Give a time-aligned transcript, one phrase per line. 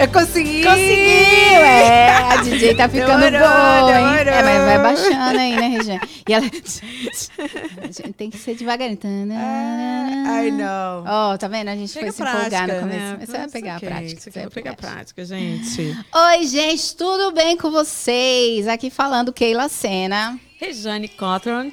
[0.00, 0.64] Eu consegui!
[0.64, 1.60] Conseguiu!
[1.60, 4.24] É, a DJ tá ficando Demorou, boa, hein?
[4.24, 4.32] demorou.
[4.32, 6.00] É, mas vai baixando aí, né, Regiane?
[6.26, 6.46] E ela...
[8.16, 8.98] Tem que ser devagarinho.
[10.26, 11.04] Ai, não.
[11.06, 11.68] Ó, tá vendo?
[11.68, 12.98] A gente Pega foi se empolgar no prática, começo.
[12.98, 13.16] né?
[13.20, 14.06] Mas você vai pegar aqui, a prática.
[14.18, 15.96] Isso aqui você vai pegar a prática, gente.
[16.14, 18.68] Oi, gente, tudo bem com vocês?
[18.68, 20.38] Aqui falando Keila Sena.
[20.58, 21.70] Rejane Cotron.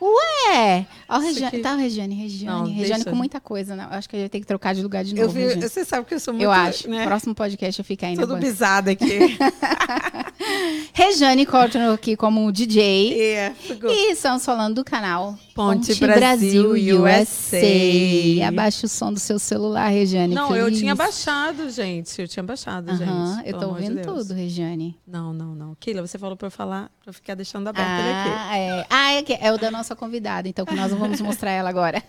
[0.00, 0.86] Ué!
[1.08, 1.46] Ó, Regiane.
[1.46, 1.58] aqui.
[1.58, 2.58] Tá, o Regiane, Regiane.
[2.58, 3.10] Não, Regiane deixa.
[3.10, 3.88] com muita coisa, né?
[3.90, 5.34] Eu acho que eu ia ter que trocar de lugar de Eu novo.
[5.38, 6.88] vi, você sabe que eu sou muito, Eu acho.
[6.88, 7.04] né?
[7.04, 8.22] Próximo podcast eu fico ainda.
[8.26, 9.36] Tudo bisada aqui.
[10.92, 13.20] Regiane Cotton aqui como DJ.
[13.34, 13.90] é, ficou.
[13.90, 18.46] E estamos falando do canal Ponte Brasil USA.
[18.46, 20.34] Abaixa o som do seu celular, Regiane.
[20.34, 20.80] Não, eu please.
[20.80, 22.20] tinha baixado, gente.
[22.20, 23.48] Eu tinha baixado, Aham, gente.
[23.48, 24.06] eu tô de ouvindo Deus.
[24.28, 24.96] tudo, Regiane.
[25.06, 25.76] Não, não, não.
[25.78, 28.30] Keila, você falou pra eu falar, pra eu ficar deixando aberto ele aqui.
[28.34, 28.86] Ah, é.
[28.90, 32.02] Ah, é, é o da nossa convidada, então que nós não vamos mostrar ela agora.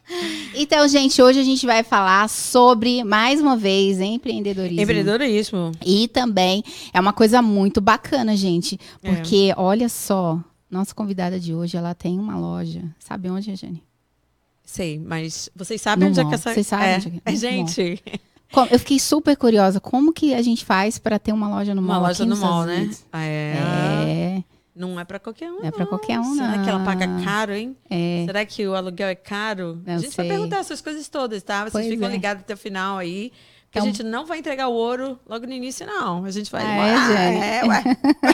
[0.54, 4.80] então, gente, hoje a gente vai falar sobre, mais uma vez, empreendedorismo.
[4.80, 5.72] Empreendedorismo.
[5.84, 8.78] E também é uma coisa muito bacana, gente.
[9.02, 9.10] É.
[9.12, 10.38] Porque, olha só,
[10.70, 12.82] nossa convidada de hoje, ela tem uma loja.
[12.98, 13.82] Sabe onde, Regiane?
[14.64, 16.30] Sei, mas vocês sabem No onde é mall.
[16.30, 16.52] que essa...
[16.54, 16.96] Vocês sabem é.
[16.96, 18.02] onde é que- é, no gente,
[18.52, 19.80] Como- Eu fiquei super curiosa.
[19.80, 22.02] Como que a gente faz para ter uma loja no uma mall?
[22.04, 22.76] loja aqui no mall, né?
[22.78, 23.04] Unidos?
[23.12, 23.54] É.
[24.38, 26.84] É, Não é pra qualquer um, Não é pra qualquer um, Será que ela não.
[26.84, 27.76] paga caro, hein?
[27.88, 28.24] é.
[28.26, 29.80] Será que o aluguel é caro?
[29.86, 30.26] Não a gente sei.
[30.26, 31.60] vai perguntar essas coisas todas, tá?
[31.60, 32.10] Vocês Pois ficam é.
[32.12, 33.30] ligados até o final aí.
[33.66, 36.24] Porque Então- a gente não vai entregar o ouro logo no início, não.
[36.24, 36.62] A gente vai.
[36.64, 37.82] Ah, é, é, ué.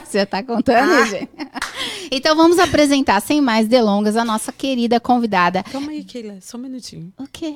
[0.05, 1.05] Você tá contando, Ah.
[1.06, 1.30] gente?
[2.12, 5.62] Então vamos apresentar, sem mais delongas, a nossa querida convidada.
[5.62, 7.12] Calma aí, Keila, só um minutinho.
[7.18, 7.55] O quê?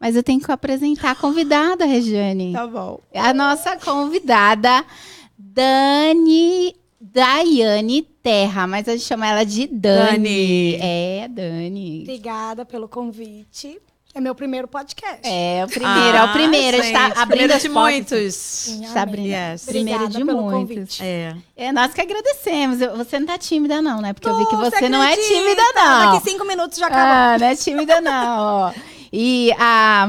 [0.00, 2.52] Mas eu tenho que apresentar a convidada, Regiane.
[2.52, 3.00] Tá bom.
[3.14, 4.84] A nossa convidada,
[5.38, 6.74] Dani.
[7.12, 10.12] Daiane Terra, mas a gente chama ela de Dani.
[10.12, 10.74] Dani.
[10.80, 12.00] É, Dani.
[12.02, 13.78] Obrigada pelo convite.
[14.14, 15.20] É meu primeiro podcast.
[15.22, 16.78] É o primeiro, é o primeiro.
[16.78, 17.92] Ah, gente, está abrindo primeiro as de portas.
[17.92, 18.68] muitos.
[18.88, 19.26] Está abrindo.
[19.26, 19.64] Yes.
[19.64, 20.74] Primeiro Obrigada de pelo muitos.
[20.74, 21.02] convite.
[21.04, 21.36] É.
[21.56, 22.78] É, nós que agradecemos.
[22.78, 24.12] Você não tá tímida, não, né?
[24.12, 26.12] Porque eu vi que Pô, você não é tímida, não.
[26.12, 27.04] Daqui cinco minutos já acabou.
[27.06, 28.74] Ah, não é tímida, não.
[29.12, 30.08] E a,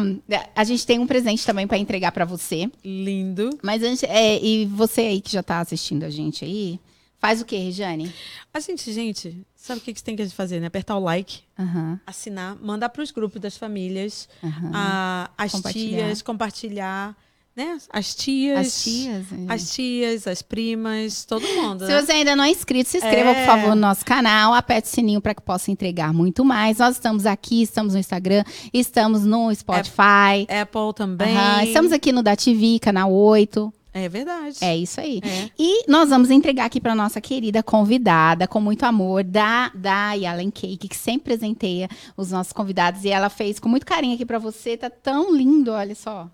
[0.55, 2.69] a gente tem um presente também para entregar para você.
[2.83, 3.49] Lindo.
[3.61, 6.79] Mas antes, é, e você aí que já tá assistindo a gente aí,
[7.19, 8.13] faz o quê, Regiane?
[8.53, 10.67] A gente, gente, sabe o que que tem que fazer, né?
[10.67, 14.71] Apertar o like, Aham, assinar, mandar para os grupos das famílias, aham.
[14.73, 16.05] a- as Compartilhar.
[16.05, 17.15] tias, compartilhar,
[17.55, 17.77] né?
[17.91, 18.57] As tias.
[18.59, 19.25] As tias.
[19.33, 19.53] é.
[19.53, 21.85] As tias, as primas, todo mundo.
[21.85, 22.01] Se né?
[22.01, 23.33] você ainda não é inscrito, se inscreva, É.
[23.41, 26.77] por favor, no nosso canal, aperte o sininho para que possa entregar muito mais.
[26.77, 28.43] Nós estamos aqui, estamos no Instagram,
[28.73, 30.47] estamos no Spotify.
[30.61, 31.35] Apple também.
[31.35, 33.73] Aham, Estamos aqui no da TV, canal 8.
[33.93, 34.57] É verdade.
[34.61, 35.19] É isso aí.
[35.23, 35.49] É.
[35.57, 40.51] E nós vamos entregar aqui para nossa querida convidada, com muito amor, da, da Yalen
[40.51, 43.03] Cake, que sempre presenteia os nossos convidados.
[43.03, 44.77] E ela fez com muito carinho aqui para você.
[44.77, 46.29] Tá tão lindo, olha só.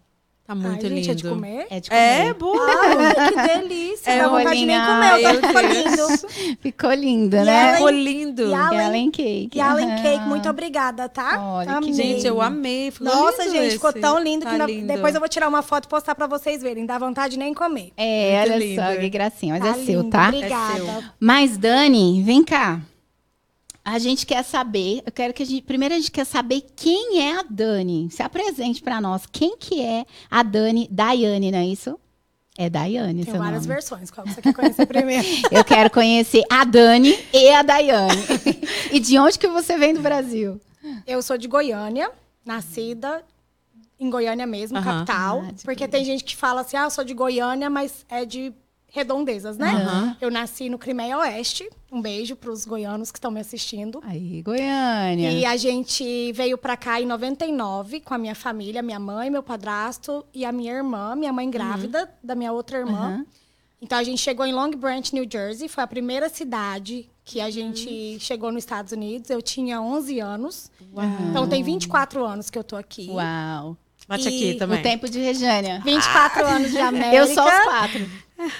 [0.48, 1.12] Tá muito Ai, gente, lindo.
[1.12, 1.68] é de comer?
[1.72, 2.00] É de comer.
[2.02, 2.68] É, boa.
[2.70, 4.12] Ai, que delícia.
[4.12, 5.22] É Dá vontade de nem comer.
[5.42, 6.58] Tá ficou lindo.
[6.62, 7.74] Ficou linda, E né?
[7.74, 8.42] Ficou lindo.
[8.44, 9.50] E a- Yalen- Yalen Cake.
[9.56, 9.90] E Allen.
[10.04, 11.40] Cake, muito obrigada, tá?
[11.44, 11.94] Olha, que Amei.
[11.94, 12.92] Gente, eu amei.
[12.92, 14.00] Ficou Nossa, lindo gente, ficou esse.
[14.00, 14.86] tão lindo Tá que na- lindo.
[14.88, 16.86] depois eu vou tirar uma foto e postar pra vocês verem.
[16.86, 17.92] Dá vontade de nem comer.
[17.98, 18.82] É, Muito olha lindo.
[18.84, 19.54] só que gracinha.
[19.60, 20.28] Mas Tá é seu, lindo, tá?
[20.28, 20.74] Obrigada.
[20.74, 21.04] É seu.
[21.20, 22.82] Mas, Dani, vem cá.
[23.86, 27.22] A gente quer saber, eu quero que a gente, primeiro a gente quer saber quem
[27.22, 28.10] é a Dani.
[28.12, 29.28] Se apresente pra nós.
[29.32, 32.00] Quem que é a Dani, Daiane, não é isso?
[32.58, 33.76] É Daiane, Tem várias nome.
[33.76, 34.10] versões.
[34.10, 35.28] Qual você quer conhecer primeiro?
[35.52, 38.16] Eu quero conhecer a Dani e a Daiane.
[38.92, 40.60] e de onde que você vem do Brasil?
[41.06, 42.10] Eu sou de Goiânia,
[42.46, 43.24] nascida
[44.00, 45.06] em Goiânia mesmo, Aham.
[45.06, 45.44] capital.
[45.48, 48.52] Ah, porque tem gente que fala assim, ah, eu sou de Goiânia, mas é de
[48.96, 49.72] redondezas, né?
[49.74, 50.18] Aham.
[50.22, 51.70] Eu nasci no Crimeia Oeste.
[51.92, 54.02] Um beijo para os goianos que estão me assistindo.
[54.06, 55.32] Aí, Goiânia.
[55.32, 59.44] E a gente veio pra cá em 99 com a minha família, minha mãe, meu
[59.44, 63.16] padrasto e a minha irmã, minha mãe grávida da minha outra irmã.
[63.16, 63.26] Aham.
[63.82, 67.50] Então a gente chegou em Long Branch, New Jersey, foi a primeira cidade que a
[67.50, 69.30] gente chegou nos Estados Unidos.
[69.30, 70.72] Eu tinha 11 anos.
[71.30, 73.10] Então tem 24 anos que eu tô aqui.
[73.10, 73.76] Uau.
[74.08, 74.80] Bate E aqui também.
[74.80, 75.82] O tempo de Regiânia.
[75.84, 77.16] 24 anos de América.
[77.16, 78.10] Eu sou os quatro.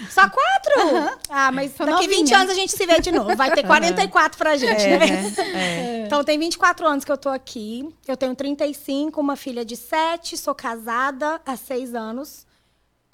[0.10, 1.20] Só quatro?
[1.30, 2.38] Ah, mas Sou daqui 20 novinha.
[2.40, 3.36] anos a gente se vê de novo.
[3.36, 5.06] Vai ter 44 pra gente, É, né?
[5.08, 5.34] né?
[5.54, 6.04] É.
[6.06, 7.88] Então, tem 24 anos que eu tô aqui.
[8.08, 12.45] Eu tenho 35, uma filha de 7, sou casada há 6 anos.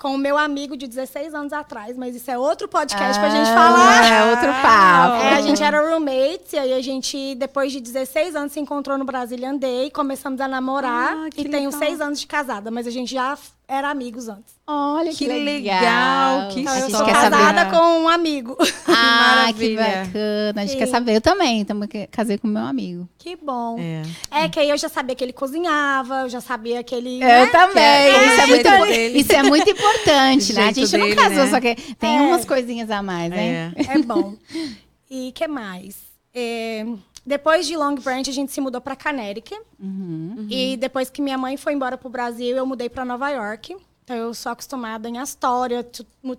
[0.01, 3.47] Com o meu amigo de 16 anos atrás, mas isso é outro podcast pra gente
[3.51, 4.05] Ah, falar.
[4.11, 5.23] É outro papo.
[5.23, 8.97] É, a gente era roommates, e aí a gente, depois de 16 anos, se encontrou
[8.97, 11.15] no Brazilian Day, começamos a namorar.
[11.15, 11.79] Ah, e tenho legal.
[11.79, 13.37] 6 anos de casada, mas a gente já
[13.71, 14.53] era amigos antes.
[14.67, 15.45] Olha que, Que legal.
[15.45, 17.71] legal, que Então, a eu gente sou casada saber.
[17.71, 18.57] com um amigo.
[18.87, 20.53] Ah, que bacana.
[20.57, 20.77] A gente Sim.
[20.77, 21.15] quer saber.
[21.15, 21.63] Eu também.
[21.63, 23.07] Também casei com meu amigo.
[23.17, 23.77] Que bom.
[23.79, 24.01] É.
[24.43, 27.15] É que aí eu já sabia que ele cozinhava, eu já sabia que ele.
[27.23, 27.45] Eu né?
[27.47, 27.83] também.
[27.83, 29.19] é isso, é muito, dele.
[29.19, 30.63] isso é muito importante, né?
[30.67, 31.49] A gente não dele, casou, né?
[31.49, 32.21] só que tem É.
[32.21, 33.73] umas coisinhas a mais, né?
[33.77, 33.93] É.
[33.93, 34.35] É bom.
[35.09, 35.95] e que mais?
[36.33, 36.85] É,
[37.25, 39.61] depois de Long Branch, a gente se mudou pra Connecticut.
[39.79, 40.47] Uhum.
[40.49, 43.75] E depois que minha mãe foi embora pro Brasil, eu mudei pra Nova York.
[44.03, 45.83] Então eu sou acostumada em Astoria,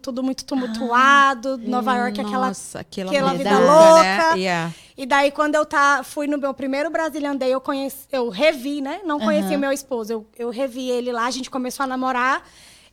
[0.03, 1.57] tudo muito tumultuado.
[1.59, 2.49] Nova York, é aquela.
[2.49, 4.17] Nossa, aquela, aquela vida louca, Né?
[4.25, 4.37] louca.
[4.39, 4.73] Yeah.
[4.99, 8.81] E daí, quando eu tá, fui no meu primeiro Brazilian Day, eu conheci, eu revi,
[8.81, 9.01] né?
[9.05, 9.57] Não conheci Aham.
[9.57, 10.13] o meu esposo.
[10.13, 12.43] Eu, eu revi ele lá, a gente começou a namorar.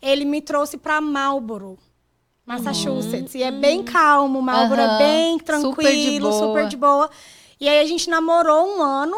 [0.01, 1.77] Ele me trouxe pra Marlboro,
[2.45, 3.35] Massachusetts.
[3.35, 4.95] E é bem calmo, Marlboro Aham.
[4.95, 6.47] é bem Super de tranquilo, boa.
[6.47, 7.09] super de boa.
[7.59, 9.17] E aí a gente namorou um ano,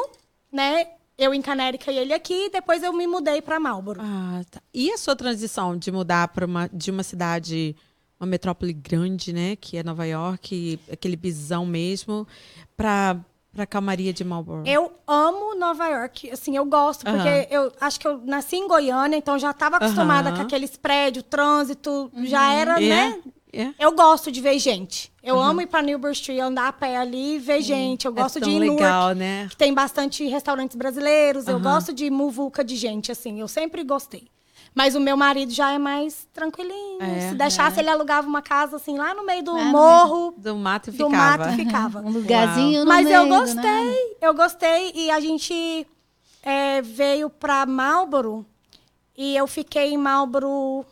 [0.52, 0.88] né?
[1.18, 4.02] Eu em Canérica e ele aqui, e depois eu me mudei pra Marlboro.
[4.02, 4.60] Ah, tá.
[4.74, 7.76] E a sua transição de mudar para uma de uma cidade,
[8.20, 12.28] uma metrópole grande, né, que é Nova York, aquele bisão mesmo,
[12.76, 13.18] para
[13.54, 14.64] para calmaria de Marlborough?
[14.66, 19.18] Eu amo Nova York, assim, eu gosto, porque eu acho que eu nasci em Goiânia,
[19.18, 23.22] então já estava acostumada com aqueles prédios, trânsito, já era, É, né?
[23.54, 23.74] É.
[23.80, 25.12] Eu gosto de ver gente.
[25.24, 28.06] Eu amo ir pra Newburgh Street, andar a pé ali e ver gente.
[28.06, 29.48] Eu gosto é de ir legal, né?
[29.50, 31.48] que tem bastante restaurantes brasileiros.
[31.48, 31.64] Eu Aham.
[31.64, 33.40] gosto de muvuca de gente, assim.
[33.40, 34.28] Eu sempre gostei.
[34.74, 37.02] Mas o meu marido já é mais tranquilinho.
[37.04, 40.56] É, Se deixasse, ele alugava uma casa, assim, lá no meio do no morro, Do
[40.56, 41.38] mato do ficava.
[41.38, 42.00] mato e ficava.
[42.08, 43.96] Um lugarzinho no Mas eu meio do gostei, nada.
[44.22, 44.92] eu gostei.
[44.96, 45.86] E a gente
[46.42, 48.46] é, veio pra Marlboro
[49.18, 50.86] e eu fiquei em Marlboro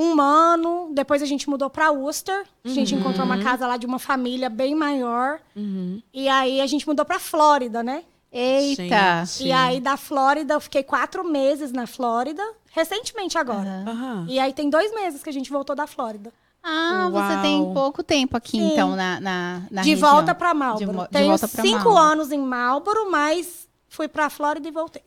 [0.00, 0.90] um ano.
[0.92, 2.44] Depois a gente mudou pra Worcester.
[2.64, 5.40] A gente encontrou uma casa lá de uma família bem maior.
[5.56, 6.00] Uhum.
[6.14, 8.04] E aí a gente mudou pra Flórida, né?
[8.30, 9.24] Eita.
[9.24, 9.48] Gente.
[9.48, 12.42] E aí da Flórida, eu fiquei quatro meses na Flórida.
[12.70, 13.84] Recentemente agora.
[13.86, 14.26] Aham.
[14.28, 16.32] E aí tem dois meses que a gente voltou da Flórida.
[16.62, 17.42] Ah, você Uau.
[17.42, 18.72] tem pouco tempo aqui, Sim.
[18.72, 20.10] então, na, na, na de região.
[20.10, 20.92] volta pra De Marlboro.
[20.92, 21.96] mo- de Tenho volta pra cinco Marlboro.
[21.98, 25.02] anos em Marlboro, mas fui pra Flórida e voltei.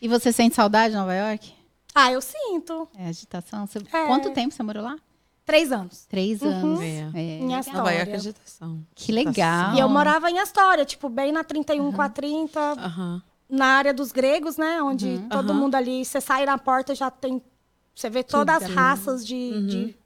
[0.00, 1.52] E você sente saudade de Nova York?
[1.94, 2.88] Ah, eu sinto.
[2.98, 3.66] É agitação?
[3.66, 4.06] Você- É.
[4.06, 4.96] Quanto tempo você morou lá?
[5.46, 6.06] Três anos.
[6.06, 6.48] Três Uhum.
[6.50, 6.80] anos.
[6.80, 7.10] É.
[7.14, 7.60] É, Em legal.
[7.60, 8.80] Astor- Nova York é agitação.
[8.94, 9.74] Que legal.
[9.74, 13.22] E eu morava em Astoria, tipo, bem na 31 com a 30, Aham.
[13.48, 14.82] na área dos gregos, né?
[14.82, 15.60] Onde todo Aham.
[15.60, 17.42] mundo ali, você sai na porta, já tem.
[17.94, 18.74] Você vê todas as ali.
[18.74, 19.34] raças de.
[19.34, 19.66] Uhum.
[19.66, 19.96] de-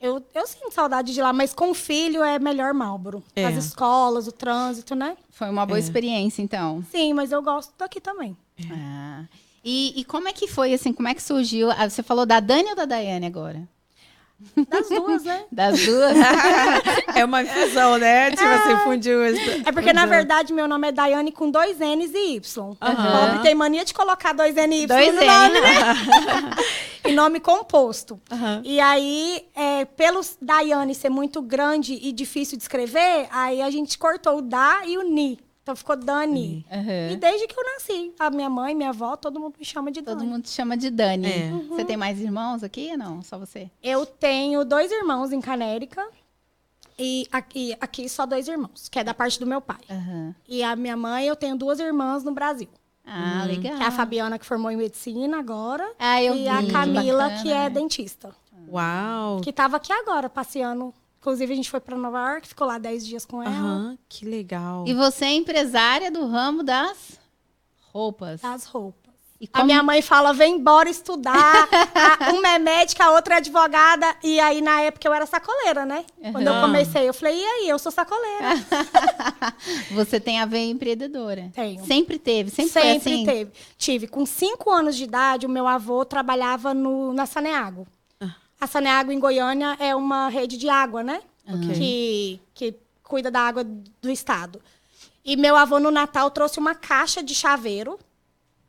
[0.00, 3.20] Eu, eu sinto saudade de lá, mas com filho é melhor Marlboro.
[3.34, 3.44] É.
[3.46, 5.16] As escolas, o trânsito, né?
[5.30, 5.80] Foi uma boa É.
[5.80, 6.84] experiência, então.
[6.92, 8.36] Sim, mas eu gosto daqui também.
[8.70, 9.24] Ah.
[9.70, 11.68] E, e como é que foi, assim, como é que surgiu?
[11.90, 13.68] Você falou da Dani ou da Daiane agora?
[14.70, 15.44] Das duas, né?
[15.52, 16.16] Das duas?
[17.14, 18.30] É uma infusão, né?
[18.30, 19.20] Tipo assim, fundiu.
[19.22, 19.36] as-
[19.66, 20.16] É porque, na fundiu.
[20.16, 22.76] verdade, meu nome é Daiane com dois N's e Y.
[22.78, 25.26] Pobre tem mania de colocar dois N e Y Dois no N.
[25.26, 25.76] nome, né?
[27.10, 28.18] e nome composto.
[28.30, 28.62] Aham.
[28.64, 33.98] E aí, é, pelo Daiane ser muito grande e difícil de escrever, aí a gente
[33.98, 35.38] cortou o Da e o Ni.
[35.68, 36.64] Então ficou Dani.
[36.72, 37.12] Aham.
[37.12, 40.00] E desde que eu nasci, a minha mãe, minha avó, todo mundo me chama de
[40.00, 40.30] Todo Dani.
[40.30, 41.28] mundo te chama de Dani.
[41.30, 41.50] É.
[41.68, 43.20] Você tem mais irmãos aqui ou não?
[43.22, 43.70] Só você?
[43.82, 46.08] Eu tenho dois irmãos em Canérica.
[46.98, 49.76] E aqui, aqui só dois irmãos, que é da parte do meu pai.
[49.90, 50.34] Aham.
[50.48, 52.68] E a minha mãe, eu tenho duas irmãs no Brasil.
[53.04, 53.76] Ah, legal.
[53.76, 55.86] Que é a Fabiana, que formou em medicina agora.
[55.98, 57.70] Ah, eu e a vi, Camila, bacana, que é né?
[57.70, 58.34] dentista.
[58.70, 59.42] Uau.
[59.42, 60.94] Que tava aqui agora, passeando.
[61.20, 63.52] Inclusive, a gente foi pra Nova York, ficou lá 10 dias com ela.
[63.52, 64.84] Aham, que legal.
[64.86, 67.18] E você é empresária do ramo das
[67.92, 68.40] roupas.
[68.40, 69.08] Das roupas.
[69.40, 71.34] E A como- minha mãe fala, vem embora estudar.
[71.94, 74.16] A- uma é médica, a outra é advogada.
[74.22, 76.04] E aí, na época, eu era sacoleira, né?
[76.32, 77.68] Quando eu comecei, eu falei, e aí?
[77.68, 78.48] Eu sou sacoleira.
[79.92, 81.50] Você tem a veia empreendedora.
[81.54, 81.84] Tenho.
[81.84, 83.24] Sempre teve, sempre, foi Sempre assim.
[83.24, 83.52] teve.
[83.76, 84.06] Tive.
[84.08, 87.86] Com cinco anos de idade, o meu avô trabalhava no, na Saneago.
[88.60, 88.64] Ah.
[88.64, 91.22] A Saneago em Goiânia é uma rede de água, né?
[91.46, 91.74] Ok.
[91.74, 94.60] Que, que cuida da água do estado.
[95.24, 97.98] E meu avô, no Natal, trouxe uma caixa de chaveiro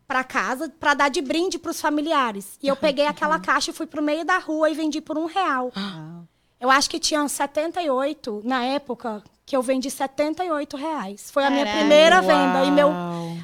[0.07, 2.57] para casa para dar de brinde para os familiares.
[2.61, 5.25] E eu peguei aquela caixa e fui pro meio da rua e vendi por um
[5.25, 5.71] real.
[6.59, 11.31] Eu acho que tinha 78 na época que eu vendi 78 reais.
[11.31, 12.65] Foi a minha primeira venda.
[12.65, 12.91] E meu,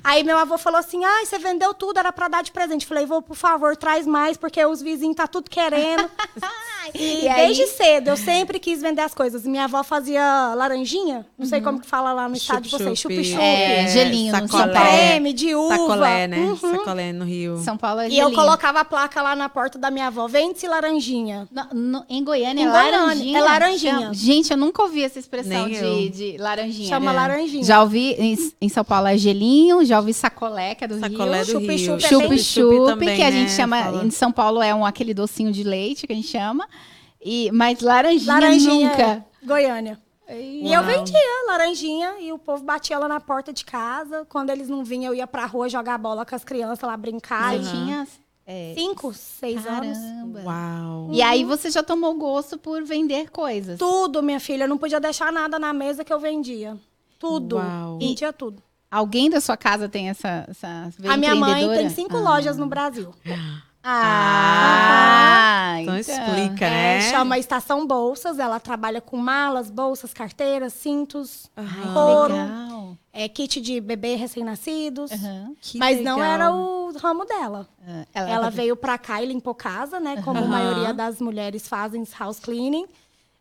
[0.04, 2.86] aí meu avô falou assim: ai, você vendeu tudo, era para dar de presente.
[2.86, 6.08] Falei, vô, por favor, traz mais, porque os vizinhos tá tudo querendo.
[6.94, 7.48] e E aí?
[7.48, 9.48] desde cedo, eu sempre quis vender as coisas.
[9.48, 13.24] Minha avó fazia laranjinha, não sei como que fala lá no estado de vocês, Chup-chup.
[13.24, 13.42] chup-chup.
[13.42, 14.74] É, gelinho sacolé.
[15.08, 15.76] Creme de uva.
[15.76, 16.38] Sacolé, né?
[16.38, 16.56] Uhum.
[16.56, 17.58] Sacolé no Rio.
[17.64, 20.68] São Paulo é E eu colocava a placa lá na porta da minha avó, vende-se
[20.68, 21.48] laranjinha.
[21.52, 23.38] No- no- em Goiânia Em é Goiânia, laranjinha?
[23.40, 24.14] é laranjinha.
[24.14, 25.95] Gente, eu nunca ouvi essa expressão Nem de, eu.
[26.10, 26.88] De laranjinha.
[26.90, 27.16] Chama É.
[27.16, 27.64] laranjinha.
[27.64, 31.44] Já ouvi em, em São Paulo é gelinho, já ouvi sacolé, que é do Sacolé
[31.44, 31.54] Rio.
[31.54, 31.78] do Rio.
[31.78, 34.04] Chup-chup é Chup chup, que a né, gente chama, fala.
[34.06, 36.68] em São Paulo é um aquele docinho de leite que a gente chama.
[37.24, 39.02] E, mas laranjinha, Laranjinha, nunca.
[39.04, 40.00] é, Goiânia.
[40.30, 40.84] E eu Uau.
[40.84, 44.26] vendia laranjinha e o povo batia ela na porta de casa.
[44.28, 47.54] Quando eles não vinham, eu ia pra rua jogar bola com as crianças lá brincar.
[47.60, 48.08] Tinha
[48.48, 49.98] é, Cinco, seis anos.
[49.98, 50.42] caramba.
[50.44, 51.10] Uau.
[51.12, 53.80] E aí você já tomou gosto por vender coisas.
[53.80, 54.66] Tudo, minha filha.
[54.66, 56.78] Eu não podia deixar nada na mesa que eu vendia.
[57.18, 57.56] Tudo.
[57.58, 57.98] Uau.
[57.98, 58.62] Vendia tudo.
[58.92, 62.22] Alguém da sua casa tem essa, essa A minha mãe tem cinco Ah.
[62.22, 63.12] lojas no Brasil.
[64.58, 67.02] Ah, Então explica, É, né?
[67.12, 68.40] chama Estação Bolsas.
[68.40, 71.94] Ela trabalha com malas, bolsas, carteiras, cintos, Aham.
[71.94, 72.98] couro, Legal.
[73.14, 75.12] é, kit de bebê recém-nascidos.
[75.12, 75.54] Aham.
[75.62, 76.32] Que Mas não legal.
[76.34, 77.68] era o ramo dela.
[77.88, 80.22] Ah, Ela veio pra cá e limpou casa, né?
[80.24, 80.50] Como a Aham.
[80.50, 82.86] maioria das mulheres fazem house cleaning.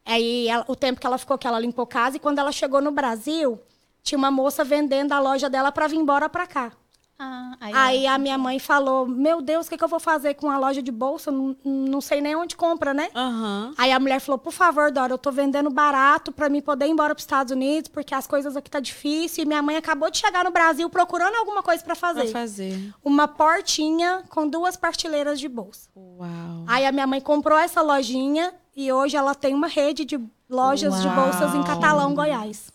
[0.04, 2.80] Aí ela- o tempo que ela ficou que ela limpou casa e quando ela chegou
[2.82, 3.58] no Brasil,
[4.02, 6.72] tinha uma moça vendendo a loja dela pra vir embora pra cá.
[7.18, 10.34] Ah, aí, Aí a minha mãe falou: Meu Deus, o que, que eu vou fazer
[10.34, 11.30] com a loja de bolsa?
[11.30, 13.08] Não, não sei nem onde compra, né?
[13.14, 13.72] Aham.
[13.78, 16.90] Aí a mulher falou: Por favor, Dora, eu tô vendendo barato pra mim poder ir
[16.90, 19.44] embora pros Estados Unidos, porque as coisas aqui tá difícil.
[19.44, 22.22] E minha mãe acabou de chegar no Brasil procurando alguma coisa pra fazer.
[22.22, 22.92] Pra fazer.
[23.04, 25.88] Uma portinha com duas partilheiras de bolsa.
[25.94, 26.64] Uau.
[26.66, 30.18] Aí a minha mãe comprou essa lojinha e hoje ela tem uma rede de
[30.50, 31.16] lojas de Uau.
[31.16, 32.73] bolsas em Catalão, Goiás.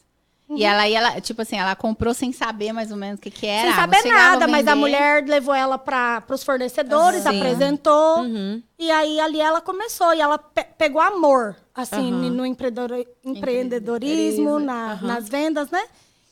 [0.51, 3.29] E ela, e ela, tipo assim, ela comprou sem saber mais ou menos o que,
[3.29, 3.67] que era.
[3.67, 7.37] Sem saber nada, mas a mulher levou ela para os fornecedores, Sim.
[7.37, 8.19] apresentou.
[8.21, 8.61] Uhum.
[8.79, 10.11] E aí ali ela começou.
[10.13, 12.29] E ela pe- pegou amor, assim, Aham.
[12.31, 15.83] no empreendedor- empreendedorismo, na- nas vendas, né?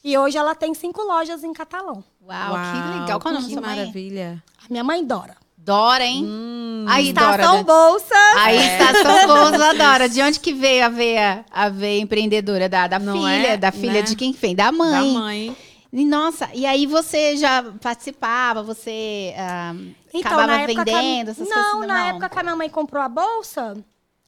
[0.03, 2.03] E hoje ela tem cinco lojas em Catalão.
[2.25, 3.19] Uau, que legal.
[3.19, 3.77] Qual é o nome da sua mãe?
[3.77, 4.43] maravilha.
[4.63, 5.35] A minha mãe Dora.
[5.67, 6.23] Dora, hein?
[6.25, 6.85] Hum.
[6.87, 7.31] Aí, Dora.
[7.43, 8.35] Estação da- Bolsas.
[8.37, 10.07] Aí, Estação Bolsa Dora.
[10.09, 12.69] De onde que veio a veia, a veia empreendedora?
[12.69, 13.57] Da, da Não filha, é?
[13.57, 14.01] da filha Né?
[14.03, 14.55] de quem que vem?
[14.55, 15.11] Da Da mãe.
[15.11, 15.57] mãe.
[15.91, 19.73] E, nossa, e aí você já participava, você ah,
[20.19, 21.87] acabava Então, na época que a- vendendo, essas não, coisas?
[21.87, 23.75] na época que a minha mãe comprou a bolsa,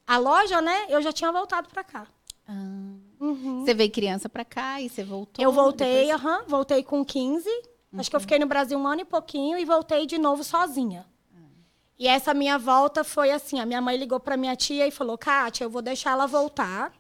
[0.08, 0.86] a loja, né?
[0.90, 2.06] Eu já tinha voltado pra cá.
[2.48, 2.54] Ah,
[3.22, 3.64] Uhum.
[3.66, 5.44] Você veio criança pra cá e você voltou?
[5.44, 7.50] Eu voltei, depois- aham, voltei com 15.
[7.98, 11.06] Acho que eu fiquei no Brasil um ano e pouquinho e voltei de novo sozinha.
[12.00, 15.18] E essa minha volta foi assim: a minha mãe ligou pra minha tia e falou:
[15.18, 16.94] Kátia, eu vou deixar ela voltar,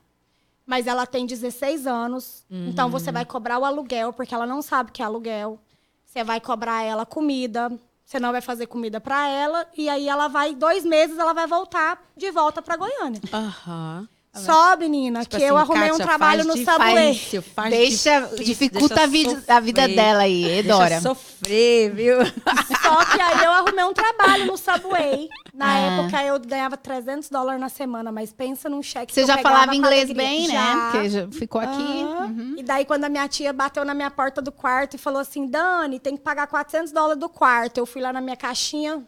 [0.66, 4.90] mas ela tem 16 anos, então você vai cobrar o aluguel, porque ela não sabe
[4.90, 5.58] o que é aluguel.
[6.06, 7.72] Você vai cobrar ela comida,
[8.04, 11.48] você não vai fazer comida pra ela, e aí ela vai, dois meses, ela vai
[11.48, 13.22] voltar de volta pra Goiânia.
[13.32, 14.08] Aham.
[14.32, 17.12] Só, menina, Tipo que eu assim, arrumei um Kátia, trabalho faz no Subway.
[17.14, 20.88] difícil, faz Deixa, difícil, dificulta deixa a vida, a vida dela aí, Edora.
[20.90, 22.18] Deixa sofrer, viu?
[22.84, 25.28] Só que aí eu arrumei um trabalho no Subway.
[25.54, 25.78] Na Ah.
[25.80, 29.42] época eu ganhava 300 dólares na semana, mas pensa num cheque Você que eu já
[29.42, 30.54] falava inglês bem, né?
[30.54, 30.92] Já.
[30.92, 31.82] Porque já ficou aqui.
[31.82, 32.56] Uhum.
[32.58, 35.48] E daí, quando a minha tia bateu na minha porta do quarto e falou assim:
[35.48, 37.80] Dani, tem que pagar 400 dólares do quarto.
[37.80, 39.04] Eu fui lá na minha caixinha,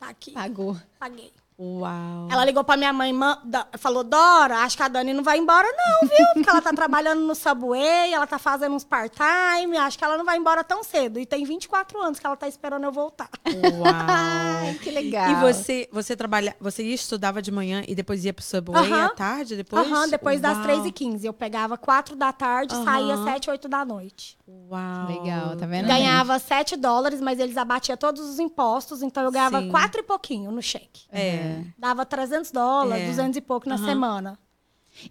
[0.00, 0.74] tá aqui, Pagou.
[0.98, 1.32] paguei.
[1.60, 2.28] Uau.
[2.30, 5.38] Ela ligou pra minha mãe, "Mã- Da- falou: Dora, acho que a Dani não vai
[5.38, 6.26] embora, não, viu?
[6.34, 10.24] Porque ela tá trabalhando no Subway, ela tá fazendo uns part-time, acho que ela não
[10.24, 11.18] vai embora tão cedo.
[11.18, 13.28] E tem 24 anos que ela tá esperando eu voltar.
[13.44, 13.82] Uau.
[13.92, 15.30] Ai, que legal.
[15.32, 19.06] E você, você trabalha, você ia estudava de manhã e depois ia pro Subway Aham.
[19.06, 19.84] à tarde, depois?
[19.90, 20.66] Aham, depois das Uau.
[20.66, 21.24] 3h15.
[21.24, 22.84] Eu pegava 4 da tarde, Aham.
[22.84, 24.38] saía 7, 8 da noite.
[24.46, 25.08] Uau.
[25.08, 25.86] Legal, tá vendo?
[25.88, 29.70] Ganhava 7 dólares, mas eles abatiam todos os impostos, então eu ganhava Sim.
[29.70, 31.02] 4 e pouquinho no cheque.
[31.10, 31.47] É.
[31.78, 33.06] Dava 300 dólares, É.
[33.08, 33.84] 200 e pouco na Aham.
[33.86, 34.38] semana.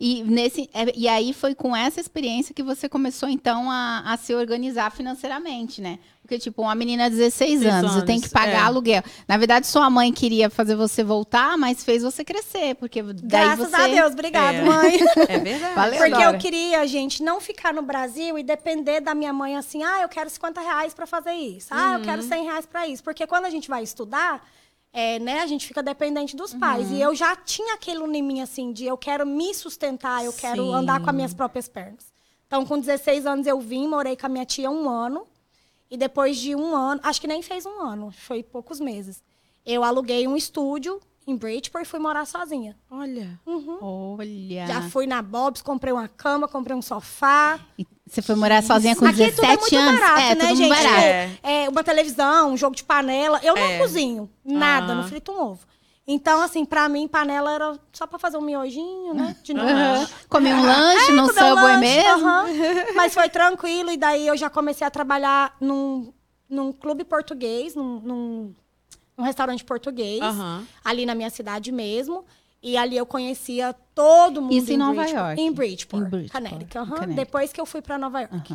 [0.02, 4.18] E, nesse, é, e aí foi com essa experiência que você começou, então, a, a
[4.18, 5.98] se organizar financeiramente, né?
[6.22, 8.66] Porque, tipo, uma menina de 16 16 anos, você tem que anos, pagar é.
[8.66, 9.02] aluguel.
[9.26, 13.70] Na verdade, sua mãe queria fazer você voltar, mas fez você crescer, porque daí Graças
[13.70, 13.76] você...
[13.82, 14.62] a Deus, obrigada, É.
[14.66, 14.98] mãe.
[15.30, 15.76] É verdade.
[15.76, 15.98] Valeu.
[16.00, 16.24] Porque Dora.
[16.36, 20.10] eu queria, gente, não ficar no Brasil e depender da minha mãe assim, ah, eu
[20.10, 21.68] quero 50 reais pra fazer isso.
[21.72, 22.04] Ah, eu Uhum.
[22.04, 23.02] quero 100 reais pra isso.
[23.02, 24.46] Porque quando a gente vai estudar,
[24.94, 26.90] é, né, a gente fica dependente dos pais.
[26.90, 26.98] Uhum.
[26.98, 30.64] E eu já tinha aquilo em mim, assim, de eu quero me sustentar, eu quero
[30.64, 30.74] Sim.
[30.74, 32.12] andar com as minhas próprias pernas.
[32.48, 35.28] Então, com 16 anos eu vim, morei com a minha tia um ano.
[35.90, 39.24] E depois de um ano, acho que nem fez um ano, foi poucos meses.
[39.66, 42.76] Eu aluguei um estúdio em Bridgeport e fui morar sozinha.
[42.90, 43.38] Olha.
[43.82, 44.66] Olha...
[44.66, 47.60] Já fui na Bob's, comprei uma cama, comprei um sofá.
[47.78, 50.00] E você foi morar sozinha com Aqui 17 tudo é muito anos?
[50.00, 50.70] barato, é, né, gente?
[50.70, 50.96] barato.
[50.96, 51.28] É.
[51.28, 53.40] Tipo, é, uma televisão, um jogo de panela.
[53.44, 53.78] Eu não É.
[53.78, 54.96] cozinho nada, Ah.
[54.96, 55.68] não frito um ovo.
[56.10, 59.36] Então, assim, pra mim, panela era só pra fazer um miojinho, né?
[59.44, 59.68] De novo.
[59.70, 60.08] Aham.
[60.30, 62.28] Comi um lanche no Comer um Subway lanche, mesmo?
[62.30, 62.46] aham.
[62.96, 63.92] Mas foi tranquilo.
[63.92, 66.14] E daí eu já comecei a trabalhar num,
[66.50, 68.56] num clube português, num, num,
[69.18, 70.64] num restaurante português, Aham.
[70.86, 72.24] ali na minha cidade mesmo.
[72.62, 75.26] E ali eu conhecia todo mundo Isso em Nova Bridgeport.
[75.28, 75.42] York?
[75.42, 76.78] Em Bridgeport, Em Bridgeport, Connecticut.
[76.78, 76.86] em.
[76.90, 77.16] Connecticut.
[77.16, 78.54] Depois que eu fui pra Nova York.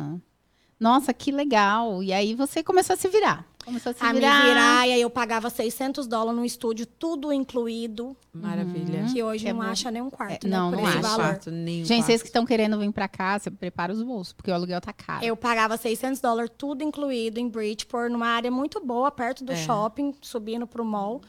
[0.79, 2.03] Nossa, que legal.
[2.03, 3.45] E aí você começou a se virar.
[3.65, 4.41] Começou a se a virar.
[4.43, 9.05] me virar, e aí eu pagava 600 dólares no estúdio, tudo incluído, Maravilha.
[9.11, 9.65] que hoje É não bom.
[9.67, 11.01] acha nem um quarto, É, né, não, por não acha.
[11.01, 11.15] valor.
[11.23, 14.51] Quarto, nenhum Gente, vocês que estão querendo vir pra cá, você prepara os bolsos, porque
[14.51, 15.23] o aluguel tá caro.
[15.25, 19.55] Eu pagava 600 dólares, tudo incluído em Bridgeport, numa área muito boa, perto do É.
[19.55, 21.21] shopping, subindo pro mall.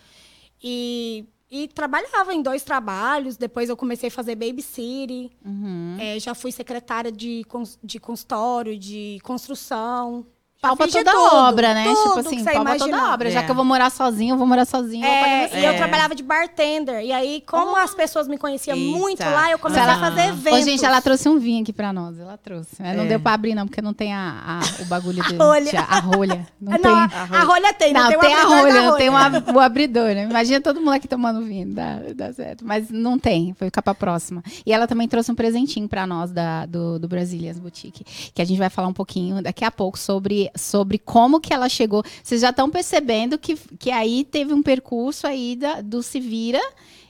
[0.63, 3.37] E, e trabalhava em dois trabalhos.
[3.37, 5.31] Depois eu comecei a fazer babysitter.
[5.45, 5.97] Uhum.
[6.01, 10.27] É, já fui secretária de, cons- de consultório, de construção.
[10.65, 11.85] Já Pau pra fiz de toda tudo, obra, né?
[11.85, 13.31] tudo tipo assim, pau pra toda obra.
[13.31, 13.43] Já É.
[13.45, 15.05] que eu vou morar sozinho, eu vou morar sozinho.
[15.05, 15.59] eu É, você.
[15.59, 15.77] e eu É.
[15.77, 17.03] trabalhava de bartender.
[17.05, 18.99] E aí, como as pessoas me conheciam Eita.
[18.99, 20.61] muito lá, eu comecei Ela- a fazer eventos.
[20.61, 22.19] Ô, gente, ela trouxe um vinho aqui pra nós.
[22.19, 22.77] Ela trouxe.
[22.81, 23.09] Mas Não É.
[23.09, 25.37] deu pra abrir, não, porque não tem a, a- o bagulho dele.
[25.39, 25.71] rolha.
[25.71, 26.47] Tia, A rolha.
[26.61, 26.91] Não, Não, tem.
[26.93, 29.27] a, a rolha tem, não, Não, tem, tem, o a rolha, não tem um rolha.
[29.27, 30.25] ab- o abridor, né?
[30.25, 32.65] Imagina todo mundo aqui tomando vinho, dá, dá certo.
[32.67, 34.43] Mas não tem, foi ficar pra próxima.
[34.65, 38.45] E ela também trouxe um presentinho pra nós da, do, do Brasilias Boutique, que a
[38.45, 42.03] gente vai falar um pouquinho daqui a pouco sobre, sobre como que ela chegou.
[42.23, 46.61] Vocês já estão percebendo que, que aí teve um percurso aí da, do Se Vira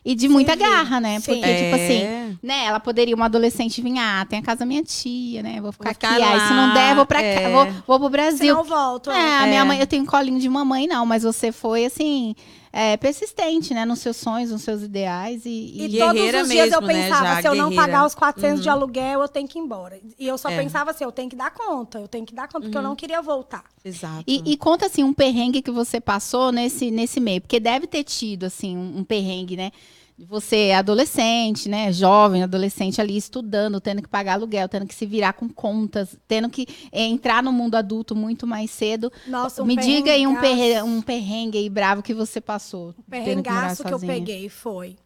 [0.04, 1.18] e de muita Vira, garra, né?
[1.20, 1.32] sim.
[1.34, 2.28] Porque, tipo assim, É.
[2.42, 2.64] né?
[2.66, 5.60] Ela poderia, uma adolescente, vir, ah, tem a casa da minha tia, né?
[5.62, 6.22] Vou ficar, Vou ficar aqui.
[6.22, 7.50] Aí, se não lá, der, vou pra cá, é.
[7.50, 8.38] vou, vou pro Brasil.
[8.38, 9.10] Senão eu volto.
[9.10, 9.48] É, a É.
[9.48, 12.34] minha mãe, eu tenho colinho de mamãe, não, mas você foi assim,
[12.76, 13.84] é, persistente, né?
[13.84, 15.48] Nos seus sonhos, nos seus ideais e.
[15.48, 17.92] E, e- todos os dias eu mesmo, né, pensava, já, se eu não guerreira.
[17.92, 18.62] pagar os 400 Uhum.
[18.64, 20.00] de aluguel, eu tenho que ir embora.
[20.18, 20.56] E eu só É.
[20.60, 22.88] pensava assim, eu tenho que dar conta, eu tenho que dar conta, porque eu Uhum.
[22.88, 23.62] não queria voltar.
[23.84, 24.24] Exato.
[24.26, 28.02] E, e conta assim um perrengue que você passou nesse, nesse meio, porque deve ter
[28.02, 29.70] tido assim um, um perrengue, né?
[30.16, 31.92] Você é adolescente, né?
[31.92, 36.48] Jovem, adolescente ali estudando, tendo que pagar aluguel, tendo que se virar com contas, tendo
[36.48, 39.12] que eh, entrar no mundo adulto muito mais cedo.
[39.26, 42.90] Nossa, um Me diga aí um, perrengaço- perre, um perrengue aí bravo que você passou.
[42.90, 44.96] O tendo que perrengaço que eu peguei foi...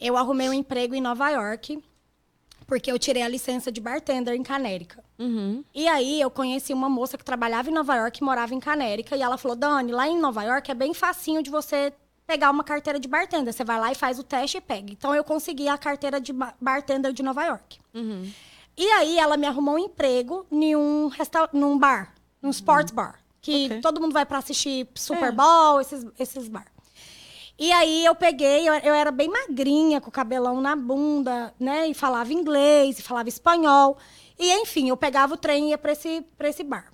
[0.00, 1.78] Eu arrumei um emprego em Nova York,
[2.66, 5.02] porque eu tirei a licença de bartender em Canérica.
[5.16, 5.62] Uhum.
[5.72, 9.16] E aí eu conheci uma moça que trabalhava em Nova York e morava em Canérica.
[9.16, 11.92] E ela falou, Dani, lá em Nova York é bem facinho de você
[12.26, 13.52] pegar uma carteira de bartender.
[13.52, 14.92] Você vai lá e faz o teste e pega.
[14.92, 17.78] Então eu consegui a carteira de ba- bartender de Nova York.
[17.94, 18.30] Uhum.
[18.76, 22.12] E aí ela me arrumou um emprego em um resta- num bar,
[22.42, 23.20] num sports bar.
[23.40, 23.80] Que Ok.
[23.82, 25.32] todo mundo vai pra assistir Super É.
[25.32, 26.66] Bowl, esses, esses bar.
[27.56, 31.86] E aí eu peguei, eu, eu era bem magrinha, com o cabelão na bunda, né?
[31.86, 33.96] E falava inglês, e falava espanhol.
[34.36, 36.86] E enfim, eu pegava o trem e ia pra esse, pra esse bar.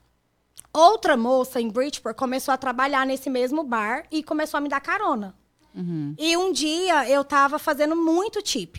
[0.72, 4.80] Outra moça em Bridgeport começou a trabalhar nesse mesmo bar e começou a me dar
[4.80, 5.34] carona.
[5.74, 6.14] Uhum.
[6.18, 8.76] E um dia eu tava fazendo muito tip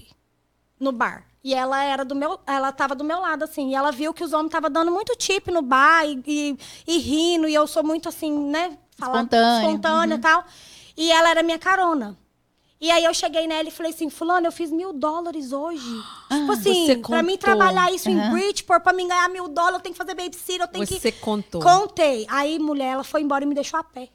[0.80, 1.26] no bar.
[1.44, 3.72] E ela era do meu, ela tava do meu lado, assim.
[3.72, 6.98] E ela viu que os homens estavam dando muito tip no bar e, e, e
[7.00, 7.48] rindo.
[7.48, 8.78] E eu sou muito assim, né?
[8.92, 9.62] Espontânea.
[9.62, 10.46] Espontânea e tal.
[10.96, 12.16] E ela era minha carona.
[12.82, 15.86] E aí eu cheguei nela e falei assim, fulano, eu fiz mil dólares hoje.
[16.34, 18.32] tipo assim, você pra mim trabalhar isso em Aham.
[18.32, 21.00] Bridgeport, pra mim ganhar mil dólares, eu tenho que fazer babysitter, eu tenho que...
[21.00, 21.62] Você contou.
[21.62, 22.26] Contei.
[22.28, 24.10] Aí, mulher, ela foi embora e me deixou a pé.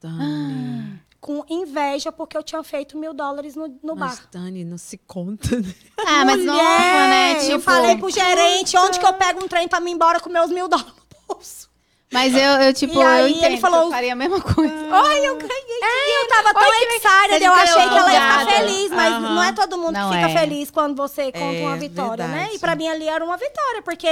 [0.00, 0.98] Dani.
[1.20, 4.28] Com inveja, porque eu tinha feito mil dólares no, no Mas, bar.
[4.30, 5.58] Dani, não se conta.
[5.58, 5.74] né?
[5.98, 7.34] Ah, mas Mulher, nossa, né?
[7.40, 10.20] Tipo, Eu falei pro gerente, onde que eu pego um trem pra me ir embora
[10.20, 11.67] com meus mil dólares no bolso?
[12.10, 14.72] Mas eu, eu tipo, E aí eu ele entendo, falou- eu faria a mesma coisa.
[14.90, 18.46] Ai, eu ganhei É, eu tava tão excited, Você eu achei que ela ia ficar
[18.46, 19.20] feliz, mas Aham.
[19.34, 20.38] não é todo mundo Não que fica é.
[20.40, 22.34] feliz quando você conta É, uma vitória, né?
[22.34, 22.56] verdade.
[22.56, 24.06] E pra mim ali era uma vitória, porque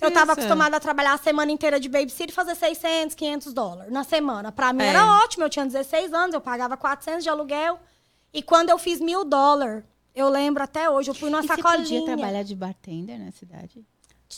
[0.00, 3.90] eu tava acostumada a trabalhar a semana inteira de babysitter e fazer 600, 500 dólares
[3.90, 4.52] na semana.
[4.52, 4.88] Pra mim É.
[4.88, 7.80] era ótimo, eu tinha 16 anos, eu pagava 400 de aluguel.
[8.32, 9.82] E quando eu fiz mil dólares,
[10.14, 11.82] eu lembro até hoje, eu fui numa E você sacolinha.
[11.82, 13.82] podia trabalhar de bartender na cidade?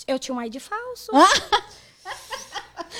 [0.07, 1.11] Eu tinha um ID falso.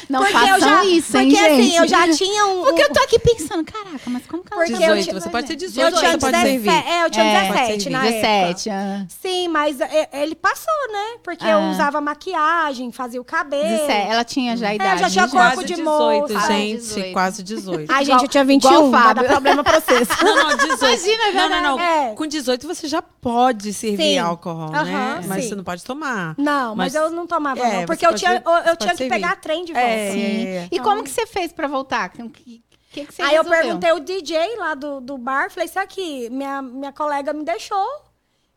[0.09, 1.61] Não Porque façam eu já, isso, hein, Porque gente?
[1.61, 2.63] assim, eu já tinha um.
[2.65, 5.21] Porque eu tô aqui pensando, caraca, mas como que ela Porque já eu 18, tinha-
[5.21, 6.91] você pode ser 18, Eu tinha você pode 17, servir.
[6.91, 9.07] é, eu tinha É, 17 na 17, época.
[9.21, 11.19] Sim, mas é, ele passou, né?
[11.23, 11.71] Porque eu Ah.
[11.71, 13.63] usava maquiagem, fazia o cabelo.
[13.63, 14.11] 17.
[14.11, 14.91] Ela tinha já a idade.
[14.95, 16.47] É, já tinha né, corpo Quase de 18, moça.
[16.47, 16.77] gente.
[16.77, 17.13] 18.
[17.13, 17.91] Quase 18.
[17.93, 20.09] Ai, Igual- gente, eu tinha igual 21, o vai dar problema pra vocês.
[20.23, 20.85] Não, não, 18.
[20.85, 21.81] Imagina, não, não, não.
[21.81, 22.15] É.
[22.15, 24.19] Com 18 você já pode servir Sim.
[24.19, 24.79] álcool, né?
[24.81, 25.49] Aham, Mas sim.
[25.51, 26.35] você não pode tomar.
[26.39, 27.87] Não, mas, Mas- eu não tomava, é, não.
[27.87, 29.89] Porque eu tinha, eu, eu tinha que pegar trem de volta.
[29.89, 30.47] É, Sim.
[30.47, 30.69] é, é.
[30.71, 32.11] E como que você fez pra voltar?
[32.19, 33.63] O que, que, que você Aí eu resolveu?
[33.81, 37.87] perguntei o DJ lá do, do bar, falei, isso aqui, minha, minha colega me deixou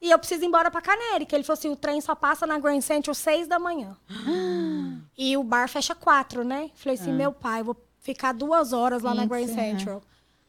[0.02, 1.36] e eu preciso ir embora pra Canérica.
[1.36, 3.96] Ele falou assim, o trem só passa na Grand Central seis da manhã.
[5.18, 6.70] e o bar fecha quatro, né?
[6.76, 10.02] Falei assim, meu pai, eu vou ficar duas horas lá na Grand Central.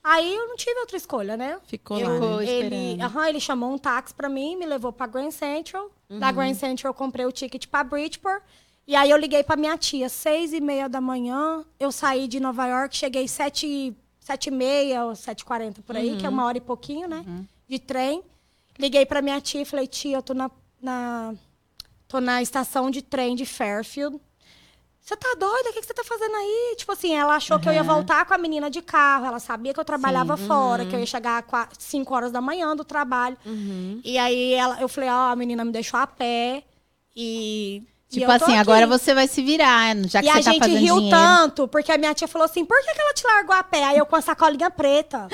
[0.02, 1.58] Aí eu não tive outra escolha, né?
[1.66, 2.46] Ficou Eu- lá, né?
[2.46, 5.90] ele, aham, ele chamou um táxi pra mim, me levou pra Grand Central.
[6.10, 6.34] Da Uhum.
[6.34, 8.42] Grand Central eu comprei o ticket pra Bridgeport.
[8.86, 11.64] E aí eu liguei pra minha tia, seis e meia da manhã.
[11.80, 15.96] Eu saí de Nova York, cheguei sete, sete e meia ou sete e quarenta por
[15.96, 16.34] aí, que é Uhum.
[16.34, 17.24] uma hora e pouquinho, né?
[17.66, 18.22] De trem.
[18.78, 20.50] Liguei pra minha tia e falei, tia, eu tô na,
[20.82, 21.34] na,
[22.08, 24.20] tô na estação de trem de Fairfield.
[25.00, 25.68] Você tá doida?
[25.68, 26.74] O que, que você tá fazendo aí?
[26.78, 29.26] Tipo assim, ela achou que eu ia voltar com a menina de carro.
[29.26, 30.46] Ela sabia que eu trabalhava Sim.
[30.46, 33.36] fora, que eu ia chegar às 5 horas da manhã do trabalho.
[33.44, 34.00] Uhum.
[34.02, 36.64] E aí ela, eu falei, ó, a menina me deixou a pé.
[37.14, 37.82] E.
[38.16, 38.60] e Tipo assim, aqui.
[38.60, 41.16] agora você vai se virar, já que E você a tá gente fazendo riu dinheiro.
[41.16, 43.84] tanto, porque a minha tia falou assim: por que, que ela te largou a pé?
[43.84, 45.28] Aí eu com a sacolinha preta.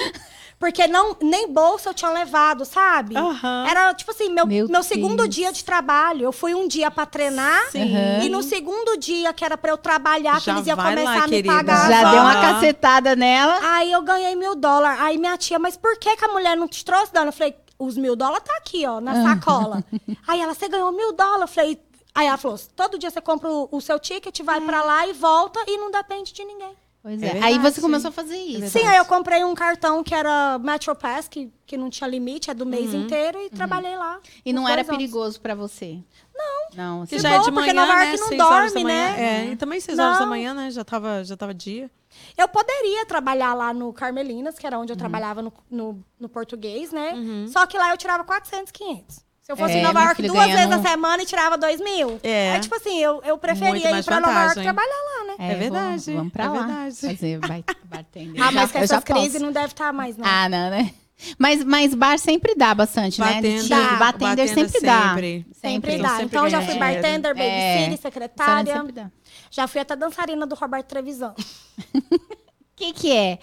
[0.58, 3.16] Porque não, nem bolsa eu tinha levado, sabe?
[3.16, 3.66] Aham.
[3.66, 6.22] Era, tipo assim, meu, Meu meu, segundo dia de trabalho.
[6.24, 7.70] Eu fui um dia pra treinar.
[7.70, 7.82] Sim.
[7.96, 8.24] Aham.
[8.24, 11.16] E no segundo dia, que era pra eu trabalhar, que Já eles iam começar lá,
[11.16, 11.54] a me querida.
[11.54, 11.88] pagar.
[11.88, 13.58] Já a deu uma cacetada nela.
[13.62, 15.00] Aí eu ganhei mil dólares.
[15.00, 17.28] Aí minha tia, mas por que, que a mulher não te trouxe, Dana?
[17.28, 19.82] Eu falei, os mil dólares tá aqui, ó, na sacola.
[20.28, 21.40] aí ela, você ganhou mil dólares?
[21.40, 21.80] Eu falei,
[22.20, 25.12] aí ela falou, todo dia você compra o, o seu ticket, vai pra lá e
[25.12, 26.74] volta e não depende de ninguém.
[27.02, 27.32] Pois É é.
[27.32, 28.78] verdade, Aí você começou a fazer isso.
[28.78, 32.50] Sim, aí eu comprei um cartão que era Metro Pass, que, que não tinha limite,
[32.50, 34.20] é do mês inteiro, e trabalhei lá.
[34.44, 34.90] E não era anos.
[34.90, 35.98] perigoso pra você?
[36.34, 36.68] Não.
[36.74, 38.04] Não, você já é bom, de porque manhã, Nova né?
[38.04, 39.16] York não Seis horas dorme, né?
[39.18, 40.28] É, e também seis horas da Não.
[40.28, 40.70] manhã, né?
[40.70, 41.90] Já tava, já tava dia.
[42.36, 46.92] Eu poderia trabalhar lá no Carmelinas, que era onde eu trabalhava no, no, no português,
[46.92, 47.14] né?
[47.50, 49.24] Só que lá eu tirava 400, 500.
[49.42, 51.56] Se eu fosse É, em Nova York filho duas ganhando- vezes na semana e tirava
[51.58, 52.20] 2 mil.
[52.22, 52.58] É.
[52.60, 55.34] tipo assim, eu, eu preferia ir pra Nova York trabalhar lá, né?
[55.38, 56.66] É verdade, Vamos, vamos pra é lá.
[56.66, 56.96] verdade.
[57.00, 58.42] Fazer bar- bartender.
[58.42, 60.24] Ah, mas com essas crises não deve estar mais, não.
[60.26, 60.92] Ah, não, né?
[61.38, 63.34] Mas, mas bar sempre dá bastante, né?
[63.34, 63.96] Batendo, Tipo, Dá.
[63.96, 65.02] Batender sempre dá.
[65.08, 65.46] sempre.
[65.52, 66.08] Sempre dá.
[66.10, 66.94] sempre então, já fui dinheiro.
[66.94, 67.34] bartender, É.
[67.34, 68.74] babysitter, secretária.
[68.74, 69.10] Sempre dá.
[69.50, 71.34] Já fui até dançarina do Roberto Trevisan.
[71.36, 71.42] O
[72.76, 73.38] que que é?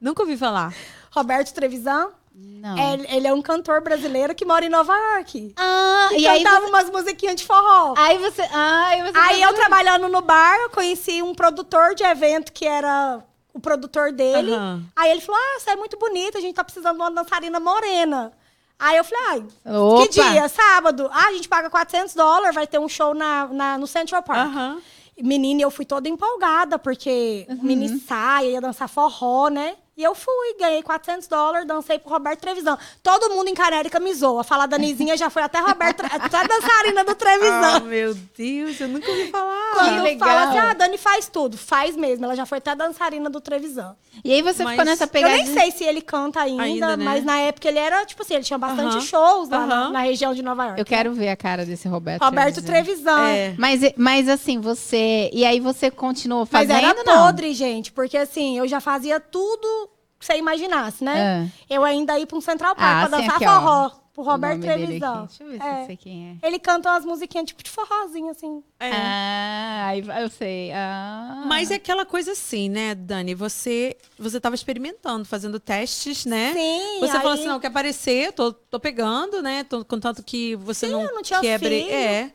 [0.00, 0.72] Nunca ouvi falar.
[1.10, 2.76] Roberto Trevisan, Não.
[2.78, 5.52] é- ele é um cantor brasileiro que mora em Nova York.
[5.56, 6.70] Ah, E, e aí cantava você...
[6.70, 7.94] umas musiquinhas de forró.
[7.96, 8.42] Aí você...
[8.42, 9.18] Aí você...
[9.18, 14.12] Aí eu trabalhando no bar, eu conheci um produtor de evento que era o produtor
[14.12, 14.52] dele.
[14.54, 14.82] Aham.
[14.96, 17.60] Aí ele falou: Ah, você é muito bonita, a gente tá precisando de uma dançarina
[17.60, 18.32] morena.
[18.78, 19.24] Aí eu falei,
[19.64, 20.02] ai, Opa.
[20.02, 20.48] que dia?
[20.48, 21.08] Sábado.
[21.12, 24.38] Ah, a gente paga 400 dólares, vai ter um show na, na- no Central Park.
[24.48, 24.80] Aham.
[25.20, 27.58] Menina, eu fui toda empolgada, porque Uhum.
[27.62, 29.76] mini saia, ia dançar forró, né?
[29.94, 32.78] E eu fui, ganhei 400 dólares, dancei pro Roberto Trevisan.
[33.02, 34.42] Todo mundo em Canérica me zoa.
[34.42, 37.80] Falar da Nizinha já foi até Roberto, até dançarina do Ah, Trevisan.
[37.80, 39.72] meu Deus, eu nunca ouvi falar.
[39.74, 40.28] Quando Que legal.
[40.28, 41.58] fala assim, ah, a Dani faz tudo.
[41.58, 43.94] Faz mesmo, ela já foi até dançarina do Trevisan.
[44.24, 45.44] E aí você ficou Mas nessa Eu pegadinha...
[45.44, 47.04] nem sei se ele canta ainda, Ainda, né?
[47.04, 49.00] mas na época ele era, tipo assim, ele tinha bastante Aham.
[49.00, 49.90] shows lá na, Aham.
[49.92, 50.80] na região de Nova York.
[50.80, 52.22] Eu quero ver a cara desse Roberto.
[52.22, 52.72] Roberto Trevisan.
[53.14, 53.28] Trevisan.
[53.28, 53.54] É.
[53.58, 55.28] Mas, mas assim, você...
[55.32, 57.24] E aí você continuou Mas fazendo, era não?
[57.24, 59.81] podre, gente, porque assim, eu já fazia tudo
[60.26, 61.50] você imaginasse, né?
[61.68, 63.60] Eu ainda ia pra um Central Park Ah, pra sim, dançar aqui, ó.
[63.60, 65.12] forró, pro O Roberto nome dele Trevisan.
[65.24, 65.26] aqui.
[65.28, 65.82] Deixa eu ver se É.
[65.82, 66.46] eu sei quem é.
[66.46, 68.62] Ele canta umas musiquinhas tipo de forrozinho, assim.
[68.78, 68.90] É.
[68.92, 70.70] Ah, aí eu sei.
[70.72, 71.44] Ah.
[71.46, 73.34] Mas é aquela coisa assim, né, Dani?
[73.34, 76.52] Você você estava experimentando, fazendo testes, né?
[76.52, 79.64] Sim, Você falou aí- assim, não, quer aparecer, tô, tô pegando, né?
[79.64, 81.68] Tô, contanto que você Sim, não, eu não tinha quebre.
[81.68, 81.86] filho.
[81.90, 81.98] Uhum.
[81.98, 82.32] É.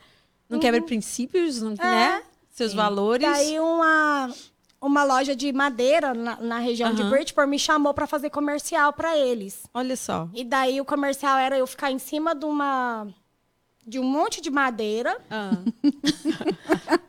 [0.49, 2.23] Não quebre princípios, não, né?
[2.49, 3.29] Seus valores.
[3.29, 4.33] Daí uma,
[4.81, 7.09] uma loja de madeira na, na região de Aham.
[7.09, 9.63] Bridgeport me chamou pra fazer comercial pra eles.
[9.73, 10.29] Olha só.
[10.33, 13.07] E daí o comercial era eu ficar em cima de uma
[13.87, 15.17] de um monte de madeira.
[15.31, 15.51] Ah,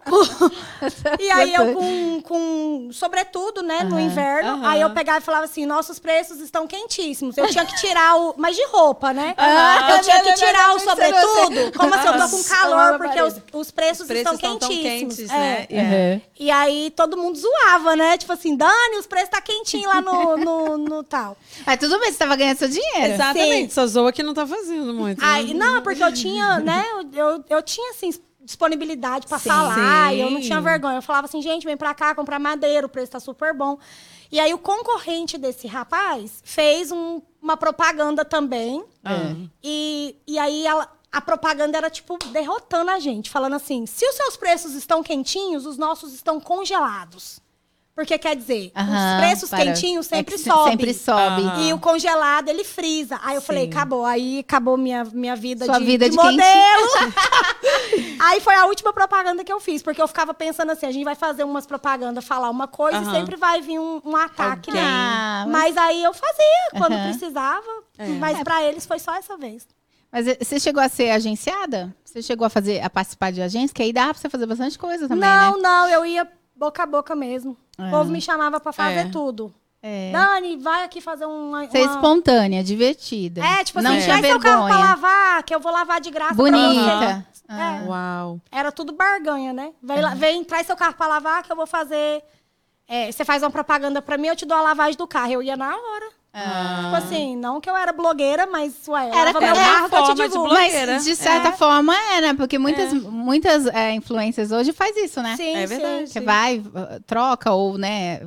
[1.19, 4.51] E aí eu com, com sobretudo, né, no inverno.
[4.53, 4.69] aham.
[4.69, 7.37] Aí eu pegava e falava assim: nossos preços estão quentíssimos.
[7.37, 8.35] Eu tinha que tirar o.
[8.39, 9.35] Mas de roupa, né?
[9.37, 9.91] Aham.
[9.97, 11.73] Eu tinha que tirar o sobretudo.
[11.77, 14.69] Como assim, eu tô com calor, porque os, os preços, os preços estão estão tão
[14.69, 15.17] quentíssimos.
[15.17, 15.37] quentes, É.
[15.37, 15.67] né?
[15.71, 16.13] É.
[16.15, 16.21] Uhum.
[16.41, 18.17] E aí todo mundo zoava, né?
[18.17, 21.37] Tipo assim, Dani, os preços tá quentinho lá no, no, no tal.
[21.67, 23.15] Mas tudo bem, você tava ganhando seu dinheiro.
[23.15, 23.75] Exatamente.
[23.75, 25.23] Só zoa que não tá fazendo muito.
[25.23, 25.67] Aí, né?
[25.67, 26.85] não, porque eu tinha, né?
[26.93, 29.39] Eu, eu, eu tinha, assim, disponibilidade Sim.
[29.39, 30.15] falar.
[30.15, 30.97] E eu não tinha vergonha.
[30.99, 33.79] Eu falava assim, gente, vem pra cá comprar madeira, o preço tá super bom.
[34.31, 38.85] E aí o concorrente desse rapaz fez um- uma propaganda também.
[39.05, 39.35] Ah.
[39.63, 43.31] E, e aí ela- a propaganda era, tipo, derrotando a gente.
[43.31, 47.41] Falando assim, se os seus preços estão quentinhos, os nossos estão congelados.
[47.99, 50.71] Porque quer dizer, Aham, os preços para- quentinhos sempre é que se- sobem.
[50.71, 51.43] Sempre sobe.
[51.65, 53.19] E o congelado, ele frisa.
[53.25, 53.71] Aí eu falei, Sim.
[53.71, 54.05] acabou.
[54.07, 56.89] Aí acabou minha, minha vida Sua de, vida de de modelo.
[58.21, 59.83] aí foi a última propaganda que eu fiz.
[59.83, 63.11] Porque eu ficava pensando assim, a gente vai fazer umas propagandas, falar uma coisa Aham.
[63.11, 64.81] e sempre vai vir um, um ataque, né?
[64.81, 67.09] Ah, mas- Mas aí eu fazia quando Aham.
[67.11, 67.67] precisava.
[67.99, 68.07] É.
[68.07, 69.67] Mas pra eles foi só essa vez.
[70.11, 71.93] Mas você chegou a ser agenciada?
[72.05, 73.75] Você chegou a fazer, a participar de agência?
[73.75, 75.63] Que aí dá pra você fazer bastante coisa também, não, né?
[75.63, 76.27] não, eu ia
[76.59, 77.57] boca a boca mesmo.
[77.79, 77.87] É.
[77.87, 79.05] O povo me chamava pra fazer É.
[79.11, 79.55] tudo.
[79.81, 80.11] É.
[80.11, 81.65] Dani, vai aqui fazer uma...
[81.67, 83.41] Você é uma- espontânea, divertida.
[83.45, 86.11] É, tipo não assim, tinha traz seu carro pra lavar, que eu vou lavar de
[86.11, 86.51] graça pra você.
[86.51, 87.27] Bonita.
[87.49, 87.55] É.
[87.55, 87.83] Ah.
[87.87, 88.41] Uau.
[88.51, 89.73] Era tudo barganha, né?
[89.81, 92.23] Vem, lá- vem, traz seu carro pra lavar que eu vou fazer.
[92.89, 95.31] é, você faz uma propaganda pra mim, eu te dou a lavagem do carro.
[95.33, 96.09] Eu ia na hora.
[96.85, 100.93] Tipo assim, não que eu era blogueira, mas ué, Era- eu te forma de blogueira.
[100.95, 101.53] Mas, de certa É.
[101.53, 105.37] forma, era, porque muitas, muitas é, influências hoje faz isso, né?
[105.37, 106.07] Sim, É verdade.
[106.09, 106.63] Você vai,
[107.07, 108.21] troca, ou, né,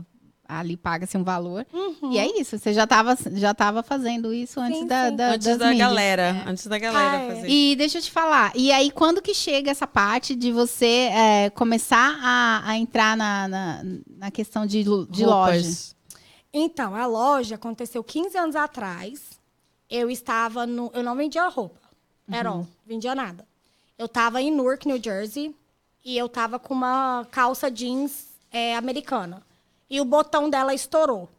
[0.47, 1.65] ali paga-se um valor.
[1.74, 2.12] Uhum.
[2.12, 5.15] E é isso, você já estava já tava fazendo isso antes Sim, da, sim.
[5.15, 5.88] da, Antes das da mídias.
[5.88, 6.43] galera.
[6.45, 7.36] Antes da galera Ah, é.
[7.36, 7.47] fazer.
[7.50, 11.50] E deixa eu te falar, e aí quando que chega essa parte de você é,
[11.52, 13.82] começar a, a entrar na, na,
[14.17, 15.69] na questão de, de loja?
[16.54, 19.40] Então, a loja aconteceu 15 anos atrás.
[19.90, 20.92] Eu estava no.
[20.94, 21.80] Eu não vendia roupa.
[22.32, 23.46] Era all, vendia nada.
[23.98, 25.54] Eu estava em Newark, New Jersey,
[26.04, 29.42] e eu estava com uma calça jeans é, americana.
[29.90, 31.30] E o botão dela estourou.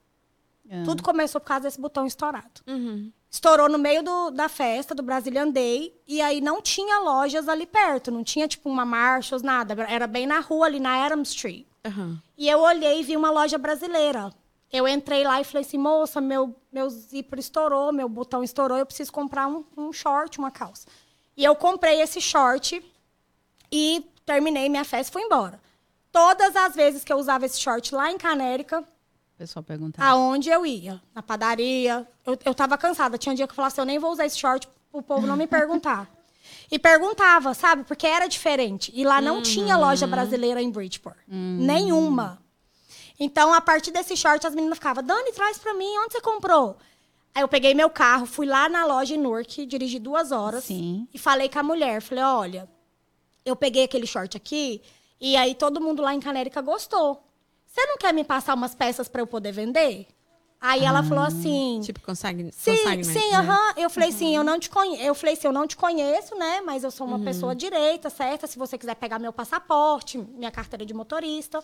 [0.71, 0.83] Ah.
[0.85, 2.61] Tudo começou por causa desse botão estourado.
[2.67, 3.11] Uhum.
[3.31, 5.95] Estourou no meio do- da festa do Brazilian Day.
[6.07, 8.11] E aí não tinha lojas ali perto.
[8.11, 9.75] Não tinha, tipo, uma Marshalls, nada.
[9.89, 11.65] Era bem na rua, ali na Adams Street.
[12.37, 14.31] E eu olhei e vi uma loja brasileira.
[14.73, 18.87] Eu entrei lá e falei assim, moça, meu, meu zíper estourou, meu botão estourou, eu
[18.87, 20.87] preciso comprar um, um short, uma calça.
[21.37, 22.83] E eu comprei esse short
[23.71, 25.61] e terminei minha festa e fui embora.
[26.11, 28.85] Todas as vezes que eu usava esse short lá em Canérica,
[29.37, 30.03] pessoal pergunta.
[30.03, 31.01] aonde eu ia?
[31.15, 32.07] Na padaria.
[32.25, 33.19] Eu, eu tava cansada.
[33.19, 35.27] Tinha um dia que eu falava assim, eu nem vou usar esse short o povo
[35.27, 36.09] não me perguntar.
[36.71, 37.85] E perguntava, sabe?
[37.85, 38.93] Porque era diferente.
[38.95, 41.17] E lá não tinha loja brasileira em Bridgeport.
[41.27, 42.42] Nenhuma.
[43.23, 46.77] Então, a partir desse short, as meninas ficavam, Dani, traz pra mim, onde você comprou?
[47.33, 50.65] Aí eu peguei meu carro, fui lá na loja em Newark, dirigi duas horas.
[50.65, 51.07] Sim.
[51.15, 52.69] E falei com a mulher, falei, olha,
[53.45, 54.83] eu peguei aquele short aqui,
[55.21, 57.23] e aí todo mundo lá em Canérica gostou.
[57.65, 60.09] Você não quer me passar umas peças pra eu poder vender?
[60.61, 62.51] Aí ela falou assim, Tipo, consegue.
[62.53, 63.37] Sim, sim, né?
[63.37, 63.75] aham.
[63.77, 65.03] Eu falei assim, eu não te conheço.
[65.03, 66.61] Eu falei assim, eu não te conheço, né?
[66.61, 68.47] Mas eu sou uma pessoa direita, certa.
[68.47, 71.63] Se você quiser pegar meu passaporte, minha carteira de motorista,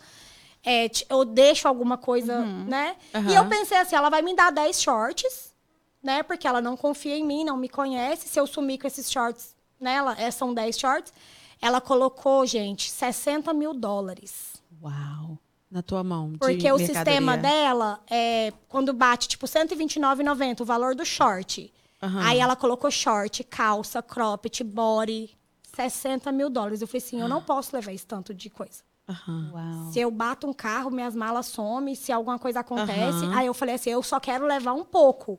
[0.65, 2.97] é, eu deixo alguma coisa, né?
[3.15, 3.33] E Aham.
[3.33, 5.55] eu pensei assim, ela vai me dar 10 shorts,
[6.03, 6.23] né?
[6.23, 8.29] Porque ela não confia em mim, não me conhece.
[8.29, 9.95] Se eu sumir com esses shorts, né?
[9.95, 11.13] Ela, é, são 10 shorts.
[11.61, 14.63] Ela colocou, gente, 60 mil dólares.
[14.83, 15.39] Uau.
[15.71, 16.33] Na tua mão.
[16.33, 21.71] de Porque o sistema dela, é, quando bate, tipo, R$ 129,90 o valor do short.
[22.03, 22.23] Aham.
[22.25, 25.37] Aí ela colocou short, calça, cropped, body,
[25.75, 26.81] 60 mil dólares.
[26.81, 28.83] Eu falei assim, eu não posso levar esse tanto de coisa.
[29.09, 29.93] Uau.
[29.93, 33.25] Se eu bato um carro, minhas malas somem, se alguma coisa acontece.
[33.25, 33.37] Aham.
[33.37, 35.39] Aí eu falei assim, eu só quero levar um pouco.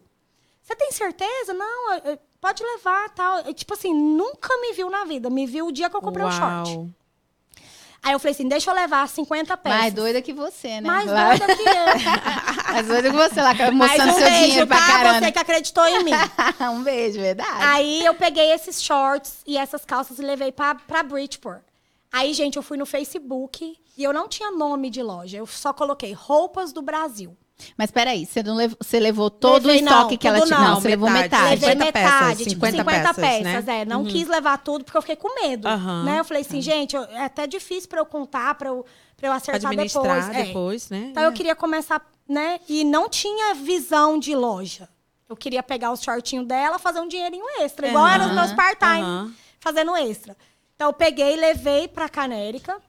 [0.62, 1.54] Você tem certeza?
[1.54, 3.40] Não, eu- eu- pode levar, tal.
[3.40, 5.30] Eu, tipo assim, nunca me viu na vida.
[5.30, 6.72] Me viu o dia que eu comprei o short.
[6.72, 6.90] Uau.
[8.02, 9.78] Aí eu falei assim, deixa eu levar 50 peças.
[9.80, 10.88] Mais doida que você, né?
[10.88, 11.66] Mais Lá- doida que eu.
[12.72, 14.88] Mais doida que você lá, mostrando um seu beijo, dinheiro pra tá?
[14.88, 15.20] caramba.
[15.26, 16.12] Você que acreditou em mim.
[16.72, 17.60] um beijo, verdade.
[17.62, 21.60] Aí eu peguei esses shorts e essas calças e levei pra, pra Bridgeport.
[22.12, 25.38] Aí, gente, eu fui no Facebook e eu não tinha nome de loja.
[25.38, 27.38] Eu só coloquei roupas do Brasil.
[27.78, 30.58] Mas peraí, você, não levou, você levou todo Levei, o estoque não, que ela tinha?
[30.60, 30.68] não.
[30.70, 31.44] Não, você levou metade.
[31.50, 33.82] Levei 50 metade, peças, tipo 50 50, peças, peças, né?
[33.82, 33.86] é.
[33.86, 35.68] Não quis levar tudo porque eu fiquei com medo.
[35.68, 36.04] Aham.
[36.06, 36.20] Né?
[36.20, 38.86] Eu falei assim, gente, eu- é até difícil pra eu contar, pra eu,
[39.18, 40.38] pra eu acertar Administrar depois.
[40.38, 40.44] É.
[40.46, 41.08] depois, né?
[41.12, 42.62] Então eu queria começar, né?
[42.70, 44.88] E não tinha visão de loja.
[45.28, 47.90] Eu queria pegar os shortinhos dela, fazer um dinheirinho extra.
[47.90, 50.36] Igual eram os meus part-time, fazendo extra.
[50.80, 52.82] Então eu peguei, levei pra Canérica.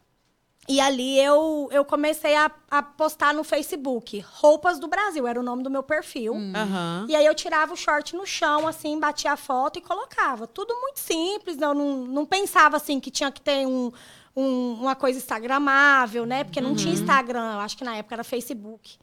[0.68, 4.20] E ali eu, eu comecei a, a postar no Facebook.
[4.34, 6.34] Roupas do Brasil, era o nome do meu perfil.
[6.54, 7.06] Aham.
[7.08, 10.46] E aí eu tirava o short no chão, assim, batia a foto e colocava.
[10.46, 13.90] Tudo muito simples, eu não, não pensava assim que tinha que ter um,
[14.36, 16.44] um- uma coisa instagramável, né?
[16.44, 18.96] Porque não tinha Instagram, eu acho que na época era Facebook.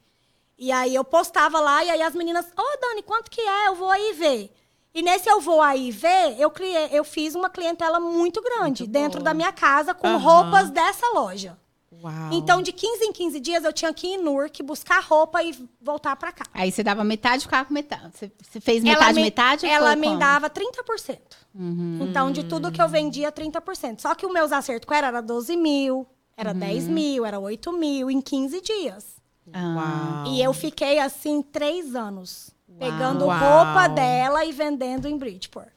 [0.56, 3.68] E aí eu postava lá e aí as meninas, ô Dani, quanto que é?
[3.68, 4.50] Eu vou aí ver.
[4.98, 9.22] E nesse eu vou aí ver, eu, criei, eu fiz uma clientela muito grande dentro
[9.22, 10.16] da minha casa com Aham.
[10.18, 11.56] roupas dessa loja.
[12.02, 12.12] Uau.
[12.32, 15.54] Então, de 15 em 15 dias, eu tinha que ir em Newark, buscar roupa e
[15.80, 16.44] voltar pra cá.
[16.52, 18.10] Aí você dava metade e ficava com metade.
[18.12, 19.66] Você, você fez metade, me, metade?
[19.66, 20.18] Ela me como?
[20.18, 21.18] dava 30%.
[21.54, 21.98] Uhum.
[22.02, 24.00] Então, de tudo que eu vendia, 30%.
[24.00, 26.58] Só que os meus acertos com ela era 12 mil, era Uhum.
[26.58, 29.14] 10 mil, era 8 mil em 15 dias.
[29.52, 30.24] Ah.
[30.24, 30.34] Uau.
[30.34, 32.50] E eu fiquei assim três anos.
[32.78, 33.38] Pegando Uau.
[33.38, 35.68] roupa dela e vendendo em Bridgeport.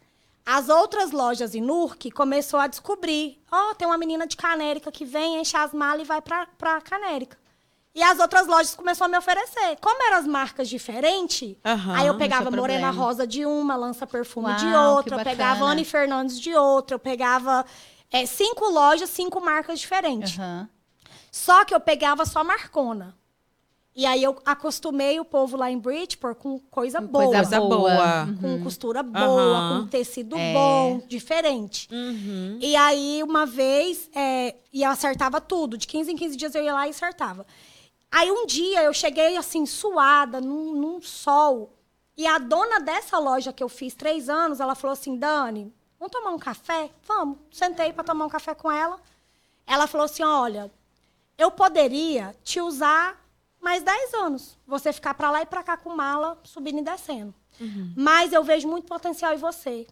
[0.45, 3.41] As outras lojas em Newark começou a descobrir.
[3.51, 6.81] Ó, tem uma menina de Canérica que vem, enche as malas e vai pra, pra
[6.81, 7.37] Canérica.
[7.93, 9.77] E as outras lojas começaram a me oferecer.
[9.81, 12.89] Como eram as marcas diferentes, Aham, aí eu pegava tinha Morena.
[12.89, 15.65] Rosa de uma, Lança Perfume de Uau, outra, que eu pegava.
[15.65, 17.65] Anne Fernandes de outra, eu pegava
[18.09, 20.39] é, cinco lojas, cinco marcas diferentes.
[20.39, 20.69] Aham.
[21.31, 23.15] Só que eu pegava só marcona.
[23.93, 27.25] E aí eu acostumei o povo lá em Bridgeport com coisa boa.
[27.25, 28.27] coisa boa.
[28.39, 29.81] Com costura boa, Aham.
[29.83, 30.53] com tecido É.
[30.53, 31.89] bom, diferente.
[31.91, 32.57] Uhum.
[32.61, 35.77] E aí, uma vez, é, e eu acertava tudo.
[35.77, 37.45] De 15 em 15 dias eu ia lá e acertava.
[38.09, 41.73] Aí um dia eu cheguei assim, suada, num, num sol.
[42.15, 46.11] E a dona dessa loja que eu fiz três anos, ela falou assim, Dani, vamos
[46.13, 46.89] tomar um café?
[47.05, 47.37] Vamos.
[47.51, 48.97] Sentei para tomar um café com ela.
[49.67, 50.71] Ela falou assim, olha,
[51.37, 53.20] eu poderia te usar
[53.61, 54.57] mais 10 anos.
[54.67, 57.33] Você ficar para lá e para cá com mala, subindo e descendo.
[57.59, 57.93] Uhum.
[57.95, 59.85] Mas eu vejo muito potencial em você.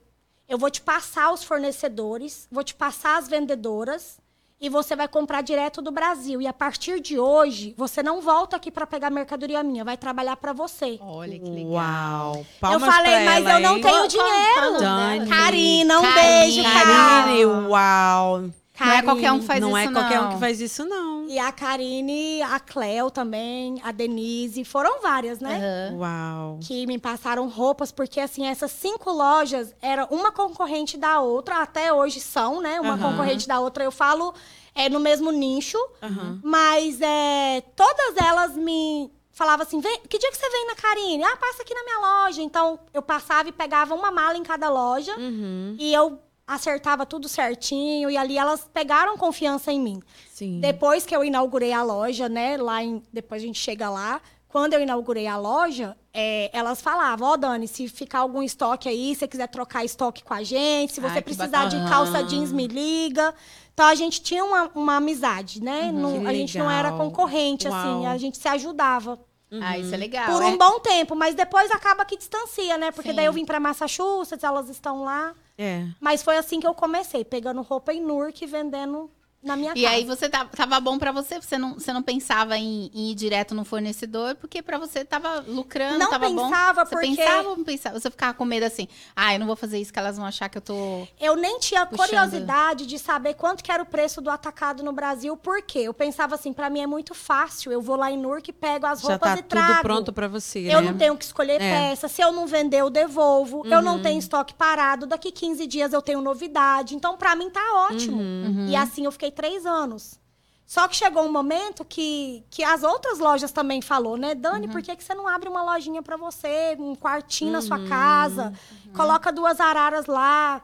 [0.48, 4.20] Eu vou te passar os fornecedores, vou te passar as vendedoras
[4.62, 6.42] e você vai comprar direto do Brasil.
[6.42, 10.36] E a partir de hoje, você não volta aqui para pegar mercadoria minha, vai trabalhar
[10.36, 10.98] para você.
[11.02, 11.72] Olha que legal.
[11.72, 12.46] Uau.
[12.60, 13.82] Palmas eu falei, mas ela, eu não hein?
[13.82, 14.80] tenho dinheiro.
[14.80, 15.30] Dani.
[15.30, 17.70] Karina, um beijo, Karina.
[17.70, 18.50] Uau.
[18.80, 19.92] Karine, não é qualquer um que faz não isso, é não.
[19.92, 21.28] Não é qualquer um que faz isso, não.
[21.28, 25.90] E a Karine, a Cleo também, a Denise, foram várias, né?
[25.92, 26.00] Uhum.
[26.00, 26.60] Uau.
[26.62, 31.92] Que me passaram roupas, porque assim, essas cinco lojas eram uma concorrente da outra, até
[31.92, 32.80] hoje são, né?
[32.80, 33.02] Uma uhum.
[33.02, 33.84] concorrente da outra.
[33.84, 34.34] Eu falo
[34.74, 36.40] é, no mesmo nicho, uhum.
[36.42, 41.24] mas é, todas elas me falavam assim: que dia que você vem na Karine?
[41.24, 42.42] Ah, passa aqui na minha loja.
[42.42, 45.14] Então, eu passava e pegava uma mala em cada loja.
[45.18, 45.76] Uhum.
[45.78, 46.18] E eu
[46.50, 50.02] acertava tudo certinho e ali elas pegaram confiança em mim.
[50.34, 50.60] Sim.
[50.60, 54.74] Depois que eu inaugurei a loja, né, lá em, depois a gente chega lá, quando
[54.74, 59.14] eu inaugurei a loja, é, elas falavam, ó, oh, Dani, se ficar algum estoque aí,
[59.14, 62.52] se você quiser trocar estoque com a gente, se você Ai, precisar de calça jeans,
[62.52, 63.32] me liga.
[63.72, 65.92] Então a gente tinha uma, uma amizade, né?
[65.94, 67.98] Uhum, a gente não era concorrente, assim, Uau.
[67.98, 69.20] assim, a gente se ajudava.
[69.52, 69.60] Uhum.
[69.64, 70.28] Ah, isso é legal.
[70.28, 70.46] Por é?
[70.46, 72.92] um bom tempo, mas depois acaba que distancia, né?
[72.92, 73.16] Porque Sim.
[73.16, 75.34] daí eu vim para Massachusetts, elas estão lá.
[75.58, 75.88] É.
[76.00, 79.10] Mas foi assim que eu comecei, pegando roupa em Nurk e vendendo
[79.42, 79.96] na minha e casa.
[79.96, 83.16] aí você tava, tava bom para você, você não, você não pensava em, em ir
[83.16, 86.90] direto no fornecedor, porque para você tava lucrando, não tava pensava bom.
[86.90, 87.16] Você porque...
[87.16, 88.00] pensava ou não pensava?
[88.00, 90.50] Você ficava com medo assim, ah, eu não vou fazer isso que elas vão achar
[90.50, 92.08] que eu tô Eu nem tinha puxando.
[92.08, 96.36] curiosidade de saber quanto que era o preço do atacado no Brasil, porque eu pensava
[96.36, 99.34] assim, para mim é muito fácil, eu vou lá em Nurk, pego as Já roupas
[99.34, 99.68] tá e trago.
[99.68, 100.92] tudo pronto para você, Eu né?
[100.92, 101.90] não tenho que escolher é.
[101.90, 103.60] peça, se eu não vender, eu devolvo.
[103.60, 103.72] Uhum.
[103.72, 106.96] Eu não tenho estoque parado, daqui 15 dias eu tenho novidade.
[106.96, 108.18] Então, para mim tá ótimo.
[108.18, 108.68] Uhum.
[108.70, 110.20] E assim eu fiquei três anos.
[110.66, 114.36] Só que chegou um momento que, que as outras lojas também falou, né?
[114.36, 114.72] Dani, uhum.
[114.72, 117.56] por que, que você não abre uma lojinha para você, um quartinho uhum.
[117.56, 117.90] na sua uhum.
[117.90, 118.54] casa,
[118.86, 118.94] uhum.
[118.94, 120.62] coloca duas araras lá,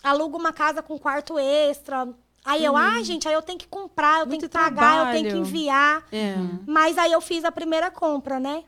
[0.00, 2.08] aluga uma casa com quarto extra.
[2.44, 5.08] Aí eu, ah, gente, aí eu tenho que comprar, eu Muito tenho que pagar, trabalho.
[5.08, 6.06] eu tenho que enviar.
[6.12, 6.34] É.
[6.66, 8.64] Mas aí eu fiz a primeira compra, né?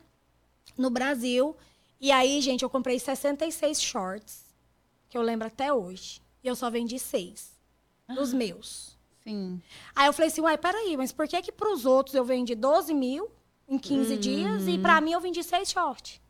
[0.76, 1.56] No Brasil.
[2.00, 4.44] E aí, gente, eu comprei 66 shorts,
[5.08, 6.20] que eu lembro até hoje.
[6.42, 7.52] E eu só vendi seis
[8.08, 8.93] dos meus.
[9.26, 9.60] Sim.
[9.96, 12.92] Aí eu falei assim, uai, peraí, mas por que que pros outros eu vendi 12
[12.92, 13.30] mil
[13.66, 14.20] em 15 uhum.
[14.20, 16.20] dias e pra mim eu vendi seis shorts?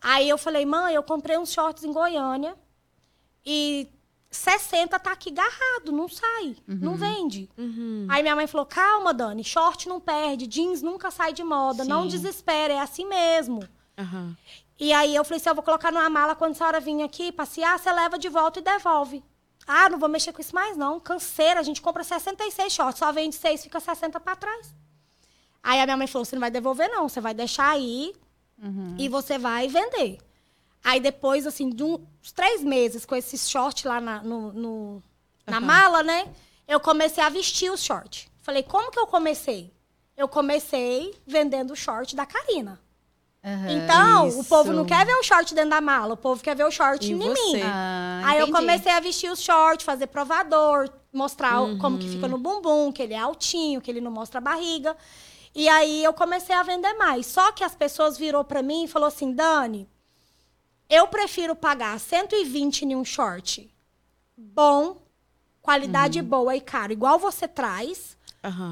[0.00, 2.54] Aí eu falei, mãe, eu comprei uns shorts em Goiânia
[3.44, 3.88] e
[4.30, 6.78] 60 tá aqui garrado, não sai, uhum.
[6.80, 7.48] não vende.
[7.56, 8.06] Uhum.
[8.10, 11.88] Aí minha mãe falou, calma, Dani, short não perde, jeans nunca sai de moda, Sim.
[11.88, 13.66] não desespera, é assim mesmo.
[13.98, 14.36] Uhum.
[14.78, 17.32] E aí eu falei assim, eu vou colocar numa mala quando a senhora vir aqui
[17.32, 19.24] passear, você leva de volta e devolve.
[19.66, 21.00] Ah, não vou mexer com isso mais, não.
[21.00, 24.74] Canseira, a gente compra 66 shorts, só vende 6, fica 60 para trás.
[25.62, 27.08] Aí a minha mãe falou: você não vai devolver, não.
[27.08, 28.14] Você vai deixar aí
[28.62, 28.94] uhum.
[28.98, 30.18] e você vai vender.
[30.84, 35.02] Aí depois, assim, de uns três meses com esses shorts lá na, no, no,
[35.44, 35.64] na uhum.
[35.64, 36.32] mala, né?
[36.68, 38.28] Eu comecei a vestir os shorts.
[38.42, 39.74] Falei, como que eu comecei?
[40.16, 42.80] Eu comecei vendendo o short da Karina.
[43.46, 44.40] Uhum, então, isso.
[44.40, 46.70] o povo não quer ver o short dentro da mala, o povo quer ver o
[46.70, 47.32] short em, em você.
[47.32, 47.62] mim.
[47.62, 48.50] Ah, Aí entendi.
[48.50, 51.78] eu comecei a vestir os shorts, fazer provador, mostrar uhum.
[51.78, 54.96] como que fica no bumbum, que ele é altinho, que ele não mostra a barriga.
[55.54, 57.24] E aí eu comecei a vender mais.
[57.26, 59.88] Só que as pessoas virou para mim e falou assim: "Dani,
[60.90, 63.72] eu prefiro pagar 120 em um short
[64.36, 64.96] bom,
[65.62, 66.26] qualidade uhum.
[66.26, 68.16] boa e caro, igual você traz,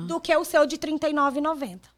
[0.07, 1.94] do que o seu de R$ 39,90.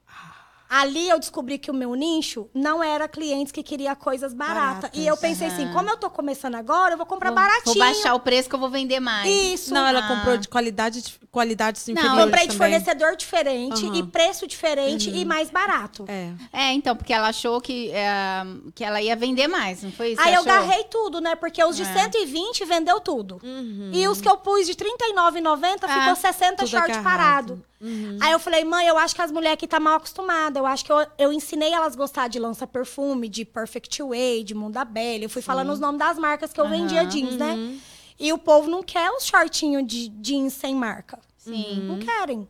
[0.69, 4.57] Ali eu descobri que o meu nicho não era clientes que queria coisas baratas.
[4.57, 5.55] Baratas, e eu pensei uhum.
[5.55, 7.75] assim, como eu tô começando agora, eu vou comprar vou, baratinho.
[7.75, 9.29] Vou baixar o preço que eu vou vender mais.
[9.29, 9.73] Isso.
[9.73, 10.09] Não, ela ah.
[10.09, 13.95] comprou de qualidade, qualidades inferiores Não, comprei de fornecedor diferente uhum.
[13.95, 15.17] e preço diferente uhum.
[15.17, 16.05] e mais barato.
[16.09, 16.33] É.
[16.53, 18.43] é, então, porque ela achou que, é,
[18.75, 20.23] que ela ia vender mais, não foi isso?
[20.23, 21.35] Aí eu garrei tudo, né?
[21.37, 21.93] Porque os de é.
[21.93, 23.41] 120 vendeu tudo.
[23.43, 23.91] Uhum.
[23.93, 27.05] E os que eu pus de R$39,90 Ah, ficou 60 short agarrado.
[27.05, 27.67] parado.
[27.81, 28.19] Uhum.
[28.21, 30.57] Aí eu falei, mãe, eu acho que as mulheres aqui tá mal acostumadas.
[30.57, 34.45] Eu acho que eu, eu ensinei elas a gostar de lança perfume, de Perfect Way,
[34.45, 35.25] de Mundabelli.
[35.25, 35.47] Eu fui Sim.
[35.47, 36.71] falando os nomes das marcas que eu Uhum.
[36.71, 37.53] vendia jeans, né?
[37.55, 37.79] Uhum.
[38.19, 41.19] E o povo não quer os shortinhos de jeans sem marca.
[41.37, 41.83] Sim.
[41.87, 42.49] Não querem.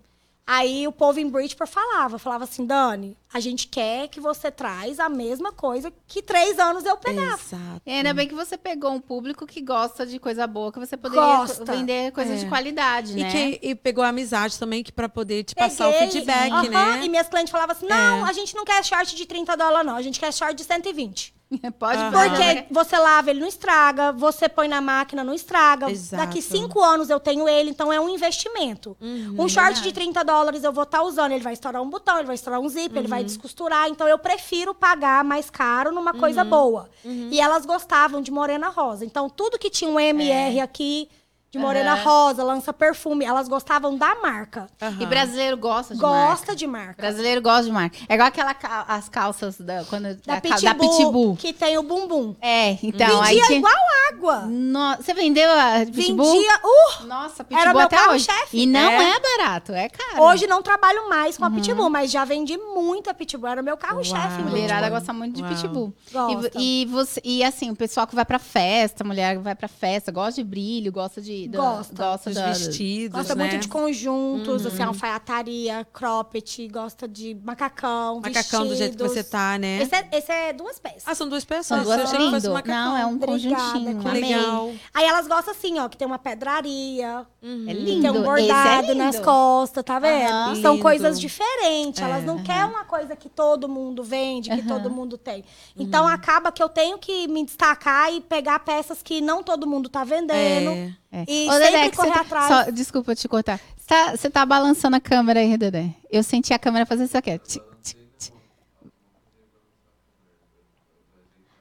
[0.48, 5.00] Aí o povo em Bridgeport falava, falava assim, Dani, a gente quer que você traz
[5.00, 7.34] a mesma coisa que três anos eu pegava.
[7.34, 7.82] Exato.
[7.84, 10.96] E ainda bem que você pegou um público que gosta de coisa boa, que você
[10.96, 11.64] poderia Gosta.
[11.64, 12.44] vender coisas É.
[12.44, 13.30] de qualidade, E, né?
[13.30, 16.68] que, e pegou a amizade também, que pra poder te passar o Peguei, feedback, aham,
[16.70, 17.04] né?
[17.04, 18.30] E minhas clientes falavam assim, não, É.
[18.30, 19.96] a gente não quer short de 30 dólares, não.
[19.96, 21.34] A gente quer short de 120.
[21.78, 22.28] Pode pôr.
[22.28, 25.90] Porque você lava, ele não estraga, você põe na máquina, não estraga.
[25.90, 26.22] Exato.
[26.24, 28.96] Daqui cinco anos eu tenho ele, então é um investimento.
[29.00, 29.36] Uhum.
[29.38, 32.26] um short de 30 dólares eu vou estar usando, ele vai estourar um botão, ele
[32.26, 33.26] vai estourar um zíper, ele vai Uhum.
[33.26, 33.88] descosturar.
[33.88, 36.50] Então eu prefiro pagar mais caro numa coisa Uhum.
[36.50, 36.90] boa.
[37.04, 39.04] E elas gostavam de morena rosa.
[39.04, 41.08] Então tudo que tinha um MR aqui,
[41.56, 42.02] de morena Aham.
[42.04, 44.68] rosa, lança perfume, elas gostavam da marca.
[44.80, 44.96] Aham.
[45.00, 46.26] E brasileiro gosta de marca.
[46.28, 46.94] Gosta de marca.
[47.02, 47.96] Brasileiro gosta de marca.
[48.08, 51.36] É igual aquela ca- as calças da, quando, Da, da, Pitbull, da Pitbull.
[51.36, 52.34] que tem o bumbum.
[52.40, 53.20] É, então.
[53.22, 53.74] aí Vendia tinha- igual
[54.12, 54.40] água.
[54.46, 56.32] No- Você vendeu a Pitbull?
[56.32, 56.60] Vendia.
[56.64, 58.26] Uh, Nossa, Era Pitbull meu até hoje.
[58.26, 58.58] carro-chefe.
[58.58, 59.16] E não é.
[59.16, 59.20] É.
[59.38, 60.22] barato, é caro.
[60.22, 63.48] Hoje não trabalho mais com a Pitbull, mas já vendi muita Pitbull.
[63.48, 64.42] Era o meu carro-chefe.
[64.42, 65.50] Mulherada gosta muito de Uau.
[65.54, 65.94] pitbull.
[66.12, 66.50] Gosta.
[66.58, 69.54] E, e você, e assim, o pessoal que vai pra festa, a mulher que vai
[69.54, 71.45] pra festa, gosta de brilho, gosta de.
[71.48, 71.94] Da- Gosta.
[71.94, 73.44] gosta Os da- vestidos, Gosta né?
[73.48, 79.30] muito de conjuntos, assim, alfaiataria, cropped, gosta de macacão, Macacão do jeito que você vestidos.
[79.30, 79.82] tá, né?
[79.82, 81.02] Esse é, esse é duas peças.
[81.06, 81.66] Ah, são duas peças.
[81.66, 82.50] São duas Eu lindo.
[82.52, 82.74] macacão.
[82.84, 83.32] Não, é um Obrigada,
[83.72, 83.98] conjuntinho.
[84.00, 84.08] que.
[84.08, 84.72] Legal.
[84.94, 88.02] Aí elas gostam assim, ó, que tem uma pedraria, É lindo.
[88.02, 90.30] tem um bordado é nas costas, tá vendo?
[90.30, 90.54] Aham.
[90.62, 90.82] São Lindo.
[90.82, 92.00] coisas diferentes.
[92.02, 92.26] Elas É.
[92.26, 95.44] não querem uma coisa que todo mundo vende, que todo mundo tem.
[95.76, 99.88] Então acaba que eu tenho que me destacar e pegar peças que não todo mundo
[99.88, 100.70] tá vendendo.
[100.70, 100.92] É.
[101.12, 101.24] É.
[101.28, 102.46] E Ô, sempre Dedé, correr tá- atrás.
[102.48, 103.58] só- desculpa te cortar.
[103.76, 105.90] Você tá, você tá balançando a câmera aí, Dedé.
[106.10, 107.38] Eu senti a câmera fazer isso aqui.
[107.38, 108.34] Tic, tic, tic.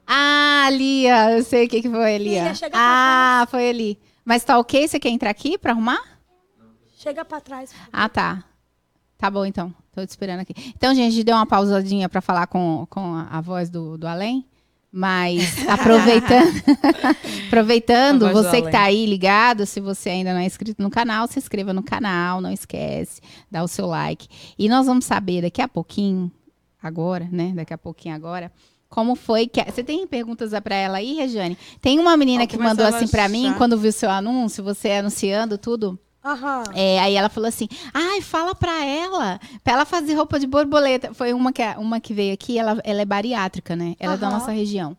[0.06, 1.30] Ah, ali, ó.
[1.30, 3.98] Eu sei o que, que foi Filha, pra Ah, foi ali.
[4.24, 4.86] Mas tá ok?
[4.86, 6.00] Você quer entrar aqui pra arrumar?
[6.96, 7.70] Chega pra trás.
[7.92, 8.44] Ah, tá.
[9.18, 9.72] Tá bom, então.
[9.92, 10.52] Tô te esperando aqui.
[10.76, 13.96] Então, gente, a gente deu uma pausadinha pra falar com, com a, a voz do,
[13.96, 14.44] do além.
[14.98, 16.62] Mas aproveitando,
[17.48, 18.72] aproveitando você que além.
[18.72, 22.40] tá aí ligado, se você ainda não é inscrito no canal, se inscreva no canal,
[22.40, 23.20] não esquece,
[23.50, 24.26] dá o seu like.
[24.58, 26.32] E nós vamos saber daqui a pouquinho,
[26.82, 27.52] agora, né?
[27.54, 28.50] Daqui a pouquinho agora,
[28.88, 29.62] como foi que.
[29.62, 31.58] Você tem perguntas pra ela aí, Regiane?
[31.82, 35.98] Tem uma menina que mandou assim pra mim, quando viu seu anúncio, você anunciando tudo.
[36.26, 36.64] Aham.
[36.74, 41.14] É, aí ela falou assim: ai, fala pra ela, pra ela fazer roupa de borboleta.
[41.14, 43.94] Foi uma que, uma que veio aqui, ela, ela é bariátrica, né?
[44.00, 44.96] Ela é da nossa região.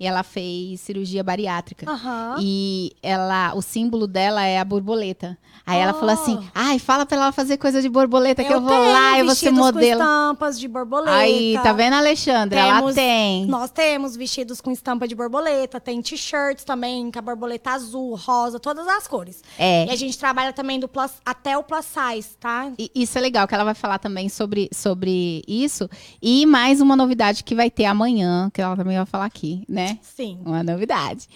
[0.00, 1.88] E ela fez cirurgia bariátrica.
[1.90, 2.36] Aham.
[2.40, 5.36] E ela, o símbolo dela é a borboleta.
[5.66, 6.00] Aí ela Oh.
[6.00, 9.22] falou assim: ai, fala pra ela fazer coisa de borboleta, que eu vou lá e
[9.24, 9.98] você modelo.
[9.98, 11.14] Com estampas de borboleta.
[11.14, 12.58] Aí, tá vendo, Alexandre?
[12.58, 13.44] Ela Temos- tem.
[13.46, 18.58] Nós temos vestidos com estampa de borboleta, tem t-shirts também com a borboleta azul, rosa,
[18.58, 19.42] todas as cores.
[19.58, 19.84] É.
[19.86, 22.72] E a gente trabalha também do plus, até o plus size, tá?
[22.78, 25.90] E Isso é legal, que ela vai falar também sobre, sobre isso.
[26.22, 29.89] E mais uma novidade que vai ter amanhã, que ela também vai falar aqui, né?
[30.02, 30.40] Sim.
[30.44, 31.28] Uma novidade.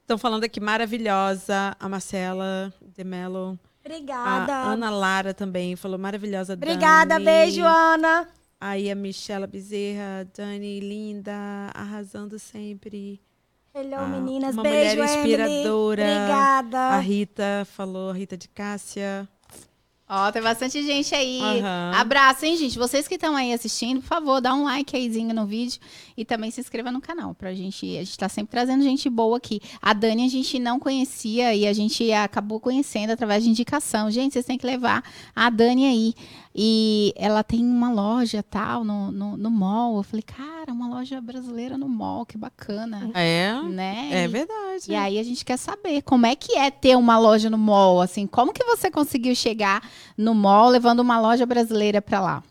[0.00, 3.58] Estão falando aqui, maravilhosa, a Marcela de Mello.
[3.84, 4.52] Obrigada.
[4.54, 7.24] A Ana Lara também falou, maravilhosa, Obrigada, Dani.
[7.24, 8.26] beijo, Ana.
[8.60, 13.20] Aí a Michela Bezerra, Dani, linda, arrasando sempre.
[13.74, 14.54] Hello, Ah, meninas.
[14.54, 16.02] uma beijo, mulher inspiradora.
[16.02, 16.16] Emily.
[16.18, 16.78] Obrigada.
[16.78, 19.28] A Rita falou, a Rita de Cássia.
[20.08, 21.38] Ó, tem bastante gente aí.
[21.40, 21.92] Aham.
[21.94, 22.78] Abraço, hein, gente?
[22.78, 25.78] Vocês que estão aí assistindo, por favor, dá um like ayzinho no vídeo
[26.16, 27.34] e também se inscreva no canal.
[27.34, 27.84] Pra gente.
[27.98, 29.60] A gente tá sempre trazendo gente boa aqui.
[29.82, 34.10] A Dani a gente não conhecia e a gente acabou conhecendo através de indicação.
[34.10, 35.04] Gente, vocês têm que levar
[35.36, 36.14] a Dani aí.
[36.60, 39.98] E ela tem uma loja tal no, no, no mall.
[39.98, 43.12] Eu falei, cara, uma loja brasileira no mall, que bacana.
[43.14, 44.08] É, Né?
[44.10, 44.90] é E- verdade.
[44.90, 48.00] E aí a gente quer saber como é que é ter uma loja no mall,
[48.00, 52.42] assim, como que você conseguiu chegar no mall levando uma loja brasileira pra lá?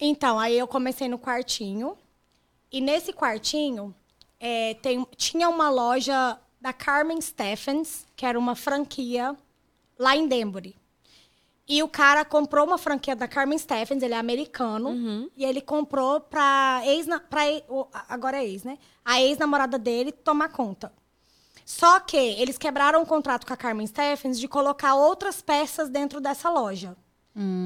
[0.00, 1.96] Então, aí eu comecei no quartinho.
[2.70, 3.92] E nesse quartinho,
[4.38, 9.36] é, tem- tinha uma loja da Carmen Stephens, que era uma franquia
[9.98, 10.76] lá em Denbury.
[11.66, 14.90] E o cara comprou uma franquia da Carmen Stephens, ele é americano.
[14.90, 15.30] Uhum.
[15.36, 17.06] E ele comprou pra ex...
[17.30, 17.42] Pra,
[18.08, 18.78] agora é ex, né?
[19.04, 20.92] A ex-namorada dele tomar conta.
[21.64, 26.20] Só que eles quebraram o contrato com a Carmen Stephens de colocar outras peças dentro
[26.20, 26.96] dessa loja.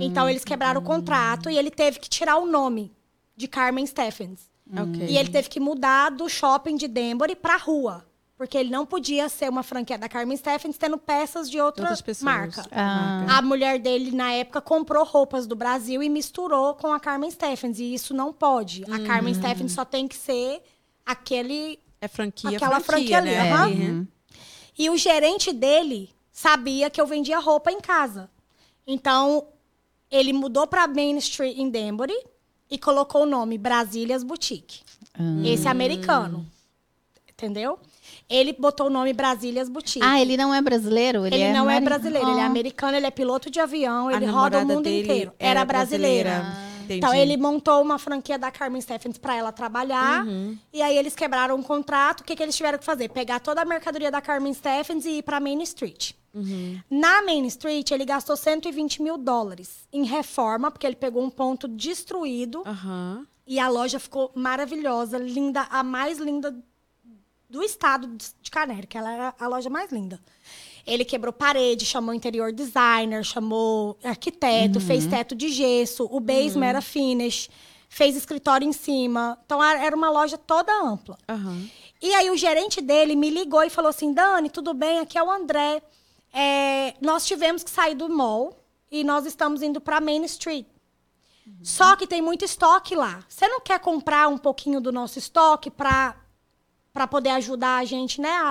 [0.01, 2.90] Então eles quebraram o contrato e ele teve que tirar o nome
[3.36, 4.49] de Carmen Stephens.
[4.72, 5.07] Ok.
[5.07, 8.08] E ele teve que mudar do shopping de Denbury pra rua.
[8.39, 12.64] Porque ele não podia ser uma franquia da Carmen Stephens tendo peças de outra marca.
[12.70, 13.39] Ah.
[13.39, 17.80] A mulher dele, na época, comprou roupas do Brasil e misturou com a Carmen Stephens.
[17.80, 18.84] E isso não pode.
[18.84, 20.62] A Carmen Stephens só tem que ser
[21.05, 21.80] aquele.
[22.01, 23.53] É franquia, Aquela franquia, franquia ali, né?
[23.53, 23.68] aham.
[23.70, 24.07] Uhum.
[24.78, 28.30] E o gerente dele sabia que eu vendia roupa em casa.
[28.86, 29.49] Então,
[30.09, 32.16] ele mudou para Main Street em Denbury
[32.70, 34.82] e colocou o nome Brasílias Boutique.
[35.45, 36.47] Esse é americano.
[37.28, 37.80] Entendeu?
[38.29, 40.05] Ele botou o nome Brasílias Boutique.
[40.07, 41.24] Ah, ele não é brasileiro?
[41.26, 42.47] Ele, Ele, não é brasileiro, ele é Oh.
[42.47, 45.33] americano, ele é piloto de avião, A ele roda o mundo dele inteiro.
[45.39, 46.31] era brasileira.
[46.31, 46.68] brasileira.
[46.85, 46.99] Entendi.
[46.99, 50.24] Então, ele montou uma franquia da Carmen Stephens para ela trabalhar.
[50.72, 52.20] E aí, eles quebraram um contrato.
[52.20, 53.11] O que, que eles tiveram que fazer?
[53.11, 56.12] Pegar toda a mercadoria da Carmen Stephens e ir para Main Street.
[56.91, 61.68] Na Main Street, ele gastou 120 mil dólares em reforma, porque ele pegou um ponto
[61.68, 62.62] destruído.
[62.66, 63.26] Aham.
[63.47, 66.55] E a loja ficou maravilhosa, linda, a mais linda
[67.49, 68.99] do estado de de Canérica.
[68.99, 70.18] Ela era a loja mais linda.
[70.86, 76.80] Ele quebrou parede, chamou interior designer, chamou arquiteto, fez teto de gesso, o basement era
[76.80, 77.51] finish,
[77.90, 79.38] fez escritório em cima.
[79.44, 81.18] Então era uma loja toda ampla.
[81.28, 81.68] Aham.
[82.01, 85.01] E aí o gerente dele me ligou e falou assim: Dani, tudo bem?
[85.01, 85.82] Aqui é o André.
[86.32, 88.59] É, nós tivemos que sair do mall
[88.90, 90.66] e nós estamos indo para Main Street.
[91.62, 93.24] Só que tem muito estoque lá.
[93.26, 96.14] Você não quer comprar um pouquinho do nosso estoque para
[96.99, 98.51] para poder ajudar a gente, né, a,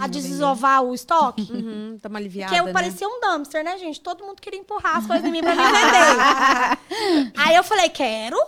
[0.00, 1.52] a, a desovar o estoque?
[1.52, 2.72] Uhum, tá uma aliviada, Porque eu né?
[2.72, 4.00] parecia um dumpster, né, gente?
[4.00, 7.32] Todo mundo queria empurrar as coisas em mim pra me vender.
[7.36, 8.38] Aí eu falei, quero.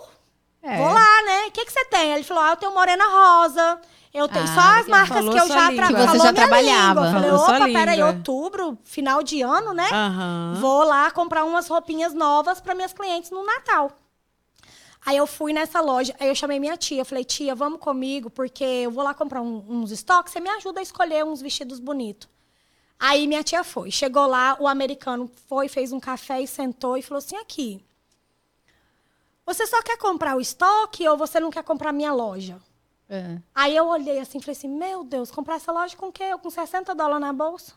[0.63, 0.75] É.
[0.77, 1.45] Vou lá, né?
[1.49, 2.13] O que, que você tem?
[2.13, 3.79] Ele falou, ah, eu tenho morena rosa.
[4.11, 7.01] Eu tenho Ah, só as marcas que eu já tra- Que você já trabalhava.
[7.05, 7.07] língua.
[7.07, 9.87] Eu Falei, Falou opa, peraí, outubro, final de ano, né?
[9.93, 10.55] Aham.
[10.59, 13.91] Vou lá comprar umas roupinhas novas para minhas clientes no Natal.
[15.07, 16.99] Aí eu fui nessa loja, aí eu chamei minha tia.
[16.99, 20.49] Eu falei, tia, vamos comigo, porque eu vou lá comprar um- uns estoques, você me
[20.49, 22.27] ajuda a escolher uns vestidos bonitos.
[22.99, 23.89] Aí minha tia foi.
[23.89, 27.81] Chegou lá, o americano foi, fez um café e sentou e falou assim: aqui.
[29.45, 32.59] Você só quer comprar o estoque ou você não quer comprar minha loja?
[33.07, 33.37] É.
[33.55, 36.23] Aí eu olhei assim e falei assim: Meu Deus, comprar essa loja com o quê?
[36.23, 37.73] Eu com 60 dólares na bolsa.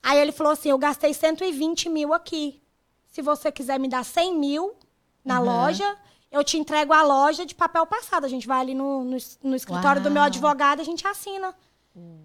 [0.00, 2.62] Aí ele falou assim: Eu gastei 120 mil aqui.
[3.08, 4.76] Se você quiser me dar 100 mil
[5.24, 5.98] na loja,
[6.30, 8.24] eu te entrego a loja de papel passado.
[8.24, 10.26] A gente vai ali no, no, no escritório do meu Uau.
[10.26, 11.54] advogado e a gente assina.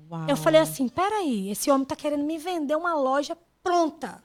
[0.10, 0.26] Uau.
[0.28, 4.24] Eu falei assim: Peraí, esse homem tá querendo me vender uma loja pronta.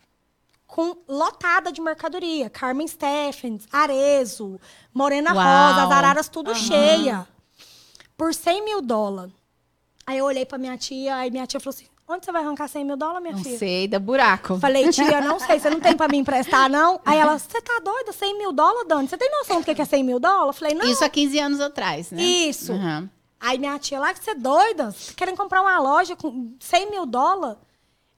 [0.66, 2.48] Com lotada de mercadoria.
[2.48, 4.60] Carmen Stephens, Arezo,
[4.94, 5.44] Morena Uau.
[5.44, 7.26] Rosa, as araras tudo cheia
[8.16, 9.32] por 100 mil dólares.
[10.06, 12.68] Aí eu olhei pra minha tia, aí minha tia falou assim: onde você vai arrancar
[12.68, 13.58] 100 mil dólares, minha Não filha?
[13.58, 14.58] sei, dá buraco.
[14.58, 17.00] Falei, tia, não sei, você não tem pra me emprestar, não?
[17.04, 18.12] Aí ela, você tá doida?
[18.12, 19.08] 100 mil dólares, Dani?
[19.08, 20.58] Você tem noção do que é 100 mil dólares?
[20.58, 20.86] Falei, não.
[20.86, 22.22] Isso há 15 anos atrás, né?
[22.22, 22.72] Isso.
[22.72, 23.08] Uhum.
[23.40, 24.90] Aí minha tia lá, que você é doida?
[24.90, 27.56] Você querem comprar uma loja com 100 mil dólares?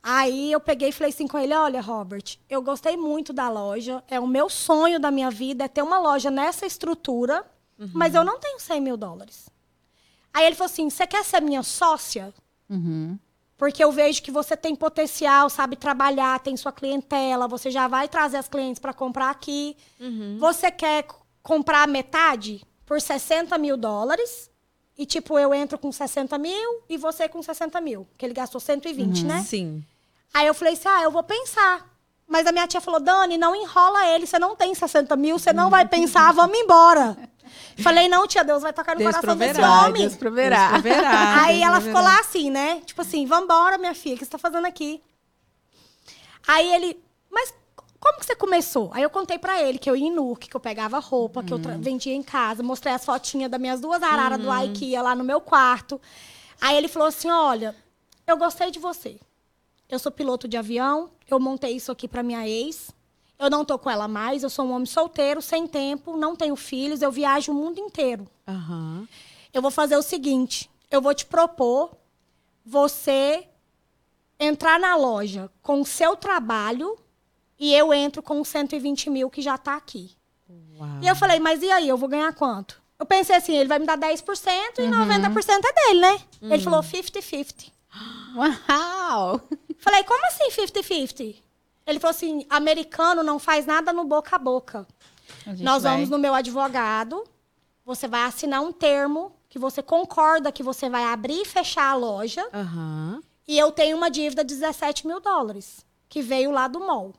[0.03, 4.03] Aí eu peguei e falei assim com ele, olha, Robert, eu gostei muito da loja,
[4.09, 7.45] é o meu sonho da minha vida, é ter uma loja nessa estrutura,
[7.95, 9.49] mas eu não tenho 100 mil dólares.
[10.35, 12.35] Aí ele falou assim, você quer ser minha sócia?
[12.69, 13.17] Uhum.
[13.63, 18.09] Porque eu vejo que você tem potencial, sabe trabalhar, tem sua clientela, você já vai
[18.09, 19.77] trazer as clientes para comprar aqui.
[20.41, 21.07] Você quer
[21.45, 24.51] comprar metade por 60 mil dólares?
[24.99, 28.05] E, tipo, eu entro com 60 mil e você com 60 mil.
[28.19, 29.45] Que ele gastou 120, né?
[29.47, 29.85] Sim.
[30.35, 31.89] Aí eu falei assim: ah, eu vou pensar.
[32.27, 35.53] Mas a minha tia falou: Dani, não enrola ele, você não tem 60 mil, você
[35.53, 37.17] não vai pensar, vamos embora.
[37.83, 40.03] Falei: não, tia, Deus vai tocar no Deus coração desse homem.
[40.03, 40.71] Deus proverá.
[40.73, 41.81] Deus proverá, Aí Deus ela proverá.
[41.81, 42.81] ficou lá assim, né?
[42.85, 45.03] Tipo assim, vambora, minha filha, o que você tá fazendo aqui?
[46.47, 47.55] Aí ele, mas
[48.01, 48.91] como que você começou?
[48.93, 51.53] Aí eu contei pra ele que eu ia em Nuke, que eu pegava roupa, que
[51.53, 55.15] eu tra- vendia em casa, mostrei as fotinhas das minhas duas araras do IKEA lá
[55.15, 56.01] no meu quarto.
[56.61, 57.75] Aí ele falou assim: olha,
[58.27, 59.19] eu gostei de você.
[59.89, 62.91] Eu sou piloto de avião, eu montei isso aqui pra minha ex.
[63.43, 66.55] Eu não tô com ela mais, eu sou um homem solteiro, sem tempo, não tenho
[66.55, 68.29] filhos, eu viajo o mundo inteiro.
[68.47, 69.09] Aham.
[69.53, 71.91] Eu vou fazer o seguinte: eu vou te propor
[72.65, 73.49] você
[74.39, 76.97] entrar na loja com o seu trabalho
[77.59, 80.17] e eu entro com os 120 mil que já tá aqui.
[80.79, 81.01] Uau.
[81.03, 82.81] E eu falei, mas e aí, eu vou ganhar quanto?
[82.97, 84.21] Eu pensei assim, ele vai me dar 10%
[84.79, 86.21] e 90% é dele, né?
[86.43, 87.73] Ele falou 50-50.
[88.37, 89.41] Uau!
[89.79, 91.43] Falei, como assim 50-50?
[91.93, 94.87] Ele falou assim, americano não faz nada no boca a boca.
[95.47, 97.25] A Nós vai- vamos no meu advogado,
[97.85, 101.95] você vai assinar um termo que você concorda que você vai abrir e fechar a
[101.95, 102.47] loja.
[102.53, 103.23] Aham.
[103.47, 107.13] E eu tenho uma dívida de 17 mil dólares, que veio lá do mall,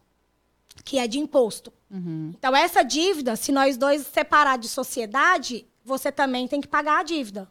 [0.83, 1.71] que é de imposto.
[1.91, 2.33] Uhum.
[2.37, 7.03] Então, essa dívida, se nós dois separar de sociedade, você também tem que pagar a
[7.03, 7.47] dívida.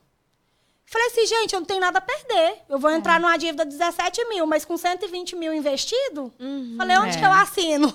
[0.92, 2.58] Falei assim, gente, eu não tenho nada a perder.
[2.68, 2.96] Eu vou É.
[2.96, 6.30] entrar numa dívida de 17 mil, mas com 120 mil investido,
[6.76, 7.18] falei, onde é.
[7.18, 7.92] que eu assino?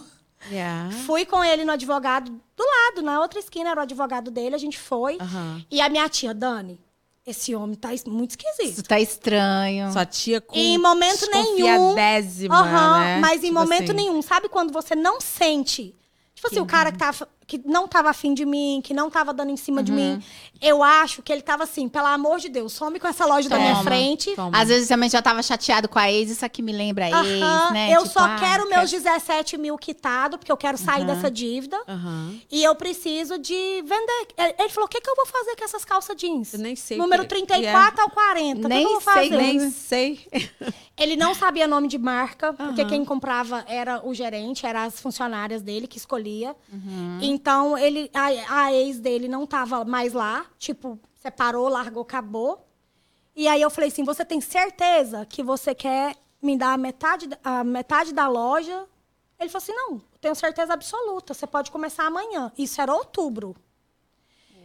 [0.52, 0.92] Yeah.
[1.06, 4.58] Fui com ele no advogado do lado, na outra esquina era o advogado dele, a
[4.58, 5.18] gente foi.
[5.22, 5.64] Aham.
[5.70, 6.80] E a minha tia, Dani,
[7.26, 8.74] esse homem tá muito esquisito.
[8.74, 9.92] Isso tá estranho.
[9.92, 11.56] Sua tia com Em momento nenhum.
[11.56, 13.20] desconfiadésima, Aham, né?
[13.20, 13.94] mas em Tipo momento assim.
[13.94, 14.22] nenhum.
[14.24, 15.96] Sabe quando você não sente?
[16.34, 17.14] Tipo assim, o cara que tá.
[17.48, 20.22] Que não tava afim de mim, que não tava dando em cima de mim.
[20.62, 23.58] Eu acho que ele tava assim, pelo amor de Deus, some com essa loja da
[23.58, 24.36] minha Toma, frente.
[24.36, 24.58] Toma.
[24.62, 27.42] Às vezes também já tava chateado com a ex, isso aqui me lembra a ex,
[27.42, 27.94] Aham, né?
[27.96, 31.80] eu Tipo, só ah, quero meus 17 mil quitado, porque eu quero sair dessa dívida.
[32.52, 34.28] E eu preciso de vender.
[34.60, 36.54] Ele falou: o que, que eu vou fazer com essas calças jeans?
[36.54, 38.60] Eu nem sei Número que- 34 ao 40.
[38.60, 39.38] o que Nem que eu vou sei, fazer?
[39.42, 40.28] Nem sei.
[41.00, 45.62] Ele não sabia nome de marca, porque quem comprava era o gerente, eram as funcionárias
[45.62, 46.56] dele que escolhia.
[47.38, 50.46] Então, ele, a, a ex dele não tava mais lá.
[50.58, 52.66] Tipo, separou, largou, acabou.
[53.36, 57.28] E aí eu falei assim: você tem certeza que você quer me dar a metade,
[57.28, 58.88] da- a metade da loja?
[59.40, 61.34] Ele falou assim: não, tenho certeza absoluta.
[61.34, 62.52] Você pode começar amanhã.
[62.58, 63.56] Isso era outubro.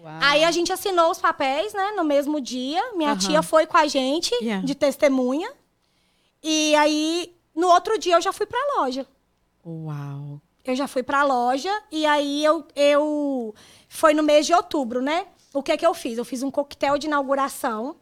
[0.02, 0.12] Uau.
[0.22, 2.82] Aí a gente assinou os papéis, né, no mesmo dia.
[2.94, 3.18] Minha Aham.
[3.18, 4.64] tia foi com a gente, Yeah.
[4.66, 5.52] de testemunha.
[6.42, 9.06] E aí, no outro dia, eu já fui pra loja.
[9.64, 10.40] Uau.
[10.64, 13.54] Eu já fui pra loja e aí eu, eu...
[13.88, 15.26] Foi no mês de outubro, né?
[15.52, 16.18] O que que eu fiz?
[16.18, 17.96] Eu fiz um coquetel de inauguração.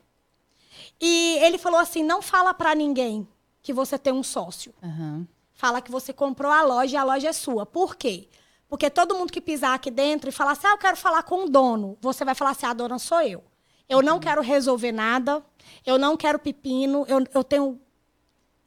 [1.00, 3.26] E ele falou assim, não fala pra ninguém
[3.62, 4.74] que você tem um sócio.
[4.82, 5.26] Aham.
[5.52, 7.66] Fala que você comprou a loja e a loja é sua.
[7.66, 8.28] Por quê?
[8.68, 11.44] Porque todo mundo que pisar aqui dentro e falar assim, ah, eu quero falar com
[11.44, 13.42] o dono, você vai falar assim, a dona sou eu.
[13.88, 15.44] Eu não quero resolver nada,
[15.84, 17.80] eu não quero pepino, eu, eu tenho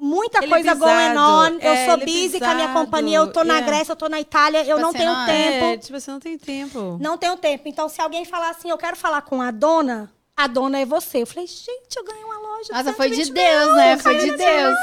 [0.03, 3.31] muita é coisa going on, eu É, sou é busy com a minha companhia, eu
[3.31, 3.61] tô na É.
[3.61, 5.65] Grécia, eu tô na Itália, eu Tipo não assim, tenho não- tempo.
[5.65, 6.97] É, tipo, você não tem tempo.
[7.01, 7.63] Não tenho tempo.
[7.67, 11.21] Então, se alguém falar assim, eu quero falar com a dona, a dona é você.
[11.21, 12.69] Eu falei, gente, eu ganhei uma loja.
[12.73, 13.97] Nossa, foi de 120 Deus, mil, né?
[13.97, 14.77] Foi de caiu Deus.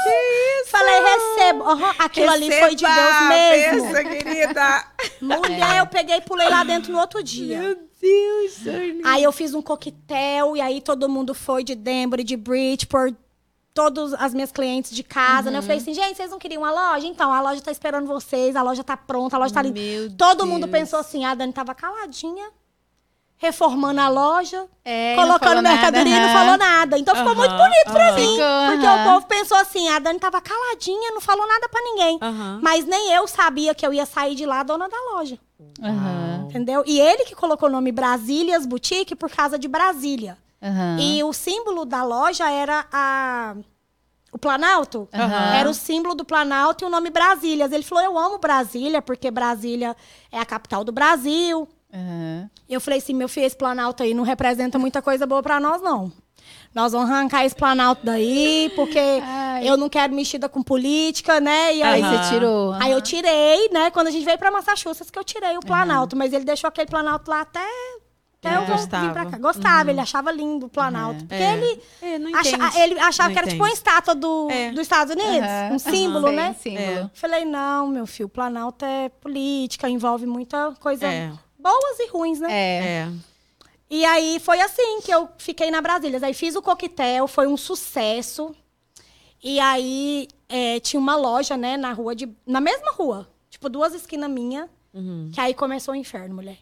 [0.67, 1.63] Falei, recebo.
[1.63, 3.93] Aham, aquilo ali foi de Deus mesmo.
[3.93, 4.85] Pensa, querida.
[5.21, 7.59] Mulher, eu peguei e pulei lá dentro no outro dia.
[7.59, 9.03] Meu Deus.
[9.03, 13.13] Aí eu fiz um coquetel e aí todo mundo foi de Denver, de Bridgeport,
[13.73, 15.57] todas as minhas clientes de casa, né?
[15.59, 17.07] Eu falei assim, gente, vocês não queriam uma loja?
[17.07, 19.79] Então, a loja tá esperando vocês, a loja tá pronta, a loja tá linda.
[20.17, 20.71] Todo mundo Deus.
[20.71, 22.49] pensou assim, a Dani tava caladinha,
[23.37, 26.33] reformando a loja, É, colocando nada, mercadoria e não aham.
[26.39, 26.97] falou nada.
[26.99, 28.15] Então ficou muito bonito pra aham.
[28.15, 28.31] mim.
[28.35, 29.01] Ficou, porque aham.
[29.01, 32.19] o povo pensou assim, a Dani tava caladinha, não falou nada pra ninguém.
[32.61, 35.39] Mas nem eu sabia que eu ia sair de lá dona da loja.
[36.43, 36.83] Entendeu?
[36.85, 40.37] E ele que colocou o nome Brasílias Boutique por causa de Brasília.
[40.61, 40.97] Aham.
[40.99, 43.55] E o símbolo da loja era a
[44.31, 45.09] o Planalto.
[45.13, 45.55] Aham.
[45.55, 47.71] Era o símbolo do Planalto e o nome Brasílias.
[47.71, 49.95] Ele falou: "Eu amo Brasília porque Brasília
[50.31, 51.67] é a capital do Brasil".
[51.93, 52.49] Aham.
[52.69, 55.81] Eu falei assim: "Meu filho, esse Planalto aí não representa muita coisa boa pra nós
[55.81, 56.11] não.
[56.73, 59.69] Nós vamos arrancar esse Planalto daí, porque Ai.
[59.69, 61.75] eu não quero mexida com política, né?
[61.75, 62.73] E aí, Aí você tirou.
[62.73, 63.91] Aí eu tirei, né?
[63.91, 66.15] Quando a gente veio pra Massachusetts, que eu tirei o Planalto.
[66.15, 67.67] Mas ele deixou aquele Planalto lá até,
[68.43, 69.13] até É, eu gostava.
[69.13, 69.37] pra cá.
[69.37, 71.19] Gostava, ele achava lindo o Planalto.
[71.25, 71.53] Porque É.
[71.53, 72.77] ele, É, não acha- entende.
[72.79, 73.77] ele achava Não que era tipo uma entende.
[73.77, 74.71] estátua do, É.
[74.71, 75.47] dos Estados Unidos.
[75.47, 75.73] Aham.
[75.75, 76.35] Um símbolo, Aham.
[76.35, 76.55] né?
[76.63, 77.11] Bem símbolo.
[77.13, 81.31] Falei, não, meu filho, o Planalto é política, envolve muita coisa É.
[81.59, 82.47] boas e ruins, né?
[82.51, 82.83] É.
[82.83, 83.11] É.
[83.91, 86.19] E aí foi assim que eu fiquei na Brasília.
[86.23, 88.55] Aí fiz o coquetel, foi um sucesso.
[89.43, 92.27] E aí é, tinha uma loja, né, na rua de.
[92.47, 93.27] Na mesma rua.
[93.49, 94.67] Tipo, duas esquinas minha.
[94.93, 95.29] Uhum.
[95.33, 96.57] Que aí começou o inferno, mulher.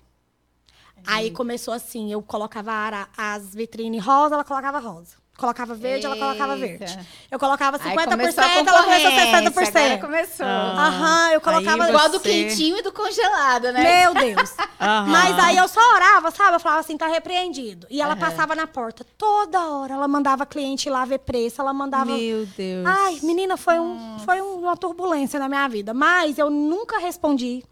[1.05, 5.17] Aí começou assim, eu colocava ara- as vitrines rosa, ela colocava rosa.
[5.37, 6.85] Colocava verde, ela colocava Eita.
[6.85, 7.07] verde.
[7.31, 9.41] Eu colocava Aí 50%, começou a ela começou concorrência,
[9.71, 9.77] 60%.
[9.85, 10.45] Agora começou.
[10.45, 10.87] Ah.
[10.87, 11.83] Aham, eu colocava.
[11.85, 14.01] Aí Igual do você- quentinho e do congelado, né?
[14.03, 14.53] Meu Deus.
[14.81, 15.05] Aham.
[15.07, 16.55] Mas aí eu só orava, sabe?
[16.55, 17.87] Eu falava assim, tá repreendido.
[17.89, 19.93] E ela passava na porta toda hora.
[19.93, 22.11] Ela mandava cliente ir lá ver preço, ela mandava.
[22.17, 22.85] Meu Deus.
[22.85, 25.93] Ai, menina, foi, um, foi um- uma turbulência na minha vida.
[25.93, 27.63] Mas eu nunca respondi.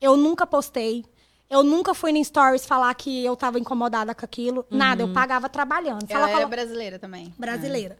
[0.00, 1.04] Eu nunca postei.
[1.48, 4.66] Eu nunca fui no Stories falar que eu tava incomodada com aquilo.
[4.70, 6.04] Nada, eu pagava trabalhando.
[6.08, 7.32] Ela era falou- brasileira também.
[7.38, 7.96] brasileira.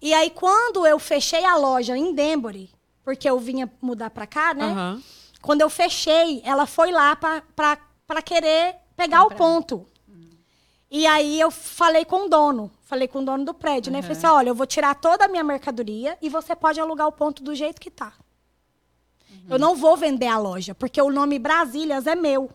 [0.00, 2.70] E aí, quando eu fechei a loja em Denbury,
[3.04, 4.64] porque eu vinha mudar pra cá, né?
[4.64, 5.02] Aham.
[5.40, 9.86] Quando eu fechei, ela foi lá pra- pra pra querer pegar o ponto.
[10.90, 14.02] E aí eu falei com o dono, falei com o dono do prédio, né?
[14.02, 17.12] Falei assim: olha, eu vou tirar toda a minha mercadoria e você pode alugar o
[17.12, 18.12] ponto do jeito que tá.
[19.48, 22.50] Eu não vou vender a loja, porque o nome Brasílias é meu.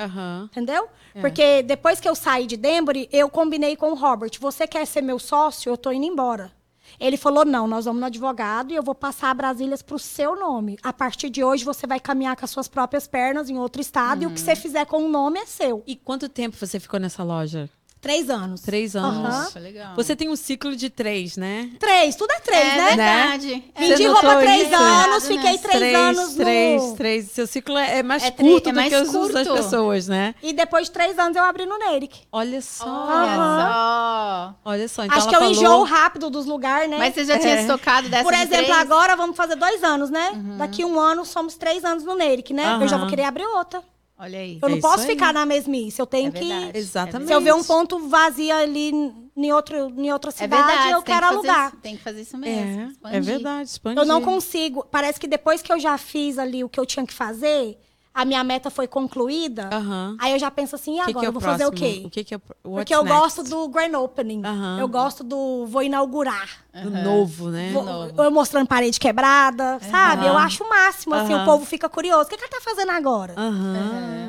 [0.00, 0.48] Aham.
[0.50, 0.88] Entendeu?
[1.20, 4.32] Porque depois que eu saí de Denbury, eu combinei com o Robert.
[4.40, 5.70] Você quer ser meu sócio?
[5.70, 6.52] Eu tô indo embora.
[6.98, 10.38] Ele falou: não, nós vamos no advogado e eu vou passar a Brasílias pro seu
[10.38, 10.78] nome.
[10.82, 14.22] A partir de hoje, você vai caminhar com as suas próprias pernas em outro estado
[14.22, 15.82] e o que você fizer com o nome é seu.
[15.86, 17.70] E quanto tempo você ficou nessa loja?
[18.02, 18.60] Três anos.
[18.62, 19.16] Três anos.
[19.24, 19.42] Aham.
[19.44, 19.94] Nossa, legal.
[19.94, 21.70] Você tem um ciclo de três, né?
[21.78, 22.86] Três, tudo é três, é né?
[22.88, 23.64] verdade.
[23.76, 23.80] É.
[23.80, 24.74] Vim de Você roupa três isso?
[24.74, 25.28] anos, Né?
[25.28, 26.96] fiquei três, três, anos três, no...
[26.96, 27.30] três.
[27.30, 29.32] Seu ciclo é é mais É tri- curto é do mais que os curto.
[29.34, 30.34] das pessoas, né?
[30.42, 32.22] E depois de três anos eu abri no Neric.
[32.32, 32.84] Olha só.
[32.86, 34.54] Olha só.
[34.64, 35.04] Olha só.
[35.04, 35.72] Então Acho que ela eu falou...
[35.72, 36.98] enjoo rápido dos lugares, né?
[36.98, 37.60] Mas você já tinha É.
[37.60, 38.70] estocado dessa Por exemplo, três?
[38.78, 40.32] agora vamos fazer dois anos, né?
[40.58, 42.78] Daqui um ano somos três anos no Neric, né?
[42.80, 43.80] Eu já vou querer abrir outra.
[44.22, 44.58] Olha aí.
[44.62, 45.06] Eu É não isso posso aí.
[45.08, 46.00] ficar na mesmice.
[46.00, 46.78] Eu tenho É que.
[46.78, 47.26] Exatamente.
[47.26, 48.92] Se eu ver um ponto vazio ali
[49.36, 50.90] em, outro, em outra É cidade, verdade.
[50.92, 51.66] eu tem quero que alugar.
[51.68, 52.92] isso- tem que fazer isso mesmo.
[53.04, 53.68] É, é verdade.
[53.68, 53.98] Expandir.
[53.98, 54.86] Eu não consigo.
[54.90, 57.76] Parece que depois que eu já fiz ali o que eu tinha que fazer,
[58.14, 59.70] a minha meta foi concluída.
[59.72, 60.16] Aham.
[60.20, 61.20] Aí eu já penso assim, e O que agora?
[61.20, 62.00] que é eu vou fazer o próximo?
[62.00, 62.02] quê?
[62.06, 63.18] O que que é Porque eu next?
[63.20, 64.42] gosto do grand opening.
[64.44, 64.78] Aham.
[64.78, 66.48] Eu gosto do vou inaugurar.
[66.82, 67.70] Do novo, né?
[67.72, 68.22] Vou- novo.
[68.22, 70.26] eu mostrando parede quebrada, sabe?
[70.26, 72.22] Eu acho o máximo, assim, o povo fica curioso.
[72.22, 73.34] O que, que ela tá fazendo agora?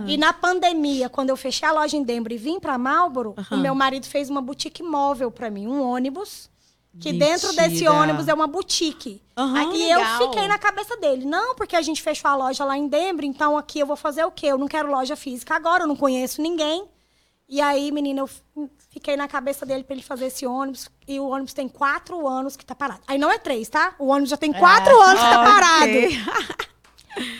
[0.08, 3.58] E na pandemia, quando eu fechei a loja em Denver e vim pra Marlboro, o
[3.58, 6.50] meu marido fez uma boutique móvel pra mim, um ônibus.
[7.00, 7.94] Que dentro desse Mentira.
[7.94, 9.22] ônibus é uma boutique.
[9.36, 10.22] Aí legal.
[10.22, 11.26] eu fiquei na cabeça dele.
[11.26, 14.24] Não, porque a gente fechou a loja lá em Denver, então aqui eu vou fazer
[14.24, 14.48] o quê?
[14.48, 16.86] Eu não quero loja física agora, eu não conheço ninguém.
[17.50, 20.90] E aí, menina, eu fiquei na cabeça dele pra ele fazer esse ônibus.
[21.08, 23.02] E o ônibus tem quatro anos que tá parado.
[23.08, 23.96] Aí não é três, tá?
[24.00, 26.74] O ônibus já tem quatro anos que tá parado.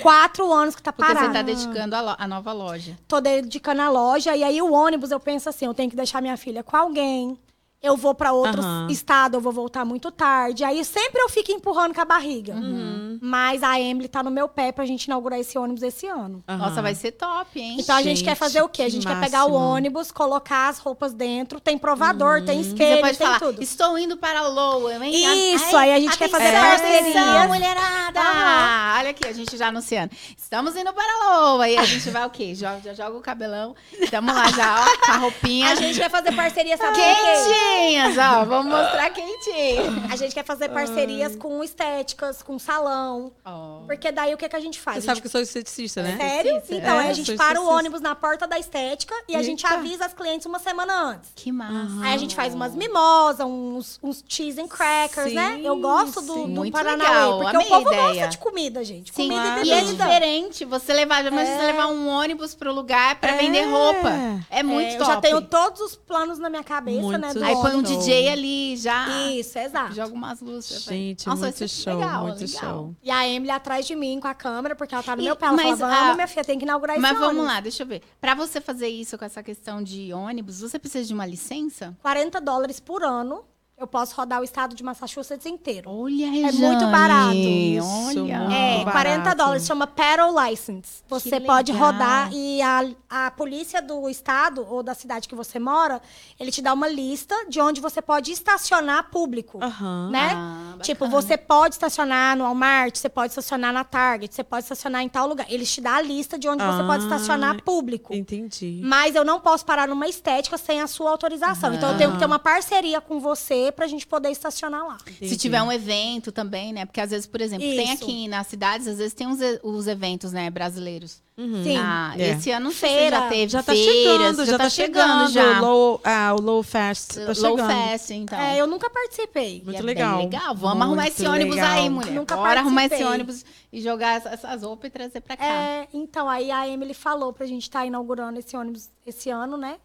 [0.04, 2.96] Quatro anos que tá Porque parado você tá dedicando a, a nova loja.
[3.08, 6.22] tô dedicando a loja e aí o ônibus eu penso assim, eu tenho que deixar
[6.22, 7.40] minha filha com alguém.
[7.84, 8.88] Eu vou pra outro Aham.
[8.90, 10.64] estado, eu vou voltar muito tarde.
[10.64, 12.54] Aí sempre eu fico empurrando com a barriga.
[12.54, 13.20] Uhum.
[13.22, 16.42] Mas a Emily tá no meu pé pra gente inaugurar esse ônibus esse ano.
[16.48, 16.58] Aham.
[16.60, 17.76] Nossa, vai ser top, hein?
[17.80, 18.84] Então a gente, Gente, quer fazer o quê?
[18.84, 22.70] A que gente quer pegar o ônibus, colocar as roupas dentro, tem provador, tem Você
[22.70, 23.62] isqueiro, pode tem falar, tudo.
[23.62, 25.54] estou indo para Lowell, hein?
[25.56, 27.16] Isso, aí a gente quer fazer atenção, parcerias.
[27.18, 28.20] atenção, mulherada!
[28.22, 29.00] Aham.
[29.00, 30.14] Olha aqui, a gente já anunciando.
[30.38, 31.62] Estamos indo para Lowell.
[31.62, 32.54] Aí a gente vai o quê?
[32.56, 33.76] Joga, já joga o cabelão.
[34.10, 35.72] Tamo lá já, ó, com a roupinha.
[35.72, 37.73] A gente quer fazer parceria, sabe quem?
[37.74, 38.46] Quentinhas, ó.
[38.46, 40.04] Vamos mostrar quentinho.
[40.12, 43.32] A gente quer fazer parcerias com estéticas, com salão.
[43.46, 43.80] Ó.
[43.86, 44.98] Porque daí o que, que a gente faz?
[44.98, 46.16] Você sabe que eu sou esteticista, né?
[46.18, 46.52] Sério?
[46.58, 46.76] Esteticista.
[46.76, 49.64] Então, É, aí a gente para o ônibus na porta da estética e a gente
[49.66, 49.78] Eita.
[49.78, 51.32] avisa as clientes uma semana antes.
[51.36, 52.04] Que massa.
[52.04, 55.60] Aí a gente faz umas mimosas, uns, uns cheese and crackers, Sim, né?
[55.64, 56.42] Eu gosto do, sim.
[56.44, 58.08] do Muito Paranauê, legal, porque amei o povo a ideia.
[58.14, 59.14] gosta de comida, gente.
[59.14, 59.66] Sim, Comida Claro.
[59.66, 63.38] e e é diferente você levar, imagina você levar um ônibus pro lugar pra É.
[63.38, 64.12] vender roupa.
[64.50, 65.12] É muito É, eu top.
[65.14, 67.34] já tenho todos os planos na minha cabeça, Muito né?
[67.34, 67.82] Do Aí põe um.
[67.82, 69.08] DJ ali já.
[69.32, 69.94] Isso, exato.
[69.94, 70.84] Joga umas luzes.
[70.84, 72.60] Gente, Nossa, muito ser show, legal, muito legal.
[72.74, 72.96] show.
[73.04, 75.36] E a Emily atrás de mim com a câmera, porque ela tá no E- meu
[75.36, 75.46] pé.
[75.48, 77.48] Ela mas fala, a- vamos, minha filha, tem que inaugurar Mas esse vamos ônibus.
[77.54, 78.02] lá, deixa eu ver.
[78.22, 81.96] Pra você fazer isso com essa questão de ônibus, você precisa de uma licença?
[82.02, 83.44] 40 dólares por ano.
[83.76, 85.90] Eu posso rodar o estado de Massachusetts inteiro.
[85.90, 87.34] Olha, É muito barato.
[87.36, 88.34] Isso, Olha.
[88.54, 88.92] É, barato.
[88.92, 91.04] 40 dólares, chama Paddle License.
[91.10, 91.92] Você Que pode legal.
[91.92, 96.00] rodar e a, a polícia do estado ou da cidade que você mora,
[96.40, 99.60] ele te dá uma lista de onde você pode estacionar público.
[99.62, 100.10] Aham.
[100.12, 100.30] Né?
[100.34, 105.02] Ah, tipo, você pode estacionar no Walmart, você pode estacionar na Target, você pode estacionar
[105.02, 105.48] em tal lugar.
[105.50, 108.14] Eles te dão a lista de onde você pode Ah, estacionar público.
[108.14, 108.82] Entendi.
[108.84, 111.74] Mas eu não posso parar numa estética sem a sua autorização.
[111.74, 114.98] Então eu tenho que ter uma parceria com você pra gente poder estacionar lá.
[115.06, 115.38] Se Entendi.
[115.38, 116.86] tiver um evento também, né?
[116.86, 118.04] Porque às vezes, por exemplo, tem Isso.
[118.04, 121.22] aqui nas cidades, às vezes tem os, os eventos, né, brasileiros.
[121.36, 121.78] Sim.
[121.78, 122.30] Ah, É.
[122.30, 123.18] esse ano não sei se Feira.
[123.18, 125.60] já teve Já tá feiras, chegando, já, tá chegando, já.
[125.60, 127.68] O Low, ah, o Low Fest tá Low chegando.
[127.90, 128.40] Fest, então.
[128.40, 129.62] É, eu nunca participei.
[129.66, 130.18] Muito é legal.
[130.18, 130.54] Bem legal.
[130.56, 131.72] Vamos arrumar Muito esse ônibus legal.
[131.72, 132.12] aí, mulher.
[132.14, 135.44] Nunca Bora arrumar esse ônibus e jogar essa- essas roupas e trazer pra cá.
[135.44, 139.78] É, então, aí a Emily falou pra gente estar inaugurando esse ônibus esse ano, né?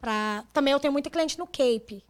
[0.00, 0.42] Pra...
[0.52, 2.02] Também eu tenho muita cliente no Cape.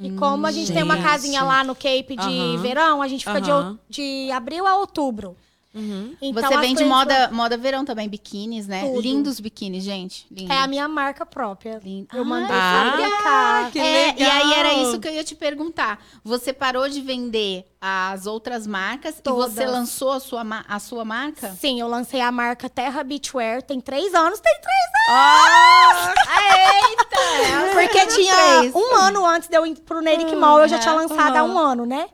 [0.00, 1.04] E como a gente tem uma gente.
[1.06, 2.56] casinha lá no Cape de Aham.
[2.58, 3.70] verão, a gente fica de, Aham.
[3.72, 5.36] ou- de abril a outubro.
[5.74, 6.16] Uhum.
[6.20, 8.86] Então, Você vende moda, moda verão também, biquínis, né?
[8.86, 9.00] Tudo.
[9.02, 10.26] Lindos biquínis, gente.
[10.30, 10.50] Lindo.
[10.52, 11.78] É a minha marca própria.
[11.84, 12.08] Lindo.
[12.16, 13.70] Eu mandei Ah, fabricar.
[13.72, 14.82] que É, e aí era legal.
[14.88, 16.02] isso que eu ia te perguntar.
[16.24, 19.52] Você parou de vender as outras marcas Todas.
[19.52, 21.50] e você lançou a sua, a sua marca?
[21.60, 23.62] Sim, eu lancei a marca Terra Beachwear.
[23.62, 24.78] Tem três anos, tem três
[25.10, 26.08] Oh!
[26.88, 27.72] Eita!
[27.74, 28.74] Porque tinha três.
[28.74, 31.40] um ano antes de eu ir pro Nerick Mall, eu já tinha Aham, lançado há
[31.40, 31.54] aham.
[31.54, 32.08] um ano, né?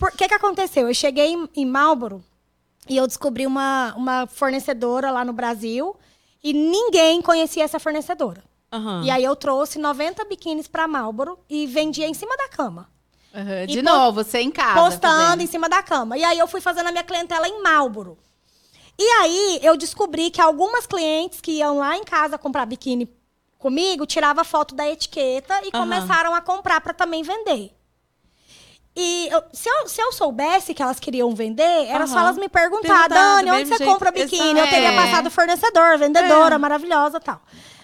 [0.00, 0.88] O que que aconteceu?
[0.88, 2.22] Eu cheguei em, em Marlboro
[2.88, 5.96] e eu descobri uma, uma fornecedora lá no Brasil
[6.42, 8.42] e ninguém conhecia essa fornecedora.
[8.72, 9.02] Aham.
[9.04, 12.88] E aí eu trouxe 90 biquínis pra Marlboro e vendia em cima da cama.
[13.64, 14.80] E De novo, você em casa.
[14.80, 15.40] postando fazendo.
[15.42, 16.16] em cima da cama.
[16.18, 18.18] E aí eu fui fazendo a minha clientela em Marlboro.
[18.98, 23.08] E aí eu descobri que algumas clientes que iam lá em casa comprar biquíni
[23.58, 25.82] comigo, tirava foto da etiqueta e Aham.
[25.84, 27.72] começaram a comprar para também vender.
[29.00, 32.22] E eu- se, eu, se eu soubesse que elas queriam vender, era só Aham.
[32.22, 34.58] elas me perguntar, Perguntar, do Dani, onde você jeito, compra biquíni?
[34.58, 34.96] Eu teria É.
[34.96, 36.58] passado fornecedor, vendedora, É.
[36.58, 37.40] maravilhosa tal.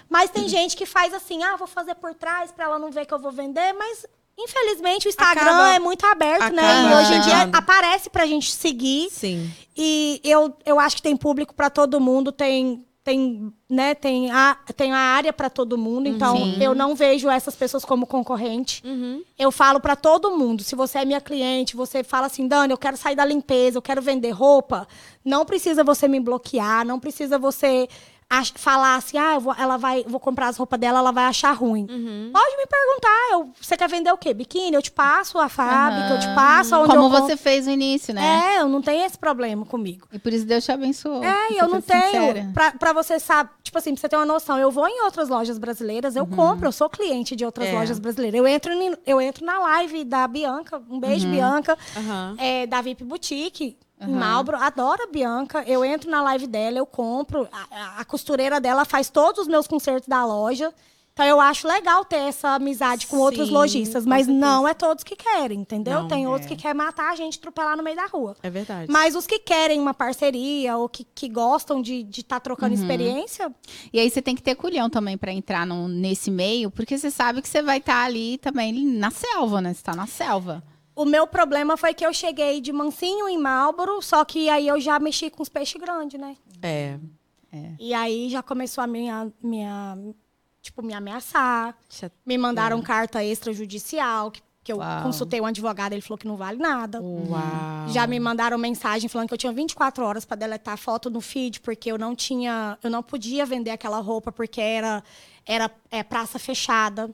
[0.09, 3.07] Mas tem gente que faz assim, ah, vou fazer por trás para ela não ver
[3.07, 4.05] que eu vou vender, mas
[4.37, 6.63] infelizmente o Instagram Acaba- é muito aberto, né?
[6.63, 9.09] acaba E hoje em dia aparece pra gente seguir.
[9.13, 9.51] Sim.
[9.77, 14.57] E eu, eu acho que tem público para todo mundo, tem tem, né, tem a,
[14.75, 16.63] tem a área para todo mundo, então Sim.
[16.63, 18.83] eu não vejo essas pessoas como concorrente.
[18.83, 19.23] Uhum.
[19.39, 22.79] Eu falo para todo mundo, se você é minha cliente, você fala assim, Dani, eu
[22.79, 24.89] quero sair da limpeza, eu quero vender roupa,
[25.23, 27.87] não precisa você me bloquear, não precisa você
[28.57, 31.53] falar assim, ah, eu vou, ela vai, vou comprar as roupas dela, ela vai achar
[31.53, 31.87] ruim.
[31.87, 34.33] Pode me perguntar, eu, você quer vender o quê?
[34.35, 34.75] Biquíni?
[34.75, 38.57] Eu te passo a fábrica, eu te passo onde Como você fez no início, né?
[38.57, 40.07] É, eu não tenho esse problema comigo.
[40.13, 41.23] E por isso Deus te abençoou.
[41.23, 42.53] É, eu não tenho.
[42.53, 45.29] Pra, pra você saber, tipo assim, pra você ter uma noção, eu vou em outras
[45.29, 47.73] lojas brasileiras, eu compro, eu sou cliente de outras É.
[47.73, 48.39] lojas brasileiras.
[48.39, 52.35] Eu entro, em- eu entro na live da Bianca, um beijo, Bianca, Aham.
[52.39, 53.77] é, da VIP Boutique.
[54.09, 55.63] Em Malbro, adoro a Bianca.
[55.67, 57.49] Eu entro na live dela, eu compro.
[57.53, 60.73] A, a- costureira dela faz todos os meus concertos da loja.
[61.13, 64.47] Então eu acho legal ter essa amizade com outros Sim, lojistas, com mas certeza.
[64.47, 66.01] não é todos que querem, entendeu?
[66.01, 66.49] Não, Tem outros é.
[66.57, 68.37] que querem matar a gente, atropelar no meio da rua.
[68.43, 68.91] É verdade.
[68.91, 73.55] Mas os que querem uma parceria ou que, que gostam de estar trocando experiência,
[73.93, 77.13] E aí você tem que ter culhão também pra entrar num- nesse meio, porque você
[77.13, 79.73] sabe que você vai estar ali também na selva, né?
[79.73, 80.65] Você tá na selva.
[80.97, 84.81] O meu problema foi que eu cheguei de mansinho em Marlboro, só que aí eu
[84.81, 86.37] já mexi com os peixes grandes, né?
[87.53, 87.73] É.
[87.79, 89.97] E aí já começou a minha, minha
[90.61, 91.77] tipo, me ameaçar.
[92.25, 95.03] Me mandaram carta extrajudicial, que, que eu Uau.
[95.03, 97.01] consultei um advogado, ele falou que não vale nada.
[97.01, 97.89] Uau.
[97.89, 101.61] Já me mandaram mensagem falando que eu tinha 24 horas para deletar foto no feed,
[101.61, 105.03] porque eu não tinha, eu não podia vender aquela roupa porque era
[105.47, 107.11] era é, praça fechada.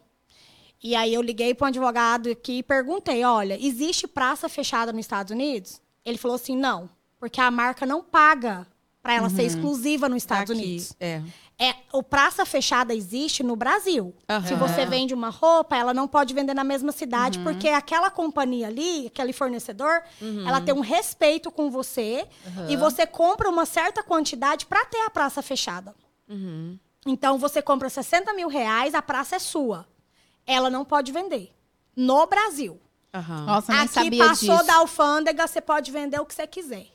[0.83, 5.01] E aí eu liguei para um advogado aqui e perguntei, olha, existe praça fechada nos
[5.01, 5.81] Estados Unidos?
[6.05, 8.67] Ele falou assim, não, porque a marca não paga
[9.03, 10.67] para ela ser exclusiva nos Tá Estados aqui.
[10.67, 10.93] Unidos.
[10.99, 11.23] É.
[11.59, 14.15] É, o praça fechada existe no Brasil.
[14.27, 14.47] Aham.
[14.47, 18.67] Se você vende uma roupa, ela não pode vender na mesma cidade, porque aquela companhia
[18.69, 20.03] ali, aquele fornecedor,
[20.47, 22.27] ela tem um respeito com você
[22.67, 25.95] e você compra uma certa quantidade para ter a praça fechada.
[27.07, 29.87] Então você compra 60 mil reais, a praça é sua.
[30.47, 31.53] Ela não pode vender.
[31.97, 32.81] No Brasil.
[33.13, 33.45] Aham.
[33.45, 34.67] Nossa, nem Aqui sabia passou disso.
[34.67, 36.87] da alfândega, você pode vender o que você quiser.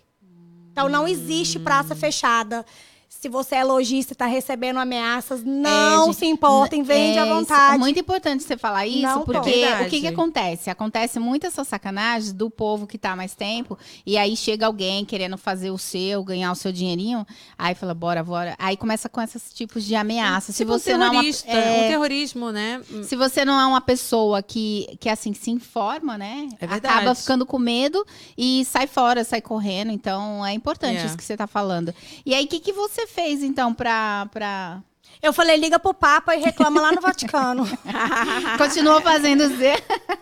[0.72, 2.66] Então não existe praça fechada.
[3.08, 7.22] Se você é lojista e está recebendo ameaças, não É, gente, se importem, vende É,
[7.22, 7.76] à vontade.
[7.76, 9.84] É muito importante você falar isso, Não porque pode.
[9.88, 10.70] o que, que acontece?
[10.70, 15.04] Acontece muita essa sacanagem do povo que tá há mais tempo, e aí chega alguém
[15.06, 17.26] querendo fazer o seu, ganhar o seu dinheirinho,
[17.58, 18.56] aí fala, bora, bora.
[18.60, 20.52] Aí começa com esses tipos de ameaça.
[20.52, 22.82] Se Tipo você um não é uma, terrorista, é, um terrorismo, né?
[23.04, 26.48] se você não é uma pessoa que, que assim, se informa, né?
[26.60, 26.94] É verdade.
[26.96, 28.06] Acaba ficando com medo
[28.38, 29.92] e sai fora, sai correndo.
[29.92, 31.06] Então, é importante É.
[31.06, 31.94] isso que você tá falando.
[32.26, 34.28] E aí, o que, que você fez, então, pra...
[34.32, 34.82] pra...
[35.22, 37.64] Eu falei, liga pro Papa e reclama lá no Vaticano.
[38.58, 39.76] Continua fazendo Z.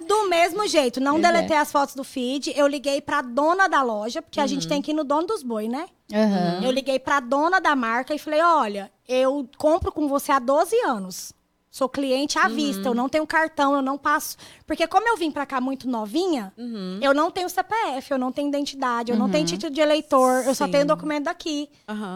[0.08, 1.32] Do mesmo jeito, não Pois é.
[1.32, 2.54] deletei as fotos do feed.
[2.56, 4.48] Eu liguei pra dona da loja, porque a Uhum.
[4.50, 5.88] gente tem que ir no dono dos boi, né?
[6.14, 6.62] Aham.
[6.64, 10.76] Eu liguei pra dona da marca e falei: olha, eu compro com você há 12
[10.86, 11.34] anos.
[11.74, 14.38] Sou cliente à vista, eu não tenho cartão, eu não passo.
[14.68, 16.54] Porque como eu vim pra cá muito novinha,
[17.02, 20.54] eu não tenho CPF, eu não tenho identidade, eu não tenho título de eleitor, eu
[20.54, 20.72] só Sim.
[20.72, 21.68] tenho documento daqui.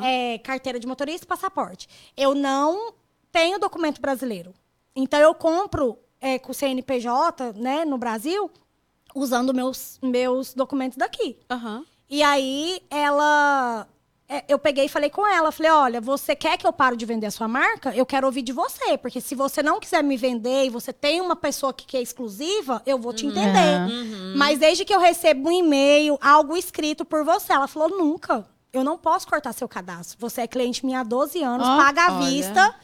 [0.05, 1.89] É, carteira de motorista e passaporte.
[2.15, 2.93] Eu não
[3.31, 4.53] tenho documento brasileiro.
[4.95, 8.51] Então eu compro é, com o CNPJ, né, no Brasil,
[9.15, 11.35] usando meus, meus documentos daqui.
[12.07, 13.87] E aí ela.
[14.29, 17.05] É, Eu peguei e falei com ela, falei, olha, você quer que eu pare de
[17.05, 17.95] vender a sua marca?
[17.95, 21.21] Eu quero ouvir de você, porque se você não quiser me vender e você tem
[21.21, 23.87] uma pessoa que quer exclusiva, eu vou te entender.
[24.35, 28.45] Mas desde que eu recebo um e-mail, algo escrito por você, ela falou, nunca.
[28.73, 30.17] Eu não posso cortar seu cadastro.
[30.19, 32.25] Você é cliente minha há 12 anos, Ó, paga à olha.
[32.27, 32.75] vista.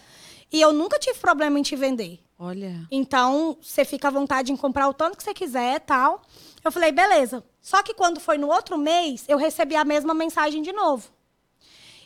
[0.51, 2.19] E eu nunca tive problema em te vender.
[2.39, 2.87] Olha.
[2.91, 6.21] Então, você fica à vontade em comprar o tanto que você quiser tal.
[6.63, 7.43] Eu falei, beleza.
[7.61, 11.09] Só que quando foi no outro mês, eu recebi a mesma mensagem de novo.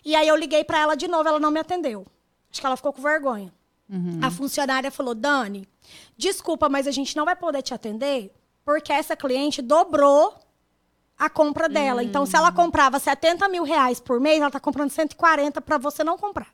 [0.08, 2.08] E aí eu liguei para ela de novo, ela não me atendeu.
[2.50, 3.54] Acho que ela ficou com vergonha.
[4.22, 5.68] A funcionária falou: Dani,
[6.18, 8.34] desculpa, mas a gente não vai poder te atender
[8.64, 10.34] porque essa cliente dobrou
[11.20, 12.02] a compra dela.
[12.02, 16.06] Então, se ela comprava 70 mil reais por mês, ela tá comprando 140 para você
[16.06, 16.52] não comprar.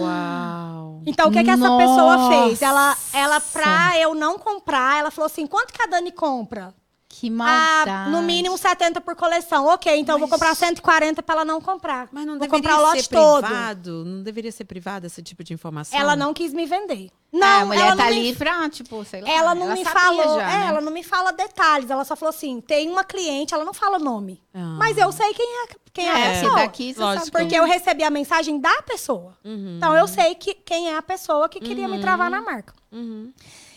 [0.00, 1.02] Uau.
[1.04, 2.46] Então, o que, que essa pessoa Nossa!
[2.46, 2.62] fez?
[2.62, 6.74] Ela, ela, pra eu não comprar, ela falou assim: quanto que a Dani compra?
[7.14, 7.90] Que maldade.
[7.90, 9.66] Ah, no mínimo 70 por coleção.
[9.66, 12.08] Ok, então eu vou comprar 140 pra ela não comprar.
[12.10, 13.44] Mas não vou deveria comprar o lote ser todo.
[13.44, 14.04] privado?
[14.06, 15.98] Não deveria ser privado esse tipo de informação?
[15.98, 17.10] Ela não quis me vender.
[17.30, 19.28] Não, Ah, a mulher ela tá não me- ali pra, tipo, sei lá.
[19.30, 20.66] Ela não me sabia falou, já, é, né?
[20.68, 21.90] ela não me fala detalhes.
[21.90, 24.42] Ela só falou assim: tem uma cliente, ela não fala nome.
[24.54, 24.76] Ah.
[24.78, 26.50] Mas eu sei quem é, quem é, a É, pessoa.
[26.58, 27.26] se daqui, você lógico.
[27.26, 27.38] sabe.
[27.38, 29.36] Porque eu recebi a mensagem da pessoa.
[29.44, 29.74] Uhum.
[29.76, 32.72] Então eu sei que, quem é a pessoa que queria me travar na marca.
[32.90, 33.32] Uhum.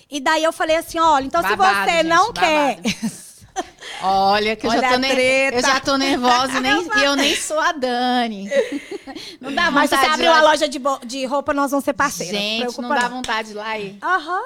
[0.10, 2.40] E daí eu falei assim: olha, então Babado, se você gente, não babado.
[2.40, 2.80] quer.
[4.02, 7.16] Olha, que eu Olha já tô, ne- eu já tô nervosa e nem, e eu
[7.16, 8.50] nem sou a Dani.
[9.40, 11.86] Não dá Mas se vontade você abrir uma loja de, bo- de roupa, nós vamos
[11.86, 12.36] ser parceiras.
[12.36, 13.98] Gente, não Preocupa dá vontade de ir lá e...
[14.02, 14.42] Aham.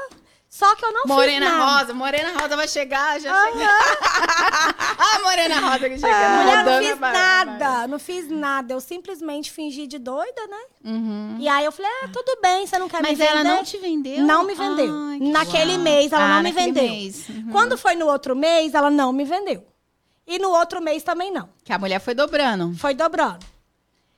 [0.50, 1.80] Só que eu não Morena fiz nada.
[1.80, 3.70] Rosa, Morena Rosa vai chegar, já chega.
[4.98, 6.30] ah, Morena Rosa que chega.
[6.30, 7.14] Mulher, não fiz barra,
[7.46, 8.74] nada, não fiz nada.
[8.74, 10.58] Eu simplesmente fingi de doida, né?
[10.92, 11.38] Uhum.
[11.40, 13.30] E aí eu falei, ah, tudo bem, você não quer Mas me vender?
[13.32, 14.24] ela não te vendeu?
[14.24, 14.92] Não me vendeu.
[14.92, 15.82] Ai, que Naquele uau.
[15.82, 16.84] mês, ela Ah, não me vendeu.
[16.84, 17.30] mês.
[17.30, 17.50] Uhum.
[17.52, 19.64] Quando foi no outro mês, ela não me vendeu.
[20.26, 21.48] E no outro mês também não.
[21.64, 22.74] Que a mulher foi dobrando.
[22.76, 23.46] Foi dobrando.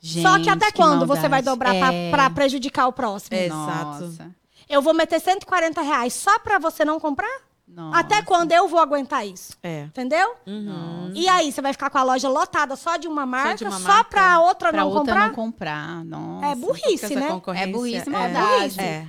[0.02, 1.46] Só que até Gente, quando você vai maldade.
[1.46, 2.10] dobrar pra, É.
[2.10, 3.36] pra prejudicar o próximo?
[3.38, 4.02] Exato.
[4.06, 4.32] Nossa.
[4.72, 7.30] Eu vou meter 140 reais só pra você não comprar?
[7.68, 8.00] Nossa.
[8.00, 9.54] Até quando eu vou aguentar isso?
[9.64, 9.84] É.
[9.84, 10.36] Entendeu?
[10.46, 11.12] Uhum.
[11.16, 13.88] E aí, você vai ficar com a loja lotada só de uma marca, uma só
[13.88, 14.10] marca.
[14.10, 15.28] pra outra Pra não outra comprar?
[15.28, 16.06] não comprar.
[16.06, 16.46] Nossa.
[16.48, 17.28] É burrice, né?
[17.56, 18.80] É burrice é- maldade.
[18.80, 19.08] É.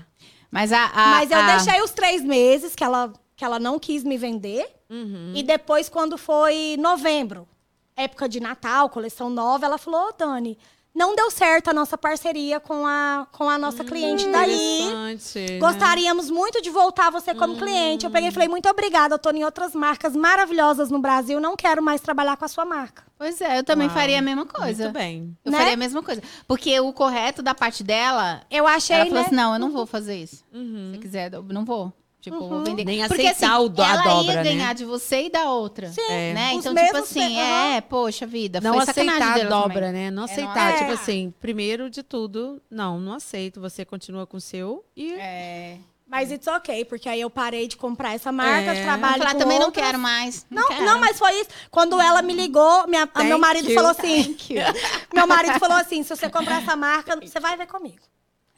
[0.50, 3.78] Mas a, a- Mas eu a- deixei os três meses que ela, que ela não
[3.80, 4.64] quis me vender.
[4.88, 5.32] Uhum.
[5.34, 7.48] E depois, quando foi novembro,
[7.96, 10.56] época de Natal, coleção nova, ela falou, "Ô, Dani,
[10.94, 14.84] não deu certo a nossa parceria com a, com a nossa cliente daí.
[14.92, 15.58] Né?
[15.58, 18.04] Gostaríamos muito de voltar você como cliente.
[18.04, 21.56] Eu peguei e falei, muito obrigada, eu tô em outras marcas maravilhosas no Brasil, não
[21.56, 23.02] quero mais trabalhar com a sua marca.
[23.16, 23.96] Pois é, eu também Uau.
[23.96, 24.84] faria a mesma coisa.
[24.84, 25.36] Muito bem.
[25.44, 25.58] Eu Né?
[25.58, 26.22] faria a mesma coisa.
[26.46, 29.26] Porque o correto da parte dela, Eu achei, ela falou né?
[29.26, 30.44] assim, não, eu não vou fazer isso.
[30.52, 30.90] Uhum.
[30.92, 31.92] Se quiser, eu não vou.
[32.22, 32.84] Tipo, vou vender.
[32.84, 34.42] Nem Porque aceitar assim, o do- a ela dobra, ia né?
[34.44, 35.88] ganhar de você e da outra.
[35.88, 36.32] Sim, É.
[36.32, 36.52] Né?
[36.54, 39.92] Então, tipo assim, é, poxa vida, Não foi aceitar a dobra, também.
[39.92, 40.04] né?
[40.04, 40.72] Não É, não aceitar.
[40.74, 40.92] Tipo aceitar.
[41.02, 43.60] assim, primeiro de tudo, não, não aceito.
[43.60, 45.12] Você continua com o seu e.
[45.14, 45.78] É.
[46.06, 48.84] Mas it's ok, porque aí eu parei de comprar essa marca, É.
[48.84, 49.84] trabalho Falar, com também não outras.
[49.86, 50.46] quero mais.
[50.50, 50.84] Não, quero.
[50.84, 51.48] não, mas foi isso.
[51.70, 53.74] Quando ela me ligou, minha, meu marido you.
[53.74, 54.60] falou assim: Thank you.
[55.12, 57.96] meu marido falou assim: se você comprar essa marca, você vai ver comigo.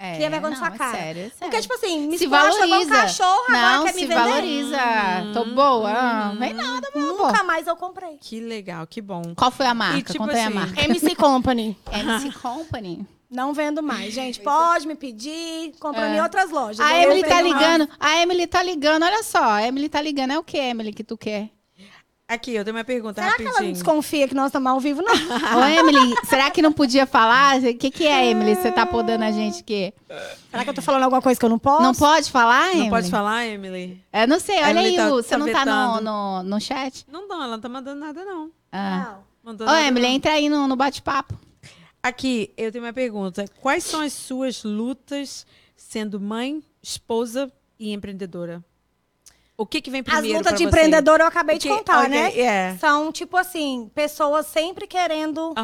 [0.04, 0.96] É, Cria vergonha na não, sua cara.
[0.96, 1.36] É sério, é sério.
[1.40, 2.90] Porque, tipo assim, me se igual um valoriza.
[2.90, 4.20] cachorro, não, agora quer me se vender.
[4.20, 4.78] valoriza.
[5.32, 5.90] Tô boa.
[5.90, 7.26] Ah, Vem nada, meu amor.
[7.28, 8.16] Nunca mais eu comprei.
[8.20, 9.22] Que legal, que bom.
[9.36, 9.98] Qual foi a marca?
[9.98, 10.82] E, tipo Conta aí a assim, marca.
[10.84, 11.76] MC Company.
[11.92, 13.06] MC Company.
[13.30, 14.40] Não vendo mais, gente.
[14.40, 16.16] Pode me pedir, comprando É.
[16.18, 16.78] em outras lojas.
[16.78, 17.62] A Emily não tá vendo mais.
[17.62, 17.88] ligando.
[17.98, 19.42] A Emily tá ligando, olha só.
[19.42, 20.30] A Emily tá ligando.
[20.32, 21.50] É o que, Emily, que tu quer?
[22.26, 23.74] Aqui, eu tenho uma pergunta Será que ela não rapidinho.
[23.74, 25.12] desconfia que nós estamos ao vivo, não?
[25.60, 27.58] Ô, Emily, será que não podia falar?
[27.58, 28.54] O que, que é, Emily?
[28.54, 29.92] Você tá podando a gente que
[30.50, 31.82] Será que eu tô falando alguma coisa que eu não posso?
[31.82, 32.82] Não pode falar, Emily?
[32.84, 34.02] Não pode falar, Emily?
[34.10, 37.04] Eu não sei, olha aí, tá- Lu, você tá não tá no, no, no chat?
[37.12, 38.50] Não, não, ela não tá mandando nada, não.
[38.72, 39.18] Ah.
[39.44, 39.52] Não.
[39.52, 40.14] Ô, nada, Emily, não.
[40.14, 41.38] entra aí no, no bate-papo.
[42.02, 43.44] Aqui, eu tenho uma pergunta.
[43.60, 45.46] Quais são as suas lutas
[45.76, 48.64] sendo mãe, esposa e empreendedora?
[49.56, 50.68] O que que vem As primeiro lutas pra de você?
[50.68, 52.36] empreendedor eu acabei de Porque- contar, ok, né?
[52.40, 52.76] É.
[52.78, 55.54] São, tipo assim, pessoas sempre querendo.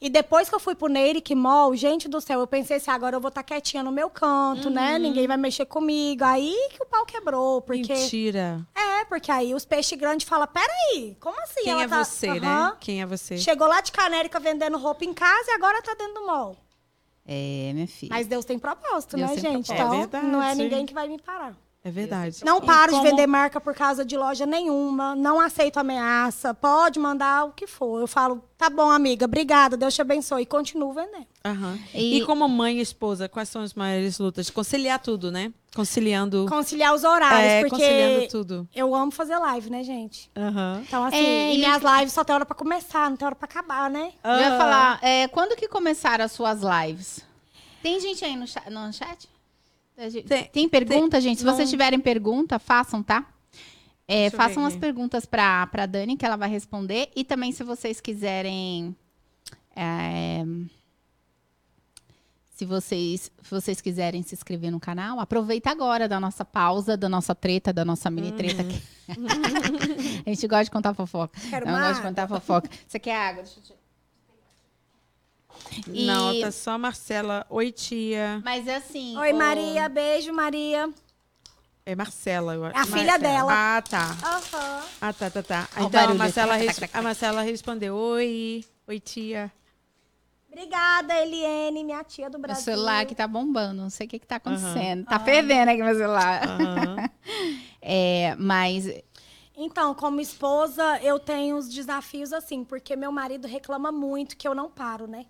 [0.00, 3.14] E depois que eu fui pro Neiric Mall, gente do céu, eu pensei assim, agora
[3.14, 4.74] eu vou estar quietinha no meu canto, Uhum.
[4.74, 4.98] né?
[4.98, 6.24] Ninguém vai mexer comigo.
[6.24, 7.92] Aí que o pau quebrou, porque...
[7.94, 8.66] Mentira.
[8.74, 11.62] É, porque aí os peixes grandes falam, peraí, como assim?
[11.62, 12.72] Quem Ela é tá- você, né?
[12.80, 13.38] Quem é você?
[13.38, 16.56] Chegou lá de Canérica vendendo roupa em casa e agora tá dentro do mall.
[17.24, 18.10] É, minha filha.
[18.10, 19.66] Mas Deus tem propósito, Deus né, tem gente?
[19.66, 19.94] propósito.
[19.94, 20.26] Então, É verdade.
[20.26, 21.54] não é ninguém que vai me parar.
[21.84, 22.44] É verdade.
[22.44, 25.14] Não paro como- de vender marca por causa de loja nenhuma.
[25.14, 26.52] Não aceito ameaça.
[26.52, 28.00] Pode mandar o que for.
[28.00, 30.42] Eu falo, tá bom, amiga, obrigada, Deus te abençoe.
[30.42, 31.26] E continuo vendendo.
[31.44, 31.78] Aham.
[31.94, 32.26] E- E...
[32.26, 34.50] como mãe e esposa, quais são as maiores lutas?
[34.50, 35.52] Conciliar tudo, né?
[35.74, 36.46] Conciliando.
[36.48, 38.68] Conciliar os horários, é, porque conciliando tudo.
[38.74, 40.30] eu amo fazer live, né, gente?
[40.36, 40.82] Aham.
[40.86, 43.46] Então, assim, É, e minhas lives só tem hora pra começar, não tem hora pra
[43.46, 44.12] acabar, né?
[44.24, 47.20] Eu ia falar, é, quando que começaram as suas lives?
[47.82, 48.68] Tem gente aí no chat?
[48.68, 49.28] No chat?
[49.98, 51.38] Tem, Tem- tem pergunta, gente?
[51.38, 53.26] Se não- vocês tiverem pergunta, façam, tá?
[54.06, 57.10] É, façam as perguntas pra, pra Dani, que ela vai responder.
[57.14, 58.96] E também, se vocês quiserem.
[59.76, 60.42] é,
[62.54, 67.08] se vocês, se vocês quiserem se inscrever no canal, aproveita agora da nossa pausa, da
[67.08, 68.62] nossa treta, da nossa mini treta.
[68.62, 68.68] Uhum.
[68.68, 68.82] aqui.
[70.26, 71.38] a gente gosta de contar fofoca.
[71.50, 72.68] Quero Não gosta de contar fofoca.
[72.86, 73.42] Você quer água?
[73.44, 73.77] Deixa eu te...
[75.92, 77.46] E- Não, tá só a Marcela.
[77.50, 78.40] Oi, tia.
[78.44, 79.16] Mas é assim.
[79.18, 79.88] Oi, o- Maria.
[79.88, 80.90] Beijo, Maria.
[81.86, 82.78] É Marcela, eu acho.
[82.78, 83.18] A filha Marcela.
[83.18, 83.52] dela.
[83.52, 84.16] Ah, tá.
[84.22, 84.82] Aham.
[85.00, 85.68] Ah, tá, tá, tá.
[85.78, 86.14] Então, a.
[86.14, 86.54] Marcela,
[86.92, 87.94] a Marcela respondeu.
[87.96, 88.64] Oi.
[88.86, 89.50] Oi, tia.
[90.50, 92.64] Obrigada, Eliane, minha tia do Brasil.
[92.64, 95.04] celular que tá bombando, não sei o que, que tá acontecendo.
[95.04, 96.42] Tá fervendo aqui meu celular.
[96.48, 96.96] Aham.
[97.80, 98.86] É, mas.
[99.60, 104.54] Então, como esposa, eu tenho os desafios assim, porque meu marido reclama muito que eu
[104.54, 105.26] não paro, né?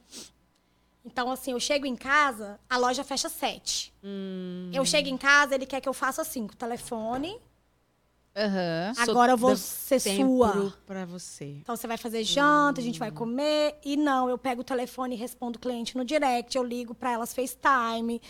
[1.03, 3.91] Então, assim, eu chego em casa, a loja fecha sete.
[4.05, 7.39] Hum, Eu chego em casa, ele quer que eu faça assim, com o telefone.
[8.95, 10.73] Sou Agora eu vou ser sua.
[10.87, 11.47] pra você.
[11.63, 13.77] Então, você vai fazer janta, a gente vai comer.
[13.85, 16.57] E não, eu pego o telefone e respondo o cliente no direct.
[16.57, 18.21] Eu ligo pra elas FaceTime.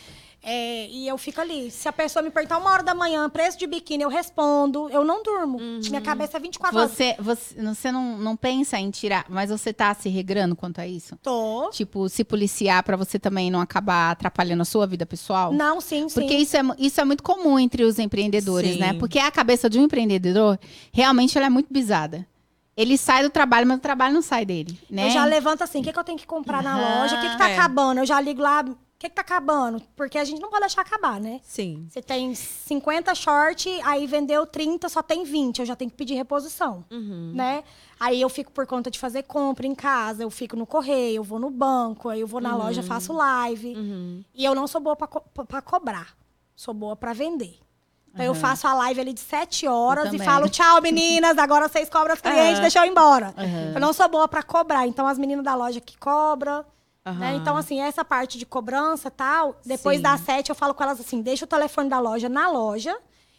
[0.42, 1.70] É, e eu fico ali.
[1.70, 4.88] Se a pessoa me perguntar uma hora da manhã, preço de biquíni, eu respondo.
[4.90, 5.58] Eu não durmo.
[5.60, 6.90] Minha cabeça é 24 horas.
[6.92, 10.86] Você, você, você não, não pensa em tirar, mas você tá se regrando quanto a
[10.86, 11.16] isso?
[11.22, 11.70] Tô.
[11.70, 15.52] Tipo, se policiar pra você também não acabar atrapalhando a sua vida pessoal?
[15.52, 16.14] Não, sim, sim.
[16.20, 18.78] Porque isso é, isso é muito comum entre os empreendedores, Sim.
[18.78, 18.92] né?
[18.94, 20.58] Porque a cabeça de um empreendedor,
[20.92, 22.26] realmente, ela é muito bizada.
[22.76, 25.06] Ele sai do trabalho, mas o trabalho não sai dele, né?
[25.06, 27.00] Eu já levanto assim, o que, que eu tenho que comprar na Aham.
[27.00, 27.16] loja?
[27.16, 27.54] O que, que tá É.
[27.54, 27.98] acabando?
[27.98, 28.64] Eu já ligo lá,
[28.98, 29.80] que, que tá acabando?
[29.94, 31.40] Porque a gente não pode deixar acabar, né?
[31.44, 31.86] Sim.
[31.88, 35.60] Você tem 50 short, aí vendeu 30, só tem 20.
[35.60, 37.32] Eu já tenho que pedir reposição, Uhum.
[37.34, 37.62] né?
[38.00, 41.24] Aí eu fico por conta de fazer compra em casa, eu fico no correio, eu
[41.24, 43.74] vou no banco, aí eu vou na loja, faço live.
[43.76, 44.24] Uhum.
[44.34, 45.22] E eu não sou boa pra, co-
[45.64, 46.16] cobrar,
[46.56, 47.58] sou boa pra vender.
[48.12, 51.88] Então eu faço a live ali de 7 horas e falo, tchau, meninas, agora vocês
[51.88, 53.32] cobram os clientes, deixa eu ir embora.
[53.72, 56.64] Eu não sou boa pra cobrar, então as meninas da loja que cobram.
[57.12, 57.28] Né?
[57.30, 57.36] Aham.
[57.36, 60.02] Então, assim, essa parte de cobrança tal, depois Sim.
[60.02, 62.96] das sete, eu falo com elas assim: deixa o telefone da loja na loja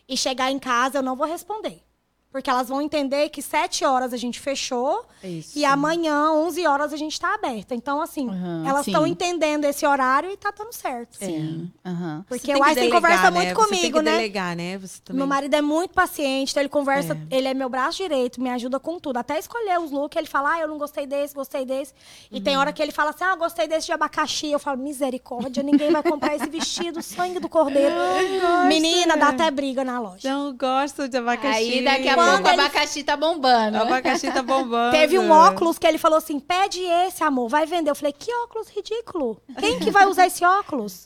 [0.08, 1.84] e chegar em casa eu não vou responder.
[2.32, 5.58] Porque elas vão entender que sete horas a gente fechou Isso.
[5.58, 7.74] e amanhã, 11 horas, a gente tá aberta.
[7.74, 8.92] Então, assim, Aham, elas sim.
[8.92, 11.18] estão entendendo esse horário e tá dando certo.
[11.18, 11.72] Sim.
[11.84, 12.24] aham.
[12.30, 13.32] Você Porque o que Einstein conversa né?
[13.32, 14.12] muito Você tem comigo, que né?
[14.12, 14.78] delegar, né?
[14.78, 15.18] Você também...
[15.18, 17.36] Meu marido é muito paciente, então ele conversa, É.
[17.36, 19.18] ele é meu braço direito, me ajuda com tudo.
[19.18, 21.94] Até escolher os looks, ele fala, ah, eu não gostei desse, gostei desse.
[22.32, 22.44] E Uhum.
[22.44, 24.52] tem hora que ele fala assim, ah, gostei desse de abacaxi.
[24.52, 27.96] Eu falo, misericórdia, ninguém vai comprar esse vestido, sangue do cordeiro.
[28.70, 30.30] Menina, dá até briga na loja.
[30.32, 31.48] Não gosto de abacaxi.
[31.58, 33.78] Aí daqui a Pouco o abacaxi tá bombando.
[33.78, 34.92] O abacaxi tá bombando.
[34.92, 37.90] Teve um óculos que ele falou assim, pede esse, amor, vai vender.
[37.90, 39.42] Eu falei, que óculos ridículo.
[39.60, 41.06] Quem que vai usar esse óculos?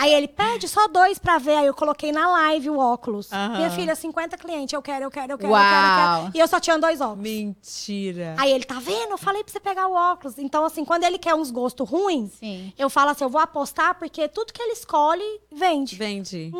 [0.00, 1.56] Aí ele, pede só dois pra ver.
[1.56, 3.30] Aí eu coloquei na live o óculos.
[3.32, 3.56] Aham.
[3.56, 6.20] Minha filha, 50 clientes, eu quero, eu quero, eu quero, eu quero, eu Uau.
[6.22, 6.36] quero.
[6.36, 7.20] E eu só tinha dois óculos.
[7.22, 8.34] Mentira.
[8.38, 9.10] Aí ele, tá vendo?
[9.10, 10.38] Eu falei pra você pegar o óculos.
[10.38, 12.72] Então, assim, quando ele quer uns gostos ruins, Sim.
[12.78, 15.96] eu falo assim, eu vou apostar, porque tudo que ele escolhe, vende.
[15.96, 16.50] Vende.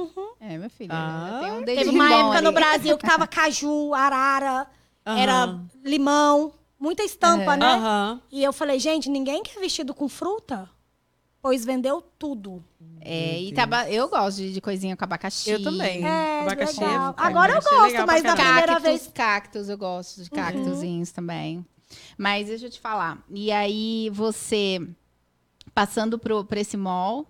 [0.40, 0.90] É, meu filho.
[0.92, 1.28] Ah.
[1.32, 2.56] já tem um Teve uma bom época no ali.
[2.56, 4.66] Brasil que tava caju, arara,
[5.06, 5.18] Aham.
[5.18, 8.14] era limão, muita estampa, Aham.
[8.14, 8.20] né?
[8.30, 10.68] E eu falei, gente, ninguém quer vestido com fruta?
[11.42, 12.62] Pois vendeu tudo.
[13.00, 13.90] É, e taba...
[13.90, 15.50] eu gosto de, de coisinha com abacaxi.
[15.50, 16.04] Eu também.
[16.06, 17.10] É, abacaxi legal.
[17.10, 18.42] é- Agora eu abacaxi é gosto, mas caramba.
[18.42, 21.64] primeira Cactos, vez- cactos, eu gosto de cactozinhos também.
[22.18, 23.24] Mas deixa eu te falar.
[23.30, 24.86] E aí, você,
[25.74, 27.26] passando pro, pra esse mall,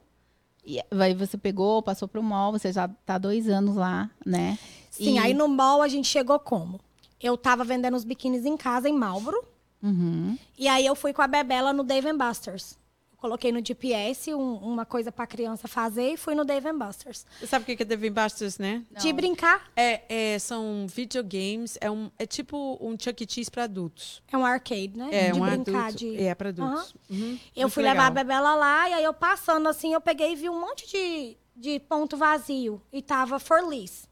[0.65, 4.59] e aí você pegou, passou pro mall, você já tá há dois anos lá, né?
[4.91, 6.81] Sim, E- aí no mall a gente chegou como?
[7.21, 9.43] Eu tava vendendo os biquínis em casa, em Marlboro.
[9.83, 10.37] Uhum.
[10.59, 12.77] E aí eu fui com a Bebela no Dave Busters.
[13.21, 17.27] Coloquei no GPS um- uma coisa pra criança fazer e fui no Dave Busters.
[17.47, 18.83] Sabe o que é Devin Busters, né?
[18.99, 23.27] De brincar, É, é, são videogames, é, um, é tipo um Chuck E.
[23.31, 24.23] Cheese pra adultos.
[24.33, 25.11] é um arcade, né?
[25.13, 25.99] É, de um brincar adulto.
[25.99, 26.17] de.
[26.23, 26.95] É, pra adultos.
[27.11, 27.39] Uhum.
[27.55, 27.97] Eu Muito fui legal.
[27.97, 30.89] levar a Bebela lá e aí eu passando assim, eu peguei e vi um monte
[30.91, 32.81] de, de ponto vazio.
[32.91, 34.05] E tava for lease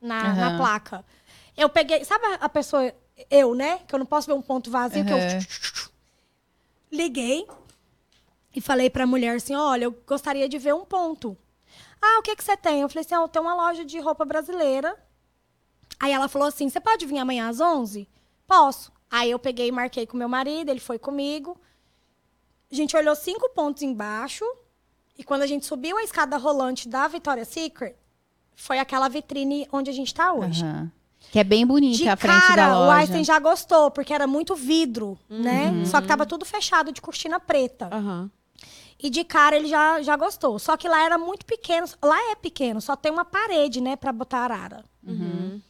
[0.00, 0.56] na, na Aham.
[0.56, 1.04] placa.
[1.54, 2.90] Eu peguei, sabe a- pessoa,
[3.30, 3.80] eu, né?
[3.86, 5.18] Que eu não posso ver um ponto vazio, que eu
[6.90, 7.46] liguei
[8.58, 11.36] e falei pra mulher assim: olha, eu gostaria de ver um ponto.
[12.02, 12.80] Ah, o que, que você tem?
[12.80, 14.96] Eu falei assim: ah, eu tenho uma loja de roupa brasileira.
[16.00, 18.08] Aí ela falou assim: você pode vir amanhã às 11?
[18.48, 18.92] Posso.
[19.08, 21.56] Aí eu peguei e marquei com meu marido, ele foi comigo.
[22.70, 24.44] A gente olhou cinco pontos embaixo.
[25.16, 27.94] E quando a gente subiu a escada rolante da Victoria's Secret,
[28.54, 30.64] foi aquela vitrine onde a gente tá hoje.
[30.64, 30.90] Aham.
[31.32, 32.98] Que é bem bonita De a frente cara, da o loja.
[32.98, 35.70] Einstein já gostou, porque era muito vidro, né?
[35.70, 35.84] Uhum.
[35.84, 37.88] Só que tava tudo fechado de cortina preta.
[37.92, 38.30] Aham.
[39.00, 40.58] E de cara ele já, já gostou.
[40.58, 41.86] Só que lá era muito pequeno.
[42.02, 44.84] Lá é pequeno, só tem uma parede, né, pra botar arara.
[45.06, 45.60] Uhum.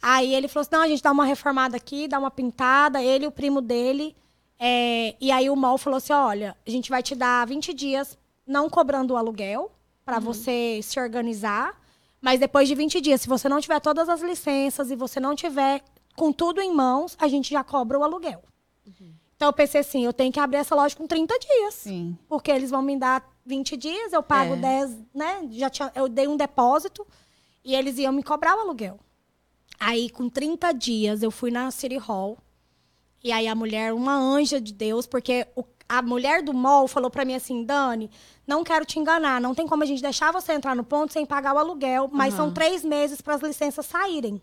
[0.00, 3.24] Aí ele falou assim: não, a gente dá uma reformada aqui, dá uma pintada, ele
[3.24, 4.14] e o primo dele.
[4.58, 8.16] É, e aí o mall falou assim: olha, a gente vai te dar 20 dias
[8.46, 9.72] não cobrando o aluguel
[10.04, 11.74] pra você se organizar.
[12.20, 15.34] Mas depois de 20 dias, se você não tiver todas as licenças e você não
[15.34, 15.82] tiver
[16.14, 18.42] com tudo em mãos, a gente já cobra o aluguel.
[19.36, 21.74] Então eu pensei assim, eu tenho que abrir essa loja com 30 dias.
[21.74, 22.16] Sim.
[22.28, 24.56] Porque eles vão me dar 20 dias, eu pago É.
[24.56, 25.46] 10, né?
[25.52, 27.06] Já tinha, eu dei um depósito
[27.64, 28.98] e eles iam me cobrar o aluguel.
[29.78, 32.38] Aí, com 30 dias, eu fui na City Hall.
[33.22, 37.10] E aí, a mulher, uma anja de Deus, porque o- a mulher do mall falou
[37.10, 38.10] pra mim assim: Dani,
[38.46, 41.26] não quero te enganar, não tem como a gente deixar você entrar no ponto sem
[41.26, 44.40] pagar o aluguel, mas são três meses para as licenças saírem.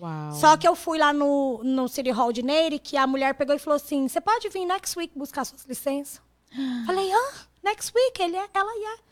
[0.00, 0.32] Uau.
[0.32, 3.54] Só que eu fui lá no, no City Hall de Neire, que a mulher pegou
[3.54, 6.20] e falou assim: você pode vir next week buscar suas licenças?
[6.86, 7.34] Falei, ah,
[7.64, 8.22] next week?
[8.22, 9.06] Ele é, ela é.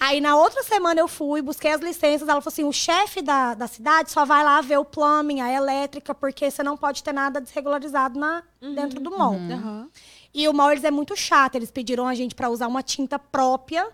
[0.00, 2.28] Aí na outra semana eu fui, busquei as licenças.
[2.28, 5.52] Ela falou assim: o chefe da, da cidade só vai lá ver o plumbing, a
[5.52, 9.34] elétrica, porque você não pode ter nada desregularizado na, dentro do mall.
[9.34, 9.88] Aham.
[10.32, 11.54] E o mall, eles é muito chato.
[11.54, 13.88] Eles pediram a gente pra usar uma tinta própria,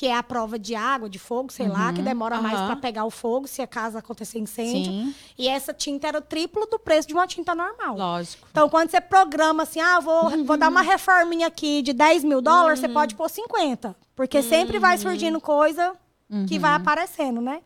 [0.00, 2.68] que é a prova de água, de fogo, sei lá, que demora mais Aham.
[2.68, 4.90] pra pegar o fogo se a casa acontecer incêndio.
[4.90, 5.14] Sim.
[5.36, 7.98] E essa tinta era o triplo do preço de uma tinta normal.
[7.98, 8.48] Lógico.
[8.50, 12.40] Então, quando você programa assim, ah, vou, vou dar uma reforminha aqui de 10 mil
[12.40, 13.94] dólares, você pode pôr 50.
[14.16, 15.92] Porque sempre vai surgindo coisa
[16.48, 17.60] que vai aparecendo, né?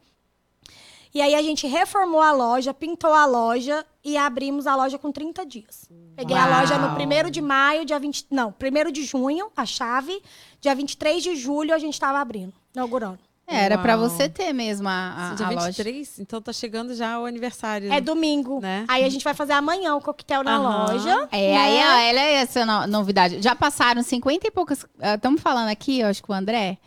[1.14, 5.12] E aí a gente reformou a loja, pintou a loja e abrimos a loja com
[5.12, 5.88] 30 dias.
[6.16, 6.60] Peguei a Uau.
[6.60, 8.26] loja no 1 de maio, dia 20.
[8.32, 10.20] Não, 1 de junho, a chave.
[10.64, 13.18] Dia 23 de julho a gente estava abrindo, inaugurando.
[13.46, 14.08] É, Era pra Uau.
[14.08, 15.66] você ter mesmo a, a, Dia a loja.
[15.66, 17.92] 23, então tá chegando já o aniversário.
[17.92, 18.60] É domingo.
[18.62, 18.86] Né?
[18.88, 20.86] Aí a gente vai fazer amanhã o coquetel na Aham.
[20.86, 21.28] loja.
[21.30, 21.56] É, né?
[21.58, 23.42] aí ó, ela é essa no- novidade.
[23.42, 24.86] Já passaram 50 e poucas.
[25.14, 26.78] Estamos falando aqui, eu acho que o André.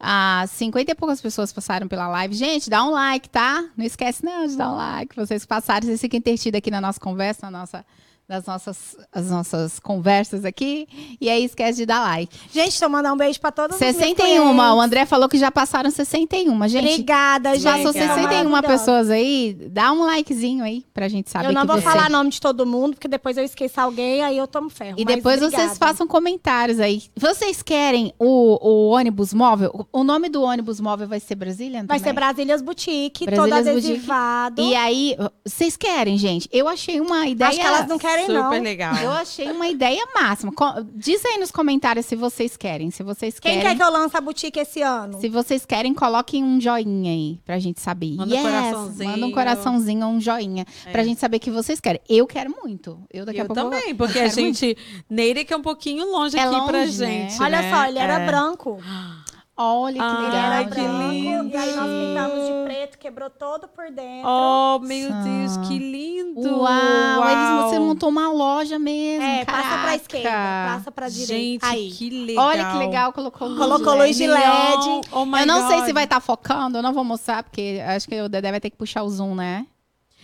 [0.00, 2.34] Ah, 50 e poucas pessoas passaram pela live.
[2.34, 3.68] Gente, dá um like, tá?
[3.76, 5.14] Não esquece não de dar um like.
[5.14, 7.84] Vocês que passaram, vocês fiquem entretidos aqui na nossa conversa, na nossa,
[8.28, 10.88] das nossas, as nossas conversas aqui.
[11.20, 12.34] E aí esquece de dar like.
[12.52, 14.56] Gente, deixa eu mandar um beijo pra todos os meus 61, clientes.
[14.58, 16.68] o André falou que já passaram 61.
[16.68, 17.64] Gente, Obrigada, gente.
[17.64, 18.66] passou são 61 maravilhosos.
[18.66, 21.82] pessoas aí, dá um likezinho aí pra gente saber Eu não vou você...
[21.82, 24.96] falar nome de todo mundo, porque depois eu esqueço alguém, aí eu tomo ferro.
[24.98, 25.68] E depois obrigada.
[25.68, 27.04] vocês façam comentários aí.
[27.16, 29.86] Vocês querem o, o ônibus móvel?
[29.92, 33.92] O nome do ônibus móvel vai ser Brazilian Vai ser Brasílias Boutique, Brasílias todo Boutique.
[33.92, 34.62] adesivado.
[34.62, 36.48] E aí, vocês querem, gente?
[36.52, 37.50] Eu achei uma ideia...
[37.50, 38.62] Acho que elas não querem, Super não.
[38.62, 38.94] legal.
[38.96, 40.52] Eu achei uma ideia máxima.
[40.94, 42.90] Diz aí nos comentários se vocês querem.
[42.90, 43.68] Se vocês Quem querem...
[43.68, 45.20] quer que eu lance a boutique esse ano?
[45.20, 48.14] Se vocês querem, coloquem um joinha aí pra gente saber.
[48.16, 49.10] Manda um yes, coraçãozinho.
[49.10, 52.00] Manda um coraçãozinho ou um joinha pra gente saber que vocês querem.
[52.08, 52.98] Eu quero muito.
[53.12, 54.58] Eu daqui a eu pouco também, eu porque a quero muito.
[54.58, 54.76] gente.
[55.10, 57.28] Neire que é um pouquinho longe É aqui pra longe, né?
[57.28, 57.42] gente.
[57.42, 57.70] Olha né?
[57.74, 58.26] só, ele era É.
[58.26, 58.78] branco.
[59.58, 60.52] Olha que Ah, legal.
[60.52, 60.98] era que branco.
[61.12, 61.48] lindo.
[61.48, 64.28] E aí nós pintamos de preto, quebrou todo por dentro.
[64.28, 66.40] Oh, meu Deus, que lindo!
[66.58, 67.68] Uau, eles, Uau.
[67.70, 69.24] você montou uma loja mesmo.
[69.24, 69.96] é, passa pra caraca.
[69.96, 71.34] esquerda, passa pra direita.
[71.34, 71.90] Gente, aí.
[71.90, 72.44] que legal.
[72.48, 74.38] Olha que legal, colocou luz Colocou luz de LED.
[74.44, 75.08] LED.
[75.12, 75.86] Oh my eu não sei God.
[75.86, 78.68] se vai estar focando, eu não vou mostrar, porque acho que o Dedé vai ter
[78.68, 79.66] que puxar o zoom, né?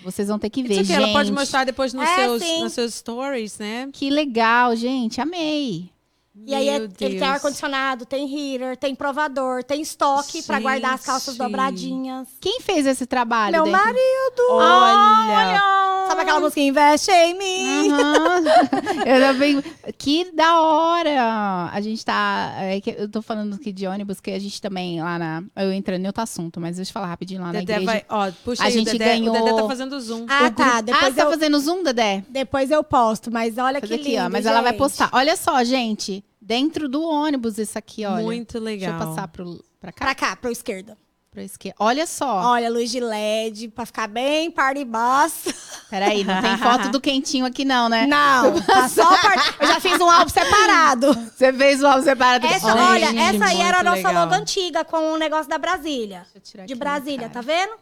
[0.04, 1.02] Vocês vão ter que ver, Isso aqui, gente.
[1.04, 2.60] ela pode mostrar depois nos, É, seus, sim.
[2.60, 3.88] nos seus stories, né?
[3.92, 5.88] Que legal, gente, amei.
[6.34, 11.04] E aí é- ele tem ar-condicionado, tem heater, tem provador, tem estoque pra guardar as
[11.04, 11.42] calças Gente.
[11.44, 12.28] Dobradinhas.
[12.40, 13.52] Quem fez esse trabalho?
[13.52, 13.78] Meu dentro?
[13.78, 14.42] marido!
[14.50, 15.62] Olha!
[16.08, 17.90] Sabe aquela música Investe em mim?
[17.90, 18.42] Aham.
[19.06, 19.62] eu também.
[19.98, 21.70] Que da hora!
[21.72, 22.52] A gente tá.
[22.56, 25.42] é eu tô falando aqui de ônibus, que a gente também lá na.
[25.56, 27.86] Eu entrando em outro assunto, mas deixa eu falar rapidinho lá na Dedé igreja.
[27.92, 30.26] vai, ó, puxa A aí, gente o Dedé, ganhou- o Dedé tá fazendo zoom.
[30.28, 30.80] Ah, tá.
[30.80, 32.24] Depois, ah, você tá eu, fazendo zoom, Dedé?
[32.28, 34.30] depois eu posto, mas olha Fazer que aqui, lindo, ó.
[34.30, 34.78] Mas ela vai gente.
[34.78, 35.10] postar.
[35.12, 36.22] Olha só, gente.
[36.44, 38.24] Dentro do ônibus, isso aqui, olha.
[38.24, 38.90] Muito legal.
[38.90, 40.98] Deixa eu passar pro, pra cá, Pra cá, pra esquerda.
[41.30, 41.76] pra esquerda.
[41.78, 42.42] Olha só.
[42.50, 45.44] Olha, luz de LED, pra ficar bem party boss.
[45.88, 48.06] Peraí, não tem foto do quentinho aqui, não, né?
[48.08, 49.56] Não, tá só par...
[49.60, 51.14] Eu já fiz um álbum separado.
[51.14, 52.46] Você fez o álbum separado.
[52.46, 54.14] Essa, Olha, olha, gente, essa aí era a nossa legal.
[54.24, 56.26] logo antiga, com o negócio da Brasília.
[56.34, 57.72] Deixa eu tirar De aqui Brasília, minha tá vendo?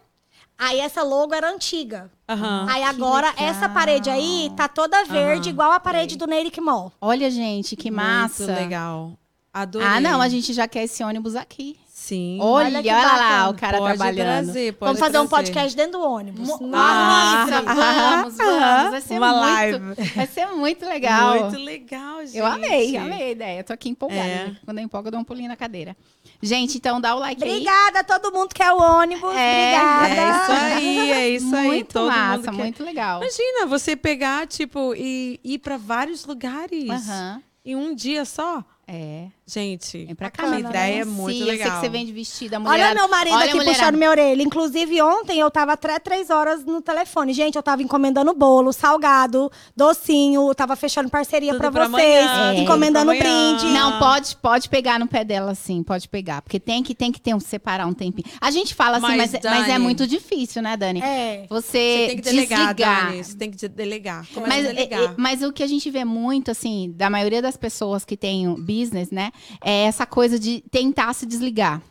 [0.61, 2.11] Aí essa logo era antiga.
[2.29, 2.67] Aham.
[2.69, 3.45] Aí agora, legal.
[3.45, 6.93] essa parede aí tá toda verde, Aham, igual a parede do Neric Mall.
[7.01, 8.45] Olha, gente, que massa.
[8.45, 9.17] Muito legal.
[9.51, 9.87] Adorei.
[9.87, 11.79] Ah, não, a gente já quer esse ônibus aqui.
[12.11, 12.37] Sim.
[12.41, 13.49] Olha, Olha lá bacana.
[13.49, 14.43] o cara pode trabalhando.
[14.45, 15.43] trazer, pode Vamos fazer um trazer.
[15.45, 16.45] podcast dentro do ônibus.
[16.45, 18.91] Mo- Nossa, Nossa, vamos, vamos.
[18.91, 20.11] Vai ser Uma muito, live.
[20.15, 21.39] Vai ser muito legal.
[21.43, 22.37] Muito legal, gente.
[22.37, 23.63] Eu amei, amei a ideia.
[23.63, 24.21] Tô aqui empolgada.
[24.21, 24.51] É.
[24.65, 25.95] Quando eu empolgo, eu dou um pulinho na cadeira.
[26.41, 27.49] Gente, então dá o like aí.
[27.49, 29.33] Obrigada a todo mundo que é o ônibus.
[29.33, 30.15] É, Obrigada.
[30.15, 31.67] É isso aí, é isso aí.
[31.67, 32.61] Muito Todo massa, mundo quer.
[32.63, 33.21] muito legal.
[33.21, 37.41] Imagina você pegar, tipo, e ir pra vários lugares Aham.
[37.63, 38.63] em um dia só.
[38.87, 39.27] É.
[39.53, 40.59] Gente, Vem pra cá, né?
[40.61, 41.71] ideia é Sim, muito Eu sei legal.
[41.71, 42.85] que você vende vestida, mulher.
[42.85, 43.77] Olha meu marido Olha, aqui mulherada.
[43.79, 44.41] puxando minha orelha.
[44.43, 47.33] Inclusive, ontem eu tava até três horas no telefone.
[47.33, 52.51] Gente, eu tava encomendando bolo, salgado, docinho, tava fechando parceria Tudo pra pra vocês, amanhã,
[52.51, 53.65] tudo encomendando brinde.
[53.73, 56.41] Não, pode, pode pegar no pé dela, sim, pode pegar.
[56.41, 58.27] Porque tem que, tem que ter um, separar um tempinho.
[58.39, 61.01] A gente fala assim, mas, Mas, mas é muito difícil, né, Dani?
[61.01, 61.45] É.
[61.49, 63.05] Você, Você tem que delegar, desligar.
[63.07, 63.23] Dani.
[63.23, 64.25] Você tem que de- delegar.
[64.33, 65.01] Começa Mas, a é- delegar.
[65.03, 68.47] é- mas o que a gente vê muito, assim, da maioria das pessoas que têm
[68.47, 69.31] um business, né?
[69.63, 71.81] É essa coisa de tentar se desligar.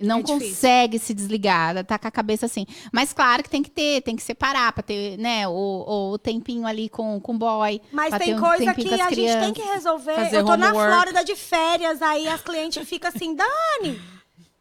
[0.00, 0.48] Não É difícil.
[0.50, 2.64] consegue se desligar, tá com a cabeça assim.
[2.92, 6.64] Mas claro que tem que ter, tem que separar pra ter, né, o, o tempinho
[6.68, 7.80] ali com com o boy.
[7.90, 9.52] Mas tem um coisa que a gente tem crianças.
[9.52, 10.32] que resolver.
[10.32, 10.92] Eu tô na homework.
[10.92, 14.00] Flórida de férias, aí as clientes ficam assim, Dani,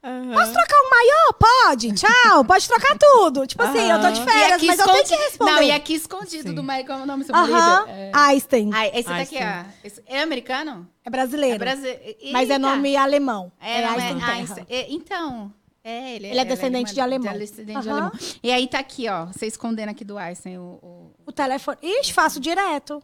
[0.02, 1.34] posso trocar um maiô?
[1.40, 3.46] Pode, tchau, pode trocar tudo.
[3.48, 5.52] Tipo assim, eu tô de férias, mas eu tenho que escondi- responder.
[5.52, 6.56] Não, e aqui escondido Sim.
[6.56, 7.90] do como é o nome do seu marido?
[7.90, 8.12] É...
[8.14, 8.70] Einstein.
[8.74, 9.66] Ah, esse Ai, daqui, ó.
[9.88, 10.88] Esse- É americano?
[11.06, 11.56] É brasileiro.
[11.56, 12.16] É brasileiro.
[12.32, 13.52] Mas é nome alemão.
[13.60, 14.42] É, É, é- Einstein Terra.
[14.42, 15.54] isso- é, então,
[15.84, 17.34] é, ele, Ele é descendente de alemão.
[17.34, 17.98] Ele é descendente de Aham.
[17.98, 18.12] alemão.
[18.44, 20.80] E aí tá aqui, ó, você escondendo aqui do Einstein o...
[20.82, 21.78] o- O telefone.
[21.82, 23.02] Ixi, faço direto.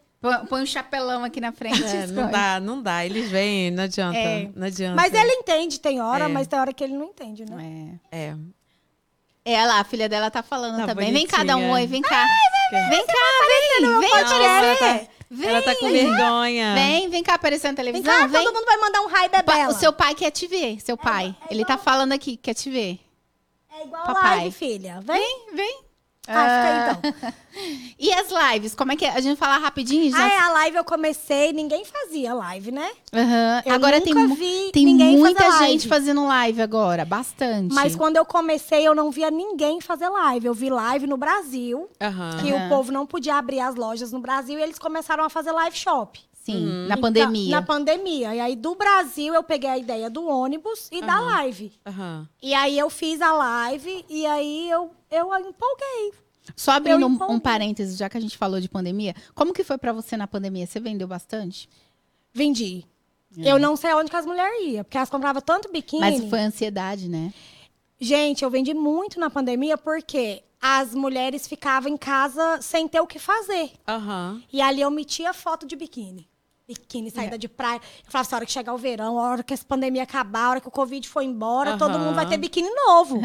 [0.47, 1.83] Põe, um chapelão aqui na frente.
[1.83, 3.05] É, não dá, não dá.
[3.05, 4.17] Eles vêm, não adianta.
[4.17, 4.49] É.
[4.55, 4.95] Não adianta.
[4.95, 6.27] Mas ele entende, tem hora, É.
[6.29, 7.99] mas tem hora que ele não entende, né?
[8.11, 8.17] É.
[8.29, 8.35] É.
[9.45, 11.11] É lá, a filha dela tá falando Tá também.
[11.11, 11.57] Vem cá, bonitinha.
[11.57, 12.25] dá um oi, vem cá.
[12.71, 13.13] vem cá,
[13.47, 15.49] vem, vem, Nossa, ela tá, Vem.
[15.49, 16.73] ela tá com vergonha.
[16.75, 18.19] Vem, vem cá aparecer na Vem televisão.
[18.19, 18.41] cá, Vem.
[18.45, 19.69] todo mundo vai mandar um raio bebela.
[19.69, 21.35] O seu pai quer te ver, seu pai.
[21.49, 22.99] é Ele tá falando aqui, quer te ver.
[23.69, 24.37] É igual Papai.
[24.37, 25.01] live, filha.
[25.01, 25.17] Vem.
[25.19, 25.79] Vem, vem.
[26.27, 27.01] Ah, fica aí, então.
[27.99, 29.09] E as lives, como é que é?
[29.11, 30.17] A gente fala rapidinho já.
[30.25, 32.89] Ah, é, a live eu comecei, ninguém fazia live, né?
[33.13, 33.61] Aham.
[33.65, 35.87] Eu Agora nunca tem, vi tem ninguém muita fazer gente live.
[35.89, 37.73] fazendo live agora, bastante.
[37.73, 40.47] Mas quando eu comecei, eu não via ninguém fazer live.
[40.47, 42.37] Eu vi live no Brasil, Aham.
[42.41, 42.65] que Aham.
[42.65, 45.77] o povo não podia abrir as lojas no Brasil, e eles começaram a fazer live
[45.77, 46.19] shop.
[46.33, 46.71] Sim, Uhum.
[46.87, 47.51] na Então, pandemia.
[47.55, 48.35] na pandemia.
[48.35, 51.25] E aí, do Brasil, eu peguei a ideia do ônibus e da Aham.
[51.35, 51.71] live.
[51.87, 52.27] Aham.
[52.41, 56.13] E aí, eu fiz a live, e aí eu, eu empolguei.
[56.55, 59.77] Só abrindo um, um parênteses, já que a gente falou de pandemia, como que foi
[59.77, 60.67] pra você na pandemia?
[60.67, 61.69] Você vendeu bastante?
[62.33, 62.85] Vendi.
[63.37, 66.01] Eu não sei onde que as mulheres iam, porque elas compravam tanto biquíni.
[66.01, 67.33] Mas foi ansiedade, né?
[67.99, 73.07] Gente, eu vendi muito na pandemia porque as mulheres ficavam em casa sem ter o
[73.07, 73.71] que fazer.
[73.87, 74.41] Aham.
[74.51, 76.27] E ali eu metia foto de biquíni.
[76.73, 77.77] Biquíni, saída de praia.
[77.77, 80.45] Eu falava assim, a hora que chegar o verão, a hora que essa pandemia acabar,
[80.45, 83.17] a hora que o Covid for embora, todo mundo vai ter biquíni novo.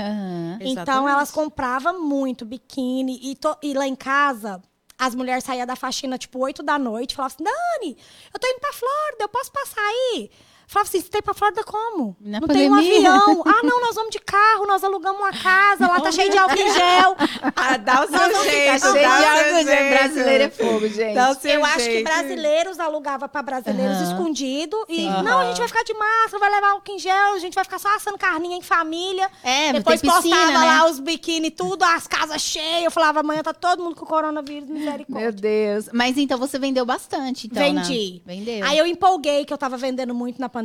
[0.61, 1.11] Então Exatamente.
[1.13, 3.19] elas compravam muito biquíni.
[3.23, 4.61] E, to- e lá em casa,
[4.99, 7.15] as mulheres saíam da faxina tipo 8 da noite.
[7.15, 7.97] Falavam assim, Dani,
[8.35, 10.31] eu tô indo pra Flórida, eu posso passar aí?
[10.71, 12.15] Falava assim, você tem pra Flórida como?
[12.21, 13.09] Na não tem um pandemia?
[13.11, 13.43] avião.
[13.47, 16.59] Ah, não, nós vamos de carro, nós alugamos uma casa, lá tá cheio de álcool
[16.61, 17.17] em gel.
[17.57, 18.67] Ah, dá o seu jeito.
[18.67, 19.89] dá cheio de álcool, jeito.
[19.99, 21.15] Brasileiro é fogo, gente.
[21.15, 22.05] Dá o seu Eu acho que jeito.
[22.05, 24.13] brasileiros alugavam pra brasileiros Aham.
[24.13, 24.77] escondido.
[24.91, 25.23] E, Sim.
[25.23, 27.65] não, a gente vai ficar de máscara, vai levar álcool em gel, a gente vai
[27.65, 29.31] ficar só assando carninha em família.
[29.43, 30.67] É, Depois tem piscina, postava né?
[30.67, 32.85] lá os biquíni, tudo, as casas cheias.
[32.85, 35.19] Eu falava, amanhã tá todo mundo com coronavírus, misericórdia.
[35.19, 35.89] Meu Deus.
[35.95, 37.81] Mas então você vendeu bastante, então, né?
[37.83, 38.23] Vendi.
[38.27, 38.67] Vendeu.
[38.67, 40.58] Aí eu empolguei que eu tava vendendo muito na pandemia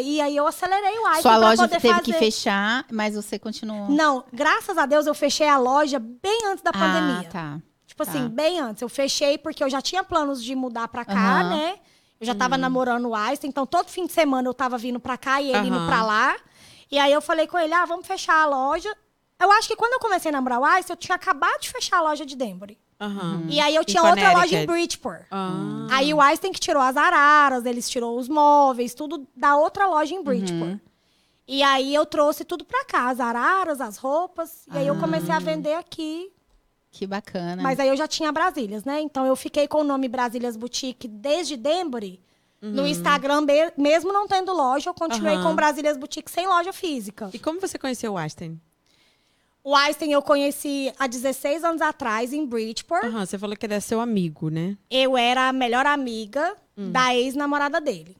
[0.00, 2.02] e aí eu acelerei o item Sua loja poder teve fazer.
[2.04, 3.88] que fechar, mas você continuou.
[3.90, 7.28] Não, graças a Deus eu fechei a loja bem antes da pandemia.
[7.28, 7.60] Ah, tá.
[7.86, 8.10] Tipo Tá.
[8.10, 8.80] assim, bem antes.
[8.82, 11.50] Eu fechei porque eu já tinha planos de mudar pra cá, Aham.
[11.50, 11.74] né?
[12.20, 15.16] Eu já tava namorando o Einstein, então todo fim de semana eu tava vindo pra
[15.16, 15.86] cá e ele indo Aham.
[15.86, 16.36] pra lá.
[16.90, 18.94] E aí eu falei com ele, ah, vamos fechar a loja.
[19.40, 21.98] Eu acho que quando eu comecei a namorar o Einstein, eu tinha acabado de fechar
[21.98, 22.78] a loja de Denbury.
[23.00, 23.44] Aham.
[23.48, 24.66] E aí eu tinha outra loja em.
[24.66, 25.22] Bridgeport.
[25.30, 25.86] Ah.
[25.90, 30.14] Aí o Einstein que tirou as araras, eles tirou os móveis, tudo da outra loja
[30.14, 30.78] em Bridgeport.
[31.48, 34.66] E aí eu trouxe tudo pra cá, as araras, as roupas.
[34.72, 36.30] E aí eu comecei a vender aqui.
[36.92, 37.62] Que bacana.
[37.62, 39.00] Mas aí eu já tinha Brasílias, né?
[39.00, 42.20] Então eu fiquei com o nome Brasílias Boutique desde Denbury.
[42.62, 47.30] No Instagram, be- mesmo não tendo loja, eu continuei com Brasílias Boutique sem loja física.
[47.32, 48.60] E como você conheceu o Einstein?
[49.62, 53.04] O Einstein eu conheci há 16 anos atrás, em Bridgeport.
[53.04, 54.76] Aham, você falou que ele é seu amigo, né?
[54.90, 58.16] Eu era a melhor amiga da ex-namorada dele.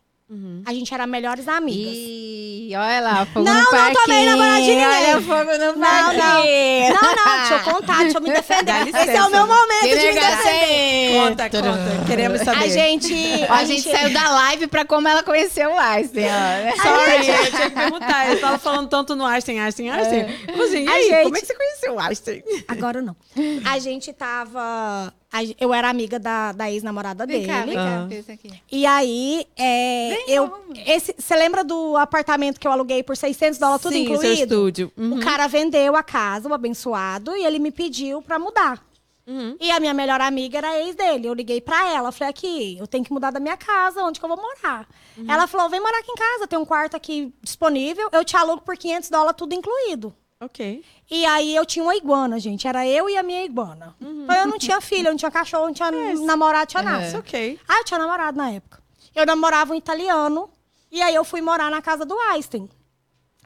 [0.65, 1.93] A gente era melhores amigas.
[1.93, 4.01] Ih, olha lá, fogo Não, no não parquinho.
[4.05, 4.87] tomei namorado de ninguém.
[4.87, 6.19] Olha, fogo no Não, parquinho.
[6.23, 7.03] não.
[7.03, 8.89] Não, não, deixa eu contar, deixa eu me defender.
[8.89, 11.17] Esse é o meu momento Que de me defender.
[11.17, 11.21] é?
[11.29, 12.05] Conta, conta.
[12.07, 12.65] Queremos saber.
[12.65, 13.15] A gente.
[13.49, 16.29] Ó, a gente saiu da live pra como ela conheceu o Einstein, ó.
[16.29, 16.75] né?
[16.81, 18.29] Sorry, eu tinha que perguntar.
[18.31, 20.21] Eu tava falando tanto no Einstein, Einstein, Einstein.
[20.47, 22.43] Eu falei assim, e A aí, gente- como é que você conheceu o Einstein?
[22.69, 23.17] Agora não.
[23.65, 25.13] A gente tava.
[25.59, 27.53] Eu era amiga da, da ex-namorada Vem dele.
[27.53, 28.33] cá, vem cá, Ah.
[28.33, 28.63] aqui.
[28.71, 30.53] E aí, é, eu.
[30.87, 34.23] esse- Você lembra do apartamento que eu aluguei por 600 dólares, tudo Sim, incluído?
[34.23, 34.93] seu estúdio.
[34.97, 35.19] Uhum.
[35.19, 38.83] O cara vendeu a casa, o abençoado, e ele me pediu pra mudar.
[39.27, 39.57] Uhum.
[39.61, 41.29] E a minha melhor amiga era a ex dele.
[41.29, 44.25] Eu liguei pra ela, falei aqui, eu tenho que mudar da minha casa, onde que
[44.25, 44.89] eu vou morar?
[45.17, 45.25] Uhum.
[45.31, 48.63] Ela falou, vem morar aqui em casa, tem um quarto aqui disponível, eu te alugo
[48.63, 50.13] por 500 dólares, tudo incluído.
[50.41, 50.83] Ok.
[51.11, 52.67] E aí eu tinha uma iguana, gente.
[52.67, 53.95] Era eu e a minha iguana.
[54.01, 55.91] Então eu não tinha filho, eu não tinha cachorro, não tinha
[56.25, 57.07] namorado, tinha nada.
[57.07, 57.61] Isso ok.
[57.69, 58.83] Ah, eu tinha namorado na época.
[59.15, 60.49] Eu namorava um italiano.
[60.91, 62.69] E aí eu fui morar na casa do Einstein.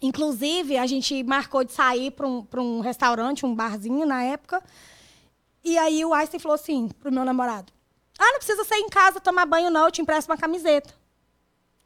[0.00, 4.62] Inclusive, a gente marcou de sair para um, pra um restaurante, um barzinho na época.
[5.64, 7.72] E aí o Einstein falou assim pro meu namorado:
[8.18, 10.94] Ah, não precisa sair em casa tomar banho, não, eu te empresto uma camiseta.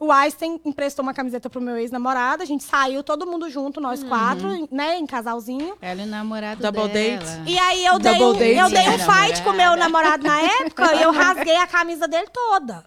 [0.01, 4.05] O Einstein emprestou uma camiseta pro meu ex-namorado, a gente saiu todo mundo junto, nós
[4.05, 5.77] quatro, né, em casalzinho.
[5.83, 7.19] Ela e o namorado Double dela.
[7.25, 7.51] date?
[7.51, 8.59] E aí eu dei, Double um, date.
[8.59, 9.27] eu dei um Namorada.
[9.27, 12.85] fight com o meu namorado na época e eu rasguei a camisa dele toda.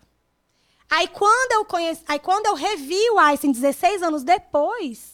[0.90, 5.11] Aí quando eu conheci, aí quando eu revi o Einstein 16 anos depois,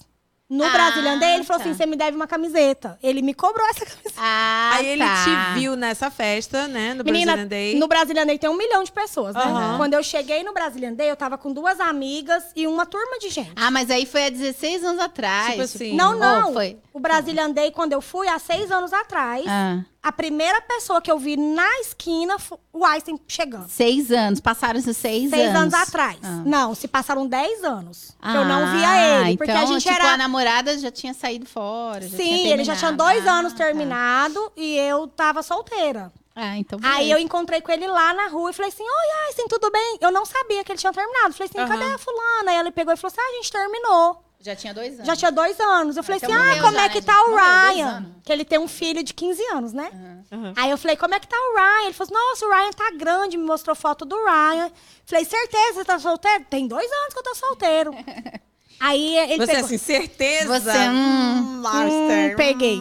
[0.50, 1.70] no Ah, Brasilian Day, ele falou tá.
[1.70, 2.98] assim: você me deve uma camiseta.
[3.04, 4.14] Ele me cobrou essa camiseta.
[4.18, 5.24] Ah, Aí ele tá.
[5.54, 6.94] te viu nessa festa, né?
[6.94, 7.76] No Menina, Brazilian Day.
[7.80, 9.42] no Brasilian Day tem um milhão de pessoas, né?
[9.44, 9.78] Aham.
[9.78, 13.30] Quando eu cheguei no Brasilian Day, eu tava com duas amigas e uma turma de
[13.30, 13.52] gente.
[13.56, 15.50] Ah, mas aí foi há 16 anos atrás.
[15.52, 15.96] Tipo assim.
[15.96, 16.50] não, não.
[16.52, 16.78] Oh, foi.
[16.98, 19.82] O Brasilian Day, quando eu fui, há seis anos atrás, Ah.
[20.02, 23.70] a primeira pessoa que eu vi na esquina foi o Einstein chegando.
[23.70, 24.40] Seis anos.
[24.40, 25.62] Passaram-se seis, Seis anos.
[25.62, 26.18] anos atrás.
[26.24, 26.42] Ah.
[26.44, 28.10] Não, se passaram 10 anos.
[28.20, 29.38] que Ah, eu não via ele.
[29.38, 30.14] Porque então, a gente tipo, era.
[30.14, 32.08] a namorada já tinha saído fora.
[32.08, 33.60] já Sim, ele já tinha dois Ah, anos tá.
[33.66, 36.12] terminado e eu tava solteira.
[36.36, 37.14] Ah, então Aí beleza.
[37.14, 39.98] eu encontrei com ele lá na rua e falei assim: Oi, Einstein, tudo bem?
[40.02, 41.34] Eu não sabia que ele tinha terminado.
[41.34, 41.96] Falei assim: cadê Aham.
[41.96, 42.52] a fulana?
[42.52, 44.24] Aí ele pegou e falou assim: Ah, a gente terminou.
[44.40, 45.06] Já tinha dois anos.
[45.06, 45.98] Já tinha dois anos.
[45.98, 48.06] Eu falei então assim: Ah, como já, é que né, tá o Morreu, Ryan?
[48.24, 49.92] Que ele tem um filho de 15 anos, né?
[50.32, 50.54] Aham.
[50.56, 51.86] Aí eu falei, como é que tá o Ryan?
[51.86, 54.72] Ele falou assim, nossa, o Ryan tá grande, me mostrou foto do Ryan.
[55.06, 56.46] Falei, certeza, você tá solteiro?
[56.50, 57.92] Tem dois anos que eu tô solteiro.
[58.80, 59.66] Aí ele Você, pegou...
[59.66, 60.60] assim, certeza?
[60.60, 62.34] Você, hum, Master.
[62.34, 62.80] Hum, peguei.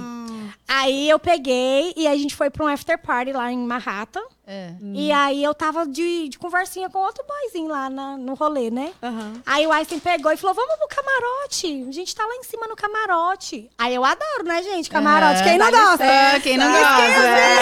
[0.68, 4.22] Aí eu peguei e a gente foi pra um after party lá em Manhattan.
[4.46, 4.74] É.
[4.94, 8.92] E aí eu tava de, de conversinha com outro boyzinho lá na- no rolê, né?
[9.02, 9.42] Aham.
[9.44, 11.84] Aí o Einstein pegou e falou: Vamos pro camarote.
[11.88, 13.68] A gente tá lá em cima no camarote.
[13.76, 14.88] Aí eu adoro, né, gente?
[14.88, 15.40] Camarote.
[15.40, 16.40] Ah, Quem não gosta?
[16.44, 16.86] Quem não gosta?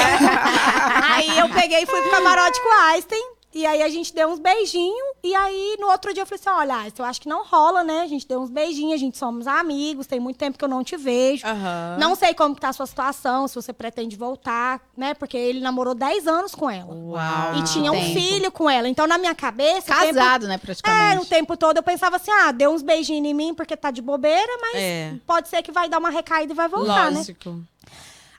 [1.14, 3.33] aí eu peguei e fui pro camarote com o Einstein.
[3.54, 4.98] E aí a gente deu uns beijinhos.
[5.22, 7.84] E aí no outro dia eu falei assim: olha, Einstein, eu acho que não rola,
[7.84, 8.00] né?
[8.02, 10.82] A gente deu uns beijinhos, a gente somos amigos, tem muito tempo que eu não
[10.82, 11.46] te vejo.
[11.46, 11.96] Aham.
[12.00, 15.14] Não sei como que tá a sua situação, se você pretende voltar, né?
[15.14, 16.92] Porque ele namorou 10 anos com ela.
[16.92, 17.54] Uau.
[17.56, 18.14] E tinha um tempo.
[18.20, 18.88] filho com ela.
[18.88, 19.92] Então, na minha cabeça.
[19.94, 21.16] o tempo- Casado, né, é, praticamente.
[21.16, 24.02] no tempo todo eu pensava assim: ah, deu uns beijinhos em mim porque tá de
[24.02, 25.14] bobeira, mas É.
[25.26, 27.18] pode ser que vai dar uma recaída e vai voltar, né?
[27.18, 27.62] Lógico.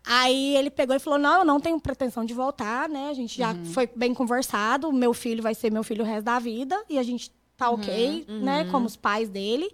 [0.05, 3.09] Aí ele pegou e falou: Não, eu não tenho pretensão de voltar, né?
[3.09, 4.91] A gente já foi bem conversado.
[4.93, 6.79] Meu filho vai ser meu filho o resto da vida.
[6.89, 8.67] E a gente tá ok, né?
[8.71, 9.71] Como os pais dele.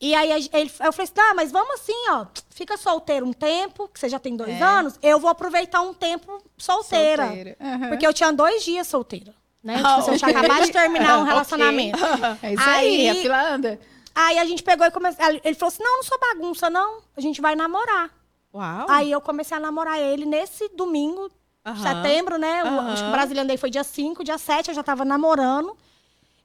[0.00, 0.48] E aí ele,
[0.84, 2.26] eu falei assim: Tá, mas vamos assim, ó.
[2.50, 4.62] Fica solteiro um tempo, que você já tem dois É.
[4.62, 4.98] anos.
[5.02, 7.24] Eu vou aproveitar um tempo solteira.
[7.26, 7.56] Solteira.
[7.60, 7.88] Aham.
[7.88, 9.32] Porque eu tinha dois dias solteira.
[9.62, 9.76] Né?
[9.76, 10.40] Tipo, Ah, assim, eu tinha ok.
[10.40, 11.98] acabado de terminar um relacionamento.
[12.42, 13.80] É isso aí, Aí- a fila anda.
[14.14, 15.24] Aí a gente pegou e começou.
[15.44, 16.98] Ele falou assim: Não, não sou bagunça, não.
[17.16, 18.10] A gente vai namorar.
[18.54, 18.86] Uau.
[18.88, 21.30] Aí eu comecei a namorar ele nesse domingo,
[21.64, 21.82] Aham.
[21.82, 22.62] setembro, né?
[22.64, 22.92] O- Aham.
[22.92, 25.76] Acho que o Brasilian Day foi dia 5, dia 7 eu já tava namorando.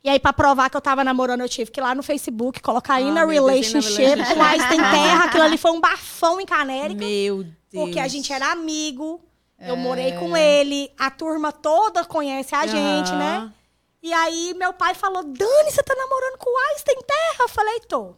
[0.03, 2.61] E aí, pra provar que eu tava namorando, eu tive que ir lá no Facebook,
[2.61, 5.25] colocar Ah, in a relationship, com Einstein Terra.
[5.25, 6.99] Aquilo ali foi um bafão em Canérica.
[7.03, 7.53] Meu Deus.
[7.73, 9.19] Porque a gente era amigo.
[9.59, 9.77] Eu É.
[9.77, 10.89] morei com ele.
[10.97, 13.17] A turma toda conhece a gente, Aham.
[13.17, 13.53] né?
[14.01, 17.37] E aí, meu pai falou, Dani, você tá namorando com o Einstein Terra?
[17.41, 18.15] Eu falei, tô.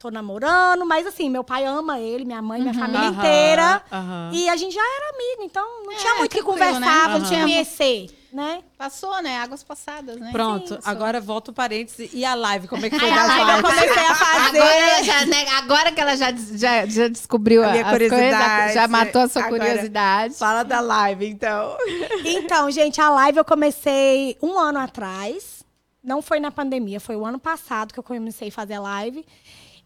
[0.00, 3.82] Tô namorando, mas assim, meu pai ama ele, minha mãe, minha família Aham, inteira.
[3.92, 4.30] aham.
[4.32, 7.08] E a gente já era amigo, então não É, tinha muito o que tranquilo, conversar,
[7.08, 7.18] né?
[7.18, 8.62] não tinha conhecer, né?
[8.78, 9.38] Passou, né?
[9.40, 10.30] Águas passadas, né?
[10.30, 12.10] Pronto, Sim, agora volta o parênteses.
[12.14, 14.58] E a live, como é que foi Aí a das live eu comecei a fazer.
[14.60, 18.08] Agora, ela já, né, agora que ela já, já, já descobriu A minha as coisas,
[18.08, 18.74] curiosidade.
[18.74, 20.34] já matou a sua Agora- curiosidade.
[20.34, 21.76] Fala da live, então.
[22.24, 25.58] Então, gente, a live eu comecei um ano atrás.
[26.00, 29.26] Não foi na pandemia, foi o ano passado que eu comecei a fazer live.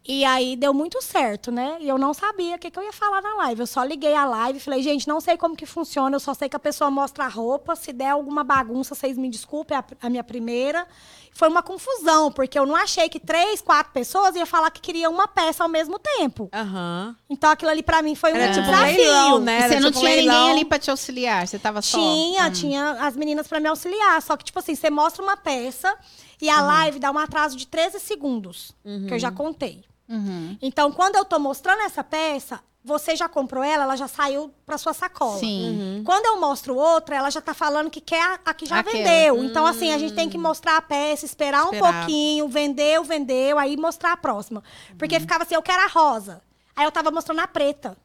[0.05, 1.77] E aí deu muito certo, né?
[1.81, 3.61] E eu não sabia o que, que eu ia falar na live.
[3.61, 6.35] Eu só liguei a live e falei, gente, não sei como que funciona, eu só
[6.35, 7.77] sei que a pessoa mostra a roupa.
[7.77, 10.89] Se der alguma bagunça, vocês me desculpem, é a, a minha primeira.
[11.35, 15.13] Foi uma confusão, porque eu não achei que três, quatro pessoas iam falar que queriam
[15.13, 16.51] uma peça ao mesmo tempo.
[16.53, 17.15] Aham.
[17.31, 18.97] Então aquilo ali pra mim foi um Era tipo um desafio.
[18.97, 19.59] leilão, né?
[19.61, 20.35] Era você não tipo tinha leilão.
[20.37, 21.97] ninguém ali pra te auxiliar, você tava só.
[21.97, 22.51] Tinha, Hum.
[22.53, 24.21] tinha as meninas pra me auxiliar.
[24.21, 25.95] Só que, tipo assim, você mostra uma peça
[26.41, 28.75] e a live dá um atraso de 13 segundos,
[29.07, 29.85] que eu já contei.
[30.09, 30.57] Uhum.
[30.61, 34.77] Então, quando eu tô mostrando essa peça, você já comprou ela, ela já saiu pra
[34.77, 35.39] sua sacola.
[35.39, 36.03] Sim.
[36.05, 38.97] Quando eu mostro outra, ela já tá falando que quer a, a que já Aquela.
[38.97, 39.45] vendeu.
[39.45, 41.95] Então, assim, a gente tem que mostrar a peça, esperar um Esperar.
[42.01, 44.63] pouquinho, vendeu, vendeu, aí mostrar a próxima.
[44.99, 46.43] Porque ficava assim, eu quero a rosa.
[46.75, 47.97] Aí eu tava mostrando a preta.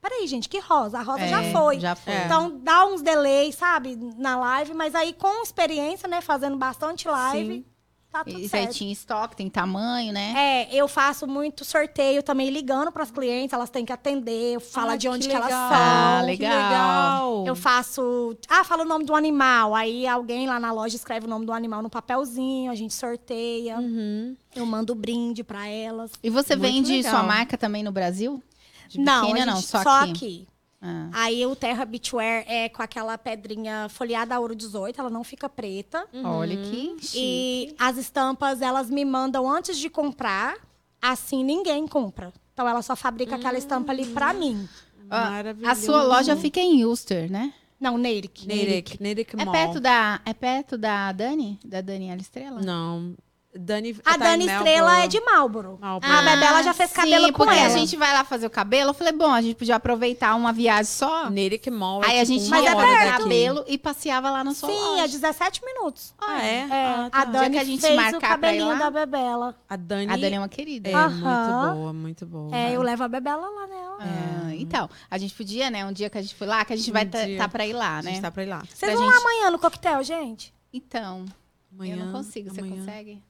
[0.00, 0.98] Peraí, gente, que rosa?
[0.98, 1.80] A rosa já É, foi.
[1.80, 2.12] já foi.
[2.12, 2.24] É.
[2.24, 7.54] Então, dá uns delays, sabe, na live, mas aí com experiência, né, fazendo bastante live,
[7.54, 7.64] Sim.
[8.10, 8.74] Tá tudo Isso aí certo.
[8.76, 10.34] tinha estoque, tem tamanho, né?
[10.36, 14.60] É, eu faço muito sorteio também ligando para as clientes, elas têm que atender, eu
[14.60, 15.68] falo Ah, de onde que que, elas legal.
[15.68, 15.78] são.
[15.78, 17.46] Ah, Que legal.
[17.46, 18.36] Eu faço.
[18.48, 19.74] Ah, fala o nome do animal.
[19.74, 23.78] Aí alguém lá na loja escreve o nome do animal no papelzinho, a gente sorteia.
[23.78, 24.36] Uhum.
[24.54, 26.10] Eu mando brinde para elas.
[26.22, 27.12] E você Muito vende legal.
[27.14, 28.42] sua marca também no Brasil?
[28.88, 30.10] De não, biquíni, não, só, só aqui.
[30.12, 30.48] aqui.
[30.80, 31.08] Ah.
[31.12, 35.48] Aí o Terra Beachwear é com aquela pedrinha folheada a ouro 18, ela não fica
[35.48, 36.06] preta.
[36.24, 37.18] Olha que chique.
[37.18, 40.56] E as estampas, elas me mandam antes de comprar,
[41.02, 42.32] assim ninguém compra.
[42.54, 44.68] Então ela só fabrica aquela estampa ali pra mim.
[45.08, 45.70] Maravilhoso.
[45.70, 47.52] A sua loja fica em Ulster, né?
[47.80, 48.46] Não, Neirik.
[48.46, 49.52] Neirek, Neirek É Mall.
[49.52, 51.58] perto da, é perto da Dani?
[51.64, 52.60] Da Daniela Estrela?
[52.60, 53.14] Não.
[53.54, 54.70] Dani, A tá Dani Melbourne.
[54.70, 55.78] Estrela é de Marlboro.
[55.80, 56.12] Marlboro.
[56.12, 57.66] A Bebela já fez cabelo sim, com porque ela.
[57.74, 58.90] a gente vai lá fazer o cabelo.
[58.90, 61.30] Eu falei, bom, a gente podia aproveitar uma viagem só.
[61.30, 62.04] Nerick Mall.
[62.04, 63.22] é Aí a tipo gente ia é fazer daqui.
[63.22, 65.04] cabelo e passeava lá na sua Sim, loja.
[65.04, 66.14] é 17 minutos.
[66.20, 66.56] Ah, é?
[66.56, 67.20] É, Ah, tá.
[67.22, 69.56] a Dani que a gente fez o cabelinho da Bebela.
[69.68, 70.90] A Dani, A Dani é uma querida.
[70.90, 72.54] é muito boa, muito boa.
[72.56, 73.98] É, eu levo a Bebela lá nela.
[74.00, 75.86] Ah, então, a gente podia, né?
[75.86, 77.38] Um dia que a gente for lá, que a gente vai Um estar dia.
[77.38, 78.10] tá pra ir lá, A né?
[78.12, 78.58] gente tá pra ir lá.
[78.68, 80.52] Vocês pra vão gente- lá amanhã no coquetel, gente?
[80.72, 81.24] Então,
[81.72, 82.50] Amanhã, eu não consigo.
[82.50, 82.76] Você amanhã.
[82.76, 83.22] consegue?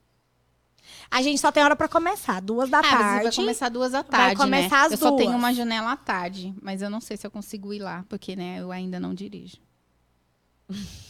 [1.10, 3.22] A gente só tem hora pra começar, duas da Ah, tarde.
[3.24, 4.86] vai começar duas da Vai tarde, começar né?
[4.86, 5.40] às eu só tenho duas.
[5.43, 8.59] uma janela à tarde, mas eu não sei se eu consigo ir lá, porque, né,
[8.60, 9.56] eu ainda não dirijo.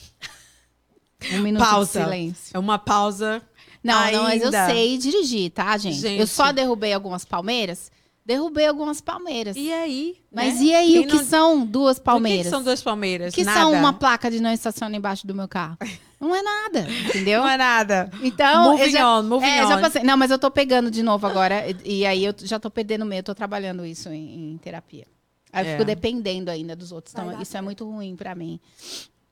[1.33, 1.99] Um minuto Pausa.
[1.99, 2.51] de silêncio.
[2.55, 3.43] É uma pausa.
[3.83, 4.67] Não, não, mas eu Ainda.
[4.67, 5.97] sei dirigir, tá, gente?
[5.99, 6.21] Gente.
[6.21, 7.91] Eu só derrubei algumas palmeiras.
[8.25, 9.57] Derrubei algumas palmeiras.
[9.57, 10.17] E aí?
[10.33, 10.63] Mas né?
[10.63, 12.47] e aí, Quem o que não- são duas O que palmeiras?
[12.47, 13.35] que são duas palmeiras?
[13.35, 13.61] que Nada.
[13.61, 15.77] são uma placa de não estaciona embaixo do meu carro?
[16.21, 17.41] Não é nada, entendeu?
[17.43, 18.11] Não é nada.
[18.23, 19.81] Então, Moving já, on, moving é, on.
[19.81, 20.03] passei.
[20.03, 21.65] Não, mas eu tô pegando de novo agora.
[21.85, 25.07] E, e aí eu já tô perdendo medo, eu tô trabalhando isso em, em terapia.
[25.53, 25.73] Aí eu É.
[25.73, 27.15] fico dependendo ainda dos outros.
[27.15, 28.61] Então, isso é muito ruim pra mim.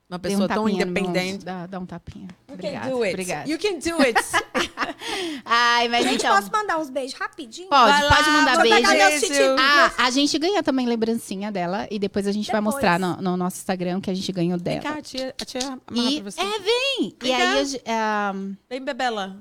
[0.09, 1.45] Uma Dê um pessoa tão independente.
[1.45, 2.28] Dá, dá um tapinha.
[2.49, 2.87] You Obrigada.
[2.87, 3.12] can do it.
[3.15, 3.51] Obrigada.
[3.51, 4.20] You can do it.
[5.45, 6.37] Ai, mas Gente, então.
[6.37, 7.69] posso mandar uns beijos rapidinho?
[7.69, 8.89] Pode, Vai lá, pode mandar beijo.
[8.89, 9.57] beijo.
[9.59, 12.74] Ah, a gente ganha também lembrancinha dela e depois a gente vai Depois.
[12.74, 14.95] mostrar no, no nosso Instagram que a gente ganhou Vem dela.
[14.95, 16.41] cá, a tia, a tia E, pra você.
[16.41, 16.99] é, vem!
[17.01, 17.59] E Vem aí, cá.
[17.61, 18.33] a ge- ah,
[18.70, 19.37] Vem, Bebela.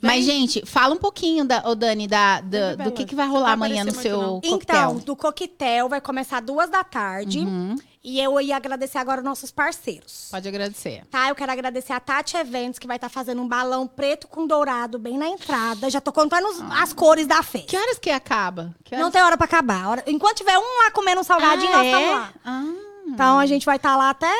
[0.00, 3.26] mas, gente, fala um pouquinho, da, ô Dani, da, da- Vem, do que, que vai
[3.28, 4.56] rolar vai amanhã no seu coquetel.
[4.62, 7.40] Então, do coquetel vai começar duas da tarde.
[7.40, 10.26] Uhum, E eu ia agradecer agora os nossos parceiros.
[10.30, 11.04] pode agradecer.
[11.10, 14.44] Tá, eu quero agradecer a Tati Eventos, que vai estar fazendo um balão preto com
[14.46, 15.88] dourado bem na entrada.
[15.88, 17.68] Já tô contando os- as cores da festa.
[17.68, 18.74] Que horas que acaba?
[18.82, 19.12] Que Não horas...
[19.12, 20.02] tem hora pra acabar.
[20.08, 21.90] Enquanto tiver um lá comendo um salgadinho, ah, nós é?
[21.90, 22.32] estamos lá.
[22.44, 22.64] Ah,
[23.06, 24.30] Então a gente vai estar lá até,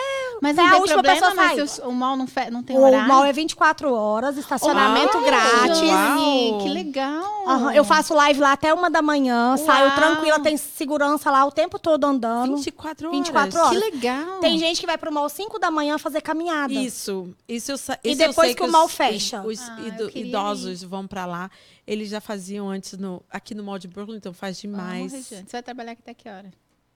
[0.40, 1.58] mas até a última problema, pessoa sair.
[1.60, 2.48] mas se o, o mal não, fe...
[2.50, 3.06] não tem O horário?
[3.08, 5.24] mall é 24 horas, estacionamento Uau!
[5.24, 5.80] grátis.
[5.82, 6.58] Uau!
[6.62, 7.44] que legal.
[7.46, 9.94] Aham, eu faço live lá até uma da manhã, saio Uau!
[9.96, 12.56] tranquila, tem segurança lá o tempo todo andando.
[12.56, 13.18] 24 horas.
[13.18, 13.80] 24 Que horas.
[13.80, 14.40] legal.
[14.40, 16.72] Tem gente que vai pro mall 5 da manhã fazer caminhada.
[16.72, 17.28] Isso.
[17.48, 19.42] Isso eu, sa- E isso eu depois sei que o mall os- fecha.
[19.42, 19.76] Os, Ah,
[20.14, 21.50] idosos vão pra lá.
[21.86, 25.12] Eles já faziam antes no, aqui no mall de Brooklyn, então faz Vamos, demais.
[25.12, 25.44] Regiane.
[25.46, 26.50] Você vai trabalhar aqui até que hora?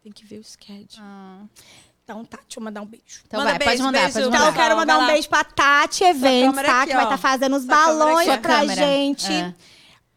[0.07, 0.87] Tem que ver o schedule.
[1.01, 1.41] Ah.
[2.05, 3.23] Então tá, deixa eu mandar um beijo.
[3.27, 4.12] Então Manda vai, beijo, pode mandar, beijo.
[4.12, 4.47] pode Então mandar.
[4.47, 6.83] eu quero mandar um beijo pra Tati Eventos, tá?
[6.83, 8.81] aqui, que vai estar fazendo os Sua balões aqui, pra Câmera.
[8.87, 9.33] gente.
[9.33, 9.53] É.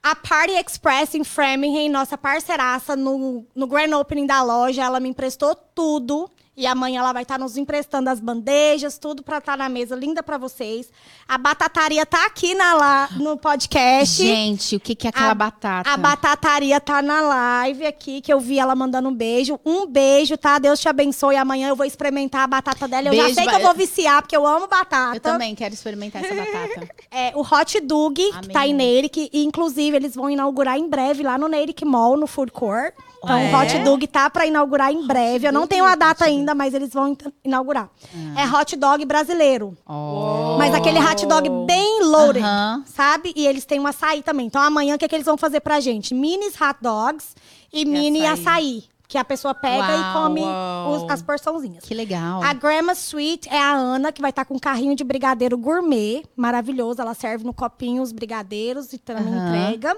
[0.03, 5.09] A Party Express em Framingham, nossa parceiraça no, no Grand Opening da loja, ela me
[5.09, 6.29] emprestou tudo.
[6.59, 10.21] E amanhã ela vai estar nos emprestando as bandejas, tudo pra estar na mesa, linda
[10.21, 10.91] pra vocês.
[11.25, 14.21] A batataria tá aqui na, lá, no podcast.
[14.21, 15.89] Gente, o que, que é aquela A- batata?
[15.89, 19.57] A batataria tá na live aqui, que eu vi ela mandando um beijo.
[19.65, 20.59] Um beijo, tá?
[20.59, 21.37] Deus te abençoe.
[21.37, 23.07] Amanhã eu vou experimentar a batata dela.
[23.07, 25.15] Eu já Beijo, sei que eu vou viciar, porque eu amo batata.
[25.15, 26.89] Eu também quero experimentar essa batata.
[27.09, 29.29] É, o Hot Dog, que tá em Neirik.
[29.31, 32.93] E, inclusive, eles vão inaugurar em breve lá no Neirik Mall, no Food Court.
[33.23, 33.53] Então, Ah, é?
[33.53, 35.45] o Hot Dog tá pra inaugurar em breve.
[35.47, 37.89] Eu não tenho a data ainda, mas eles vão in- inaugurar.
[38.37, 39.77] É Hot Dog brasileiro.
[39.87, 40.55] Oh.
[40.57, 42.83] Mas aquele hot dog bem loaded, Aham.
[42.85, 43.33] sabe?
[43.35, 44.45] E eles têm um açaí também.
[44.45, 46.13] Então amanhã o que, é que eles vão fazer pra gente?
[46.13, 47.35] Minis hot dogs
[47.73, 48.39] e, mini açaí.
[48.41, 48.83] açaí.
[49.07, 50.91] Que a pessoa pega e Uau, come uau.
[51.03, 51.83] os- as porçãozinhas.
[51.83, 52.43] Que legal.
[52.43, 56.23] A Grandma Sweet é a Ana, que vai estar com um carrinho de brigadeiro gourmet.
[56.37, 57.01] Maravilhoso.
[57.01, 59.97] Ela serve no copinho os brigadeiros e também entrega.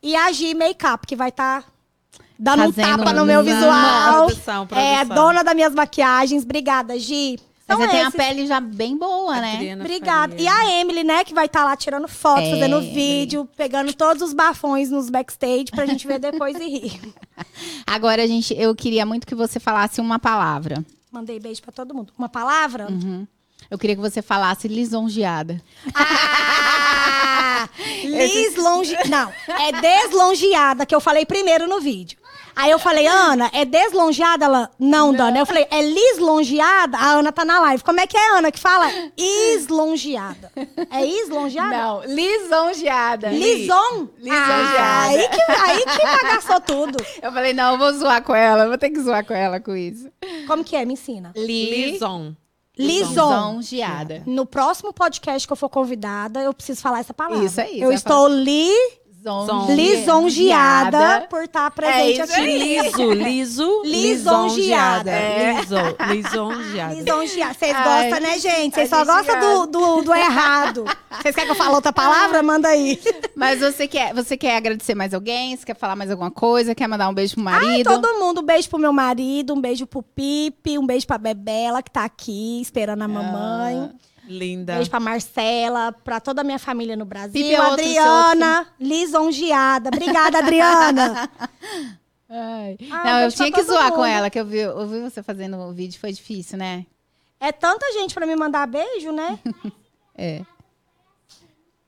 [0.00, 1.64] E a G Makeup, que vai estar
[2.42, 4.26] dando um Fazendo tapa no meu visual.
[4.26, 5.26] Produção, É a produção.
[5.26, 6.42] dona das minhas maquiagens.
[6.42, 7.38] Obrigada, Gi.
[7.64, 8.14] São você tem a esses.
[8.14, 9.76] pele já bem boa, né?
[9.80, 10.32] Obrigada.
[10.32, 10.44] Faria.
[10.44, 12.92] E a Emily, né, que vai estar lá tirando fotos, É, fazendo Emily.
[12.92, 17.00] vídeo, pegando todos os bafões nos backstage pra gente ver depois e rir.
[17.86, 20.84] Agora, gente, eu queria muito que você falasse uma palavra.
[21.10, 22.12] Mandei beijo pra todo mundo.
[22.18, 22.88] Uma palavra?
[22.90, 23.26] Uhum.
[23.70, 25.62] Eu queria que você falasse lisonjeada.
[25.94, 27.68] Ah!
[28.04, 28.96] Lislonge...
[29.08, 32.18] Não, é deslongeada, que eu falei primeiro no vídeo.
[32.54, 34.44] Aí eu falei, Ana, é deslongeada?
[34.44, 35.38] Ela, não, Dana.
[35.38, 36.96] Eu falei, é lislongeada?
[36.98, 37.82] A Ana tá na live.
[37.82, 38.90] Como é que é, Ana, que fala?
[39.16, 40.50] Islongeada.
[40.90, 41.76] É islongeada?
[41.76, 43.28] Não, lisonjeada.
[43.30, 44.08] Lison?
[44.18, 44.78] Lisonjeada.
[44.78, 47.04] Ah, aí, que, aí que bagaçou tudo.
[47.22, 48.64] Eu falei, não, eu vou zoar com ela.
[48.64, 50.08] eu Vou ter que zoar com ela com isso.
[50.46, 50.84] Como que é?
[50.84, 51.32] Me ensina.
[51.36, 52.34] Lison.
[52.78, 53.52] Lison.
[53.52, 54.22] Lisonjeada.
[54.26, 57.44] No próximo podcast que eu for convidada, eu preciso falar essa palavra.
[57.44, 58.72] Isso aí, Eu estou li,
[59.24, 59.74] Lisonjeada.
[59.74, 62.40] lisonjeada por estar presente É isso aqui.
[62.40, 62.58] aí.
[62.88, 65.10] Liso, liso, Lisonjeada.
[65.12, 66.12] lisonjeada.
[66.12, 66.94] Liso, lisonjeada.
[66.94, 67.54] Lisonjeada.
[67.54, 68.74] Vocês Ai, gostam, né, gente?
[68.74, 70.84] Vocês a só gostam do, do, do errado.
[71.20, 72.42] Vocês querem que eu fale outra palavra?
[72.42, 73.00] Manda aí.
[73.36, 75.56] Mas você quer, você quer agradecer mais alguém?
[75.56, 76.74] Você quer falar mais alguma coisa?
[76.74, 77.90] Quer mandar um beijo pro Ai, marido?
[77.90, 81.82] todo mundo, um beijo pro meu marido, um beijo pro Pipe, um beijo pra Bebela,
[81.82, 83.90] que tá aqui esperando a mamãe.
[84.24, 84.74] Linda.
[84.74, 87.32] Beijo pra Marcela, pra toda a minha família no Brasil.
[87.32, 89.88] Pipe é Adriana, lisonjeada.
[89.88, 91.30] Obrigada, Adriana.
[92.30, 92.78] Ai.
[92.90, 94.06] Ah, não, eu tinha que zoar com mundo.
[94.06, 96.86] ela, que eu vi, eu vi você fazendo o vídeo, foi difícil, né?
[97.38, 99.38] É tanta gente pra me mandar beijo, né?
[100.14, 100.42] É.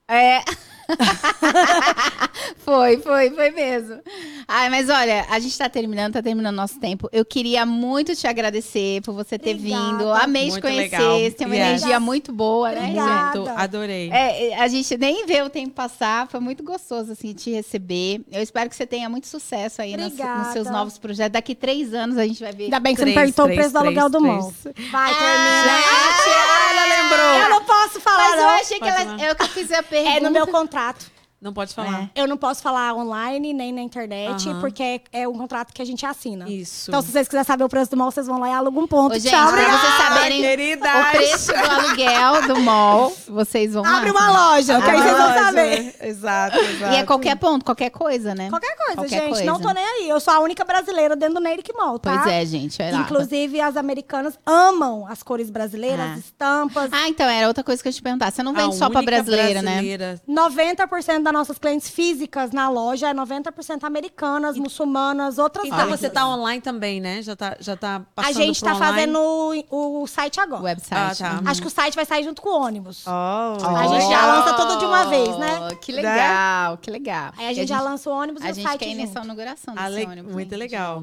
[0.09, 0.43] É.
[2.59, 4.01] foi, foi, foi mesmo.
[4.47, 7.09] Ai, mas olha, a gente tá terminando, tá terminando nosso tempo.
[7.13, 9.83] Eu queria muito te agradecer por você ter Obrigada.
[9.99, 10.13] vindo.
[10.13, 10.99] Amei te Muito conhecer.
[10.99, 11.19] legal.
[11.21, 11.67] Você tem uma Yes.
[11.83, 12.87] energia muito boa, né?
[12.87, 14.11] Muito, adorei.
[14.11, 18.21] É, a gente nem vê o tempo passar, foi muito gostoso assim te receber.
[18.31, 20.39] Eu espero que você tenha muito sucesso aí nos, Obrigada.
[20.45, 21.33] nos seus novos projetos.
[21.33, 22.65] Daqui três anos a gente vai ver.
[22.65, 24.53] Ainda bem que você Três, não perguntou três, o preço do três, aluguel do mall.
[24.91, 25.75] Vai, Ah, termina.
[26.15, 26.31] Gente,
[26.71, 27.43] ela lembrou.
[27.45, 28.44] Eu não posso falar, Mas.
[28.65, 29.23] Achei que ela.
[29.23, 30.17] Eu que eu fiz a pergunta.
[30.17, 31.14] É no meu contrato.
[31.45, 32.09] Não pode falar.
[32.15, 34.61] Eu não posso falar online nem na internet, Aham.
[34.63, 36.49] porque é, é um contrato que a gente assina.
[36.49, 36.91] Isso.
[36.91, 38.87] Então, se vocês quiserem saber o preço do mall, vocês vão lá e alugam um
[38.87, 39.13] ponto.
[39.15, 39.79] Ô, gente, Tchau, pra obrigada.
[39.79, 40.89] vocês saberem querida.
[40.89, 44.21] o preço do aluguel do mall, vocês vão Abre lá.
[44.31, 45.83] uma loja, que aí vocês vão saber.
[45.83, 45.93] né?
[46.01, 46.95] Exato, exato.
[46.95, 48.49] E é qualquer ponto, qualquer coisa, né?
[48.49, 49.29] Qualquer coisa, Qualquer gente.
[49.29, 49.45] coisa.
[49.45, 50.09] Não tô nem aí.
[50.09, 52.21] Eu sou a única brasileira dentro do Neric Mall, tá?
[52.23, 52.81] Pois é, gente.
[52.81, 52.91] É.
[52.95, 56.13] Inclusive, as americanas amam as cores brasileiras, Ah.
[56.15, 56.89] as estampas.
[56.91, 58.31] Ah, então, era outra coisa que eu te perguntar.
[58.33, 59.73] Você não A vende só pra única brasileira, né?
[59.73, 60.21] brasileira.
[60.27, 66.01] 90% das nossas clientes físicas na loja é 90% americanas, muçulmanas, outras Então raças.
[66.01, 67.21] você tá online também, né?
[67.21, 68.93] Já tá, já tá A passando gente pro tá online?
[68.95, 70.63] fazendo o, o site agora.
[70.63, 70.95] O website.
[70.95, 71.41] Ah, tá.
[71.41, 71.49] Uhum.
[71.49, 73.05] Acho que o site vai sair junto com o ônibus.
[73.07, 75.69] Oh, A gente já lança tudo de uma vez, né?
[75.73, 77.33] Oh, Que legal, que legal.
[77.37, 78.95] Aí a E gente, já lança o ônibus e A o gente site quer ir
[78.95, 80.33] nessa inauguração desse Ale- ônibus.
[80.33, 81.03] Muito hein, legal.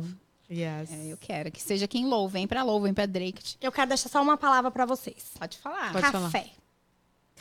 [0.49, 0.91] Yes.
[0.91, 2.27] É, eu quero que seja quem Low.
[2.27, 3.55] Vem pra Low, vem pra Drake.
[3.61, 5.31] Eu quero deixar só uma palavra pra vocês.
[5.39, 5.93] Pode falar.
[5.93, 6.47] Pode café.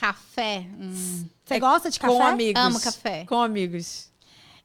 [0.01, 0.65] Café.
[0.81, 1.27] Hum.
[1.45, 2.15] Você É gosta de café?
[2.15, 2.63] Com amigos.
[2.63, 3.25] Amo café.
[3.27, 4.09] Com amigos.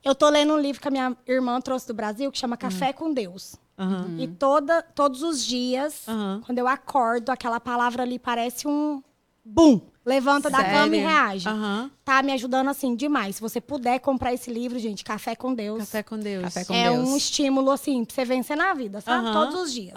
[0.03, 2.93] Eu tô lendo um livro que a minha irmã trouxe do Brasil que chama Café
[2.93, 3.55] com Deus.
[3.77, 4.15] Aham.
[4.19, 6.41] E toda, todos os dias, Aham.
[6.45, 9.03] quando eu acordo, aquela palavra ali parece um
[9.43, 9.81] bum.
[10.05, 11.07] Levanta da cama e Sério?
[11.07, 11.45] reage.
[12.05, 13.37] Tá me ajudando assim demais.
[13.37, 15.79] Se você puder comprar esse livro, gente, Café com Deus.
[15.79, 16.43] Café com Deus.
[16.43, 17.09] Café com é Deus.
[17.09, 19.31] um estímulo, assim, pra você vencer na vida, sabe?
[19.33, 19.95] Todos os dias.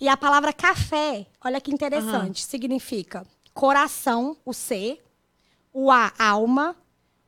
[0.00, 3.24] E a palavra café, olha que interessante, significa
[3.56, 5.00] coração, o C,
[5.72, 6.76] o A, alma,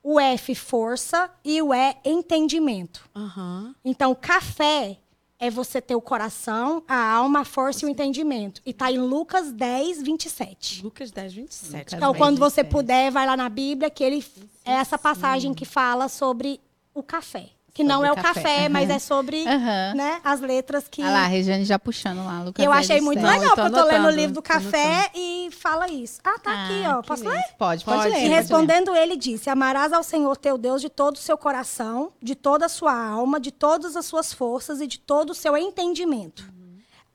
[0.03, 3.09] o F, força e o E, entendimento.
[3.17, 3.75] Aham.
[3.83, 4.99] Então, café
[5.39, 8.61] é você ter o coração, a alma, a força e o entendimento.
[8.67, 10.83] E tá em Lucas 10, 27.
[10.83, 11.79] Lucas 10, 27.
[11.79, 12.71] Lucas Então, 10, quando você 27.
[12.73, 14.23] puder, vai lá na Bíblia, que ele
[14.67, 16.61] é essa passagem que fala sobre
[16.93, 17.49] o café.
[17.79, 18.69] Que não é o café, café, aham.
[18.71, 19.95] mas é sobre Aham.
[19.95, 21.01] né, as letras que.
[21.01, 22.43] Olha lá, a Regiane já puxando lá.
[22.43, 23.41] Lucas eu achei 10, muito 27.
[23.41, 26.19] legal, porque eu tô lendo o livro do café e fala isso.
[26.25, 27.03] Ah, tá aqui, Ah, ó.
[27.03, 27.41] que Posso ler?
[27.57, 28.01] Pode, pode, Pode.
[28.03, 28.09] ler.
[28.09, 28.35] E pode ler.
[28.37, 32.67] respondendo ele disse: Amarás ao Senhor teu Deus de todo o seu coração, de toda
[32.67, 36.45] a sua alma, de todas as suas forças e de todo o seu entendimento.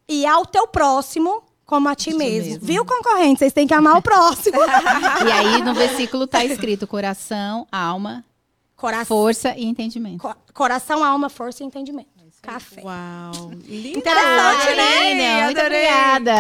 [0.08, 2.52] E ao teu próximo como a ti ti mesmo.
[2.52, 2.66] mesmo.
[2.66, 3.40] Viu, concorrente?
[3.40, 4.58] Vocês têm que amar o próximo.
[5.28, 8.24] E aí no versículo tá escrito coração, alma,
[8.84, 10.20] Coração, força e entendimento.
[10.20, 12.12] co- coração, alma, força e entendimento.
[12.42, 12.82] Café.
[12.84, 13.52] Uau.
[13.66, 14.00] Lindo.
[14.00, 14.98] Interessante, né?
[14.98, 16.32] Aline, Muito obrigada.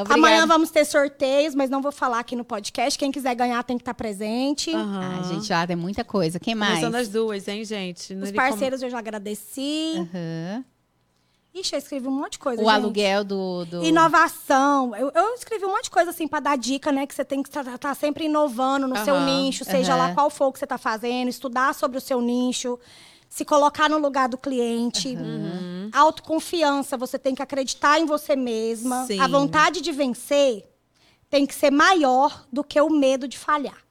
[0.00, 0.14] Obrigada.
[0.14, 2.98] Amanhã vamos ter sorteios, mas não vou falar aqui no podcast.
[2.98, 4.74] Quem quiser ganhar tem que estar presente.
[4.74, 5.20] Aham.
[5.20, 6.40] Ah, gente, lá tem muita coisa.
[6.40, 6.70] Quem mais?
[6.80, 8.12] Começando as duas, hein, gente?
[8.14, 9.92] Não Os como- parceiros eu já agradeci.
[9.96, 10.64] Aham.
[11.54, 12.74] Ixi, eu escrevi um monte de coisa, O gente.
[12.74, 13.64] aluguel do...
[13.64, 13.84] do...
[13.84, 14.94] Inovação.
[14.96, 17.06] Eu, eu escrevi um monte de coisa assim pra dar dica, né?
[17.06, 20.08] Que você tem que estar sempre inovando no seu Aham, nicho, seja aham.
[20.08, 22.76] lá qual for o que você tá fazendo, estudar sobre o seu nicho,
[23.28, 25.16] se colocar no lugar do cliente.
[25.92, 29.06] Autoconfiança, você tem que acreditar em você mesma.
[29.06, 29.20] Sim.
[29.20, 30.68] A vontade de vencer
[31.30, 33.83] tem que ser maior do que o medo de falhar.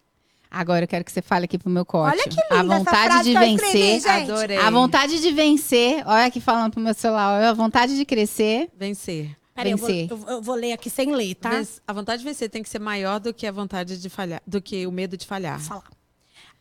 [0.53, 2.15] Agora eu quero que você fale aqui pro meu corte.
[2.15, 4.01] Olha que linda A essa vontade frase de que eu escrevi, vencer.
[4.01, 4.31] gente.
[4.31, 4.57] Adorei.
[4.57, 6.03] A vontade de vencer.
[6.07, 7.43] Olha aqui falando pro meu celular.
[7.43, 8.69] A vontade de crescer.
[8.77, 9.35] Vencer.
[9.55, 10.11] Peraí, eu vou, Vencer.
[10.11, 11.63] eu, eu vou ler aqui sem ler, tá?
[11.87, 14.61] A vontade de vencer tem que ser maior do que a vontade de falhar, do
[14.61, 15.57] que o medo de falhar.
[15.59, 15.91] Vou falar.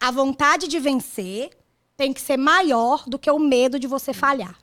[0.00, 1.50] A vontade de vencer
[1.96, 4.56] tem que ser maior do que o medo de você falhar.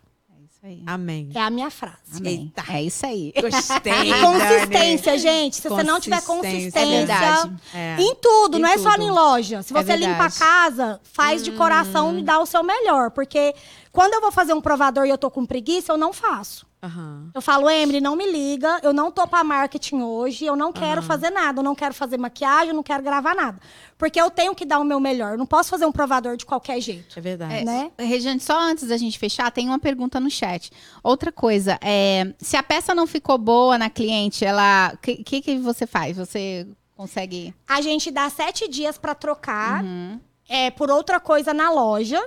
[0.61, 0.83] É isso aí.
[0.85, 1.29] Amém.
[1.33, 1.95] É a minha frase.
[2.17, 2.51] Amém.
[2.57, 2.73] Eita.
[2.73, 3.33] É isso aí.
[3.39, 4.11] Gostei.
[4.21, 5.55] Consistência, gente.
[5.55, 6.79] Se você não tiver Consistência.
[6.79, 7.55] É verdade.
[7.73, 7.95] É.
[7.99, 9.03] Em tudo, Em não é só tudo.
[9.03, 9.61] em loja.
[9.63, 13.11] Se É você limpa a casa, faz de coração e dá o seu melhor.
[13.11, 13.53] Porque
[13.91, 16.67] quando eu vou fazer um provador e eu tô com preguiça, eu não faço.
[16.81, 17.29] Aham.
[17.33, 21.01] Eu falo, Emily, não me liga, eu não tô pra marketing hoje, eu não quero
[21.01, 23.59] fazer nada, eu não quero fazer maquiagem, eu não quero gravar nada.
[23.97, 25.33] Porque eu tenho que dar o meu melhor.
[25.33, 27.19] Eu não posso fazer um provador de qualquer jeito.
[27.19, 27.53] É verdade.
[27.53, 27.91] É, Né?
[27.99, 30.71] Regiane, só antes da gente fechar, tem uma pergunta no chat.
[31.03, 35.41] Outra coisa, é, se a peça não ficou boa na cliente, ela, o que, que,
[35.41, 36.15] que você faz?
[36.15, 36.65] Você
[36.95, 37.53] consegue?
[37.67, 40.17] A gente dá sete dias pra trocar Uhum.
[40.47, 42.23] é, por outra coisa na loja.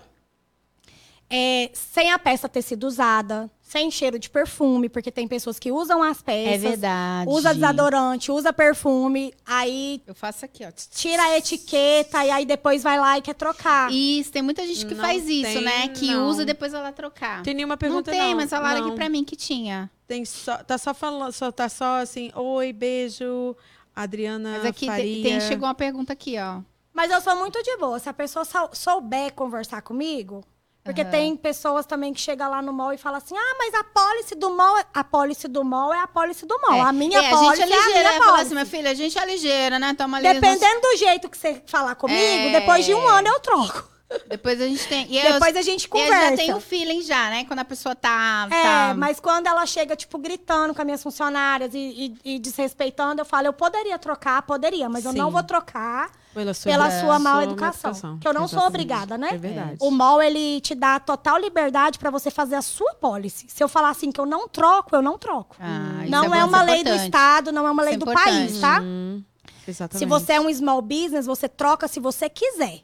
[1.30, 5.72] é, sem a peça ter sido usada, sem cheiro de perfume, porque tem pessoas que
[5.72, 6.62] usam as peças.
[6.62, 7.30] É verdade.
[7.30, 10.70] Usa desodorante, usa perfume, aí Eu faço aqui, ó.
[10.94, 13.90] tira a etiqueta e aí depois vai lá e quer trocar.
[13.90, 15.88] Isso, tem muita gente que Não faz isso, tem, né?
[15.88, 16.28] Que não.
[16.28, 17.42] usa e depois vai lá trocar.
[17.42, 18.36] Tem nenhuma não pergunta, tem, não.
[18.36, 18.88] mas falaram não.
[18.88, 19.90] aqui pra mim que tinha.
[20.06, 23.56] Tem só, tá só falando, só, tá só assim, oi, beijo,
[23.96, 25.22] Adriana Mas aqui tem, Faria.
[25.22, 26.60] tem- chegou uma pergunta aqui, ó.
[26.92, 27.98] Mas eu sou muito de boa.
[27.98, 30.44] Se a pessoa sou- souber conversar comigo.
[30.84, 31.10] Porque Aham.
[31.10, 34.34] tem pessoas também que chegam lá no mall e falam assim: ah, mas a pólice
[34.34, 36.74] do mall, é- a pólice do mall é a pólice do mall.
[36.74, 36.80] É.
[36.80, 38.42] A minha é, pólice a gente é é a ligeira, minha pólice.
[38.42, 39.94] assim, minha filha, a gente é ligeira, né?
[39.96, 40.32] Toma ali.
[40.32, 42.60] Dependendo do jeito que você falar comigo, É.
[42.60, 43.88] depois de um ano eu troco.
[44.28, 45.06] Depois a gente tem.
[45.10, 46.30] E eu- Depois a gente e eu conversa.
[46.30, 47.44] já tem o feeling já, né?
[47.44, 48.46] Quando a pessoa tá.
[48.50, 52.38] É, tá- mas quando ela chega, tipo, gritando com as minhas funcionárias e, e- e
[52.38, 55.18] desrespeitando, eu falo, eu poderia trocar, poderia, mas eu Sim.
[55.18, 58.18] não vou trocar Pela sua, pela é, sua mal sua educação.
[58.18, 58.66] Que eu não sou Exatamente.
[58.68, 59.28] obrigada, né?
[59.32, 59.76] É verdade.
[59.80, 63.46] O mall, ele te dá total liberdade pra você fazer a sua policy.
[63.48, 65.56] Se eu falar assim que eu não troco, eu não troco.
[65.60, 67.04] Ah, isso não bom, é, isso uma lei do importante.
[67.04, 68.36] Estado, não é uma lei Isso do é importante.
[68.48, 68.80] país, tá?
[68.82, 69.22] Hum,
[69.70, 69.98] exatamente.
[69.98, 72.80] Se você é um small business, você troca se você quiser.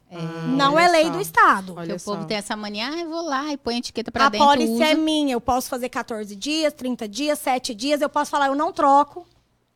[0.57, 1.11] não olha é lei só.
[1.11, 1.75] do Estado.
[1.77, 2.27] Olha Porque o povo só.
[2.29, 4.47] tem essa mania, ah, eu vou lá e põe a etiqueta pra a dentro.
[4.47, 4.85] policy usa.
[4.85, 5.33] é minha.
[5.35, 8.01] Eu posso fazer 14 dias, 30 dias, 7 dias.
[8.01, 9.27] Eu posso falar, eu não troco.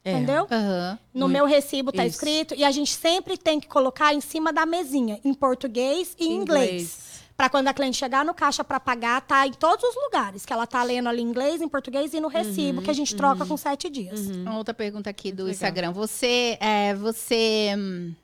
[0.05, 0.13] É.
[0.13, 0.47] Entendeu?
[0.51, 0.99] Aham.
[1.15, 2.17] No meu recibo tá Isso.
[2.17, 2.55] escrito.
[2.57, 6.33] E a gente sempre tem que colocar em cima da mesinha, em português e em
[6.37, 6.71] inglês.
[6.71, 7.12] Inglês.
[7.37, 10.45] Pra quando a cliente chegar no caixa pra pagar, tá em todos os lugares.
[10.47, 13.17] Que ela tá lendo ali em inglês, em português e no recibo, que a gente
[13.17, 14.21] troca com sete dias.
[14.29, 15.53] Uma outra pergunta aqui do Legal.
[15.53, 15.93] Instagram.
[15.93, 18.15] Você, é, você hum,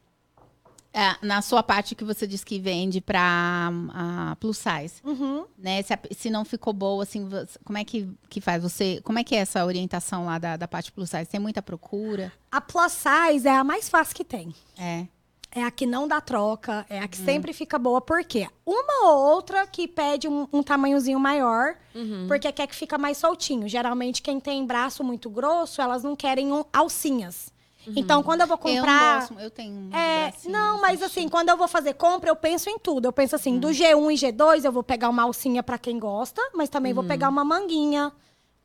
[0.93, 5.45] é, na sua parte que você diz que vende pra hum, a plus size, Uhum.
[5.57, 5.83] né?
[5.83, 7.29] Se, se não ficou boa, assim,
[7.65, 8.63] como é que, que faz?
[8.63, 11.27] Você, como é que é essa orientação lá da, da parte plus size?
[11.27, 12.33] Tem muita procura?
[12.53, 14.55] A plus size é a mais fácil que tem.
[14.79, 15.07] É.
[15.51, 18.01] É a que não dá troca, é a que sempre fica boa.
[18.03, 18.49] Por quê?
[18.67, 22.27] Uma ou outra que pede um, um tamanhozinho maior, Uhum.
[22.29, 23.67] porque quer que fica mais soltinho.
[23.67, 27.51] Geralmente, quem tem braço muito grosso, elas não querem um- alcinhas.
[27.97, 28.69] Então, quando eu vou Uhum.
[28.69, 29.21] Eu não comprar.
[29.21, 32.79] gosto, eu tenho É, não, mas assim, quando eu vou fazer compra, eu penso em
[32.79, 33.07] tudo.
[33.07, 36.43] Eu penso assim, do G1 e G2, eu vou pegar uma alcinha pra quem gosta,
[36.55, 38.13] mas também vou pegar uma manguinha,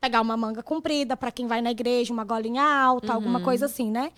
[0.02, 3.46] pegar uma manga comprida pra quem vai na igreja, uma golinha alta, alguma Uhum.
[3.46, 4.12] coisa assim, né?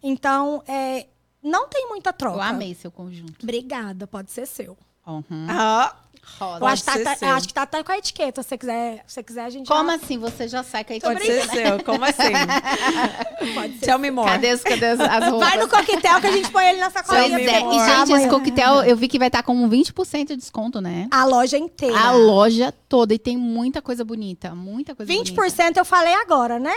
[0.00, 1.06] Então, é,
[1.42, 2.36] não tem muita troca.
[2.38, 3.42] Eu amei seu conjunto.
[3.42, 4.76] Obrigada, pode ser seu.
[5.06, 5.46] Uhum.
[5.48, 5.96] Ah,
[6.38, 6.54] Rosa.
[6.54, 8.42] Eu Pode acho, que tá, ser tá- eu acho que tá até com a etiqueta.
[8.44, 9.96] Se você quiser, se você quiser a gente Como já...
[9.96, 10.18] assim?
[10.18, 11.48] Você já sai com a pode etiqueta?
[11.52, 12.22] ser seu, como assim?
[13.54, 13.86] Pode ser.
[13.86, 14.30] Tell me more.
[14.30, 15.48] Cadê, os- cadê as, as roupas?
[15.48, 17.28] Vai no coquetel que a gente põe ele na sacolinha.
[17.28, 17.58] Pois é.
[17.60, 18.28] E, gente, esse amanhã.
[18.28, 21.08] coquetel, eu vi que vai estar com um 20% de desconto, né?
[21.10, 21.98] A loja inteira.
[21.98, 23.12] A loja toda.
[23.12, 24.54] E tem muita coisa bonita.
[24.54, 25.80] Muita coisa 20% bonita.
[25.80, 26.74] eu falei agora, né?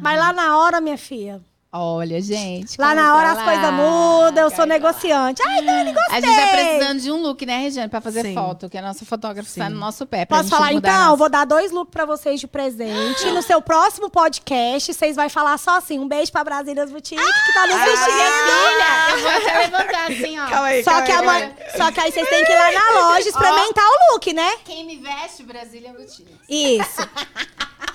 [0.00, 1.42] Mas lá na hora, minha filha.
[1.70, 2.80] Olha, gente.
[2.80, 3.44] Lá na tá hora as lá?
[3.44, 4.66] coisas mudam, eu sou lá.
[4.66, 5.42] negociante.
[5.46, 6.16] Ai, Dani, gostei.
[6.16, 7.88] A gente tá precisando de um look, né, Regiane?
[7.90, 8.34] Pra fazer Sim.
[8.34, 9.74] foto, que a nossa fotógrafa está Sim.
[9.74, 10.24] no nosso pé.
[10.24, 10.90] pra Posso falar então?
[10.90, 13.26] nossa- Vou dar dois looks pra vocês de presente.
[13.32, 17.52] No seu próximo podcast, vocês vão falar só assim: um beijo pra Brasílias Boutique, que
[17.52, 18.14] tá nos Ah, vestindo.
[18.14, 20.46] Filha, eu vou até levantar assim, ó.
[20.48, 22.72] Calma aí, Só calma que, aí, mãe- só que aí vocês têm que ir lá
[22.72, 24.52] na loja experimentar o look, né?
[24.64, 26.34] Quem me veste, Brasília Boutique.
[26.48, 27.06] Isso.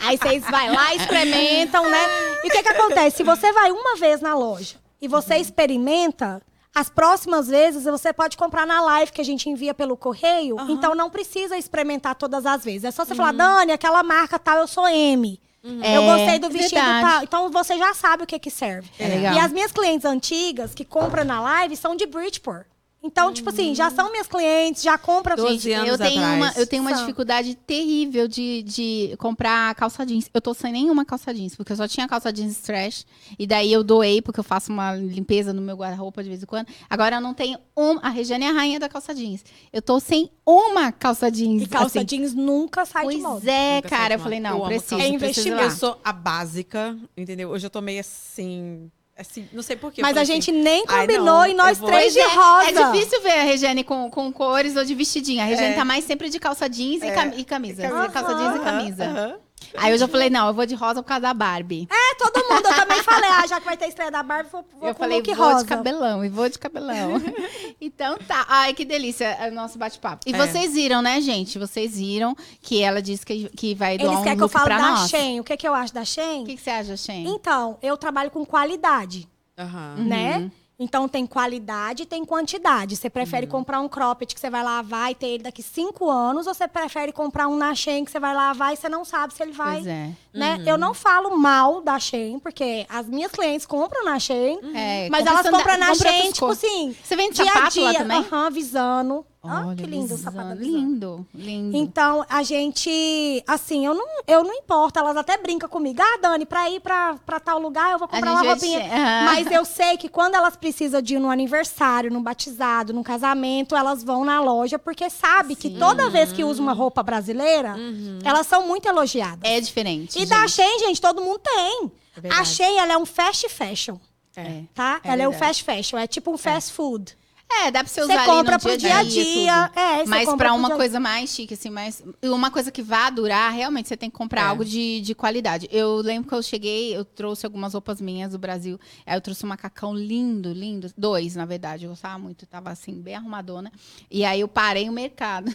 [0.03, 2.05] Aí vocês vai lá, experimentam, né?
[2.43, 3.17] E o que que acontece?
[3.17, 6.41] Se você vai uma vez na loja e você experimenta,
[6.75, 10.55] as próximas vezes você pode comprar na live que a gente envia pelo correio.
[10.69, 12.83] Então não precisa experimentar todas as vezes.
[12.83, 15.39] É só você falar, Dani, aquela marca tal, eu sou M.
[15.63, 17.23] Eu É, gostei do vestido tal.
[17.23, 18.89] Então você já sabe o que que serve.
[18.99, 19.33] É.
[19.33, 22.65] E as minhas clientes antigas que compram na live são de Bridgeport.
[23.05, 25.35] Então, tipo assim, já são minhas clientes, já compram.
[25.35, 26.37] Doze Gente, anos eu tenho atrás.
[26.37, 26.99] uma, eu tenho uma São.
[27.01, 30.29] dificuldade terrível de, de comprar calça jeans.
[30.33, 33.03] Eu tô sem nenhuma calça jeans, porque eu só tinha calça jeans stretch.
[33.37, 36.45] E daí eu doei, porque eu faço uma limpeza no meu guarda-roupa de vez em
[36.45, 36.67] quando.
[36.89, 37.99] Agora eu não tenho um.
[38.01, 39.43] A Regiane é a rainha da calça jeans.
[39.73, 41.63] Eu tô sem uma calça jeans.
[41.63, 42.05] E calça assim.
[42.05, 43.51] jeans nunca sai de Pois moda.
[43.51, 44.07] é, Nunca cara.
[44.07, 45.01] de Eu falei, não, Eu preciso.
[45.01, 45.61] É investimento.
[45.63, 47.49] Eu sou a básica, entendeu?
[47.49, 48.89] Hoje eu tô meio assim.
[49.17, 50.01] Assim não sei porquê.
[50.01, 52.69] Mas a falei gente assim, nem combinou não, e nós três de é, rosa.
[52.69, 55.41] É difícil ver a Regiane com, com cores ou de vestidinho.
[55.41, 55.75] A Regiane É.
[55.75, 57.33] tá mais sempre de calça jeans e, É.
[57.37, 57.87] e camisa.
[57.87, 58.09] Aham.
[58.09, 59.03] Calça jeans e camisa.
[59.05, 59.35] Aham.
[59.77, 61.87] Aí eu já falei, não, eu vou de rosa por causa da Barbie.
[61.91, 62.65] É, todo mundo.
[62.67, 64.99] Eu também falei, ah, já que vai ter estreia da Barbie, vou, vou eu com
[64.99, 65.63] falei, look vou rosa.
[65.63, 67.13] de cabelão, e vou de cabelão.
[67.81, 68.45] então tá.
[68.47, 70.23] Ai, que delícia é o nosso bate-papo.
[70.27, 70.37] E É.
[70.37, 71.57] vocês viram, né, gente?
[71.57, 74.65] Vocês viram que ela disse que, que vai doar Eles um querem que eu fale
[74.65, 75.09] pra da nós.
[75.09, 75.39] Shein.
[75.39, 76.43] O que, que eu acho da Shein?
[76.43, 77.27] O que, que você acha, Shen?
[77.27, 79.27] Então, eu trabalho com qualidade,
[79.57, 79.95] Aham.
[79.97, 80.03] Uhum.
[80.05, 80.51] né?
[80.83, 82.95] Então tem qualidade e tem quantidade.
[82.95, 83.11] Você Uhum.
[83.11, 86.53] prefere comprar um cropped que você vai lavar e ter ele daqui cinco anos, ou
[86.53, 89.41] você prefere comprar um na Shein que você vai lavar e você não sabe se
[89.41, 89.75] ele vai.
[89.75, 90.09] Pois é.
[90.33, 90.61] Né?
[90.65, 94.59] Eu não falo mal da Shein, porque as minhas clientes compram na Shein.
[94.75, 97.89] É, Mas elas compram na compra Shein, tipo assim, Você vende dia a sapato lá
[97.91, 98.17] dia, também?
[98.19, 99.25] aham, visando.
[99.45, 100.55] Olha que lindo o sapato da.
[100.55, 101.75] Lindo, lindo.
[101.75, 106.01] Então, a gente, assim, eu não, eu não importa, elas até brincam comigo.
[106.01, 108.79] Ah, Dani, pra ir pra, pra tal lugar, eu vou comprar uma roupinha.
[109.25, 113.75] Mas eu sei que quando elas precisam de ir no aniversário, num batizado, num casamento,
[113.75, 117.75] elas vão na loja, porque sabe que toda vez que usa uma roupa brasileira,
[118.23, 119.39] elas são muito elogiadas.
[119.43, 120.17] É diferente.
[120.21, 120.51] E da gente.
[120.53, 121.91] Shein, gente, todo mundo tem.
[122.23, 123.97] É a Shein, ela é um fast fashion,
[124.37, 124.61] É.
[124.73, 125.01] tá?
[125.03, 125.47] É ela é um verdade.
[125.57, 127.17] fast fashion, é tipo um fast food.
[127.61, 129.25] É, dá pra você Você usar ali compra no pro dia a dia, dia a
[129.25, 129.79] dia, tudo.
[129.79, 132.03] é, você Mas pra pro uma dia coisa mais chique, assim, mais...
[132.21, 134.45] Uma coisa que vá durar, realmente, você tem que comprar É.
[134.45, 135.67] algo de, de qualidade.
[135.71, 138.79] Eu lembro que eu cheguei, eu trouxe algumas roupas minhas do Brasil.
[139.05, 140.91] Aí eu trouxe um macacão lindo, lindo.
[140.97, 141.85] Dois, na verdade.
[141.85, 142.45] Eu gostava muito.
[142.45, 143.71] Tava, assim, bem arrumadona.
[144.09, 145.53] E aí eu parei o mercado.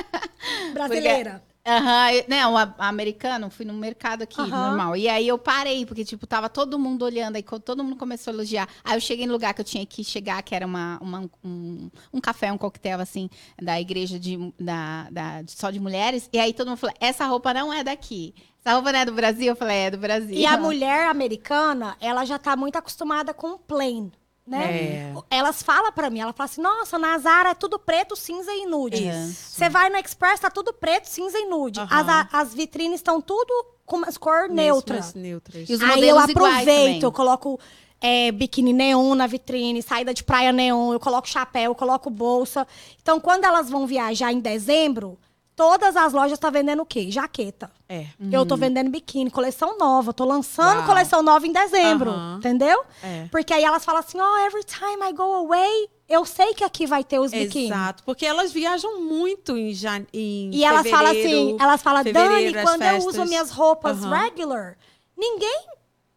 [0.72, 1.42] Brasileira.
[1.66, 4.50] Aham, eu- não, a, a americano, fui no mercado aqui, Aham.
[4.50, 4.96] normal.
[4.96, 8.34] E aí eu parei, porque, tipo, tava todo mundo olhando, aí todo mundo começou a
[8.34, 8.66] elogiar.
[8.82, 11.90] Aí eu cheguei no lugar que eu tinha que chegar, que era uma, uma- um,
[12.14, 13.28] um café, um coquetel, assim,
[13.60, 16.30] da igreja de, da, da- de- só de mulheres.
[16.32, 18.34] E aí todo mundo falou, essa roupa não é daqui.
[18.64, 19.48] Essa roupa não é do Brasil?
[19.48, 20.34] Eu falei, é do Brasil.
[20.34, 24.10] E a mulher americana, ela já tá muito acostumada com plain,
[24.46, 24.64] né?
[24.72, 25.14] É.
[25.30, 28.66] Elas falam pra mim, ela fala assim, nossa, na Zara é tudo preto, cinza e
[28.66, 29.08] nude.
[29.08, 29.56] Isso.
[29.56, 31.80] Você vai no Express, tá tudo preto, cinza e nude.
[31.80, 32.28] Aham.
[32.32, 33.52] As, as vitrines estão tudo
[33.86, 35.00] com as cor neutra.
[35.14, 35.68] Neutras.
[35.68, 37.58] E os Aí eu aproveito, eu coloco
[38.00, 42.66] é, biquíni neon na vitrine, saída de praia neon, eu coloco chapéu, eu coloco bolsa.
[43.02, 45.18] Então, quando elas vão viajar em dezembro,
[45.60, 47.10] todas as lojas estão vendendo o quê?
[47.10, 47.70] Jaqueta.
[47.86, 48.06] É.
[48.32, 50.10] Eu tô vendendo biquíni, coleção nova.
[50.10, 50.86] Tô lançando Uau.
[50.86, 52.10] coleção nova em dezembro.
[52.12, 52.36] Aham.
[52.38, 52.82] Entendeu?
[53.02, 53.28] É.
[53.30, 56.86] Porque aí elas falam assim: oh, every time I go away, eu sei que aqui
[56.86, 57.66] vai ter os biquíni.
[57.66, 60.06] Exato, porque elas viajam muito em, jan...
[60.14, 63.04] em E elas falam assim, elas falam, Dani, quando eu festas.
[63.04, 64.16] uso minhas roupas Aham.
[64.16, 64.78] regular,
[65.14, 65.66] ninguém,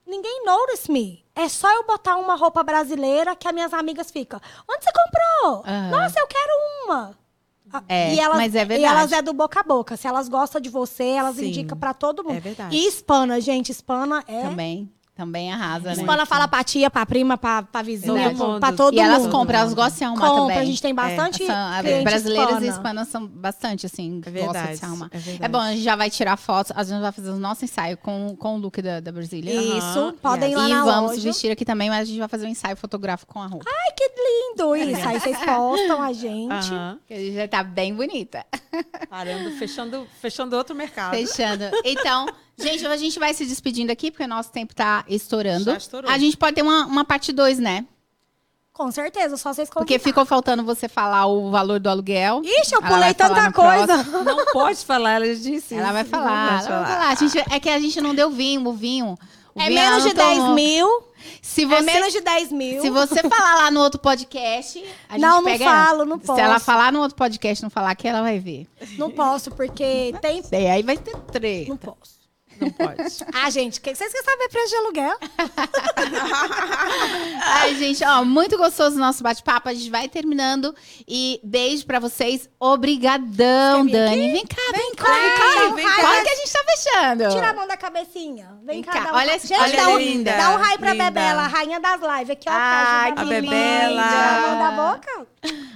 [0.07, 1.22] ninguém notice me.
[1.36, 4.40] É só eu botar uma roupa brasileira que as minhas amigas ficam.
[4.70, 5.65] Onde você comprou?
[5.68, 5.90] Aham.
[5.90, 6.53] Nossa, eu quero
[6.86, 7.22] uma.
[7.73, 8.93] Ah, É, e elas, mas é E verdade.
[8.93, 9.97] elas é do boca a boca.
[9.97, 12.35] Se elas gostam de você, elas Sim, indicam pra todo mundo.
[12.37, 12.75] é verdade.
[12.75, 14.41] E hispana, gente, hispana é.
[14.43, 15.94] Também, também arrasa, né?
[15.94, 18.38] Hispana fala pra tia, pra prima, pra, pra vizinha, Verdade.
[18.38, 19.31] pra, pra todo E elas mundo.
[19.31, 20.57] compram, elas gostam de se arrumar Compra, também.
[20.57, 22.65] a gente tem bastante São- brasileiras hispana.
[22.65, 25.10] e hispanas são bastante, assim, É gostam de verdade, se arrumar.
[25.11, 25.44] é verdade.
[25.45, 27.95] É bom, a gente já vai tirar fotos, a gente vai fazer o nosso ensaio
[27.98, 29.53] com, com o look da, da Brasília.
[29.53, 30.61] Isso, Aham, podem ir yes.
[30.61, 31.22] lá E na vamos loja.
[31.22, 33.65] vestir aqui também, mas a gente vai fazer um ensaio fotográfico com a roupa.
[33.69, 35.07] Ai, que lindo isso.
[35.07, 36.69] Aí vocês postam a gente.
[37.07, 38.44] Que a gente já tá bem bonita.
[39.10, 41.11] Parando, fechando, fechando outro mercado.
[41.15, 41.65] Fechando.
[41.85, 42.26] Então,
[42.57, 45.65] gente, a gente vai se despedindo aqui, porque o nosso tempo tá estourando.
[45.71, 46.09] Já estourou.
[46.11, 47.85] A gente pode ter uma, uma parte 2, né?
[48.71, 52.41] Com certeza, só vocês Porque ficou faltando você falar o valor do aluguel.
[52.43, 54.03] Ixi, eu pulei falar tanta coisa.
[54.23, 57.09] Não pode falar, ela disse Ela vai falar, Não ela vai falar.
[57.09, 59.15] A gente- é que a gente não deu vinho, o vinho.
[59.53, 60.55] o É vinho menos de não 10 tomou.
[60.55, 61.03] mil.
[61.39, 62.81] Se você, É menos de 10 mil.
[62.81, 66.05] se você falar lá no outro podcast, a gente Não, não pega falo, ela.
[66.05, 66.65] não Se ela posso.
[66.65, 68.67] falar no outro podcast e não falar aqui, ela vai ver.
[68.97, 70.41] Não posso, porque tem...
[70.51, 71.67] É, aí vai ter três.
[71.67, 72.22] Não posso.
[72.59, 73.03] Não pode.
[73.34, 75.17] Ah, gente, que- vocês querem saber preço de aluguel?
[77.41, 79.67] Ai, gente, ó, muito gostoso o nosso bate-papo.
[79.69, 80.73] A gente vai terminando.
[81.07, 82.49] E beijo pra vocês.
[82.59, 84.11] Obrigadão, Dani.
[84.11, 84.31] aqui?
[84.31, 85.05] Vem cá, vem, vem cá,
[85.59, 85.85] Vem vem.
[86.05, 87.30] Olha que a gente tá fechando.
[87.30, 88.47] Tira a mão da cabecinha.
[88.63, 89.15] Vem, Vem cá, cá, dá um...
[89.15, 91.03] olha esse- Gente, olha dá um, linda, dá um raio pra linda.
[91.05, 92.30] Bebela, a rainha das lives.
[92.30, 92.53] Aqui, ó.
[92.53, 93.51] Ai, pra que ajudar.
[93.51, 94.03] Bebela.
[94.03, 95.27] Tira a mão da boca.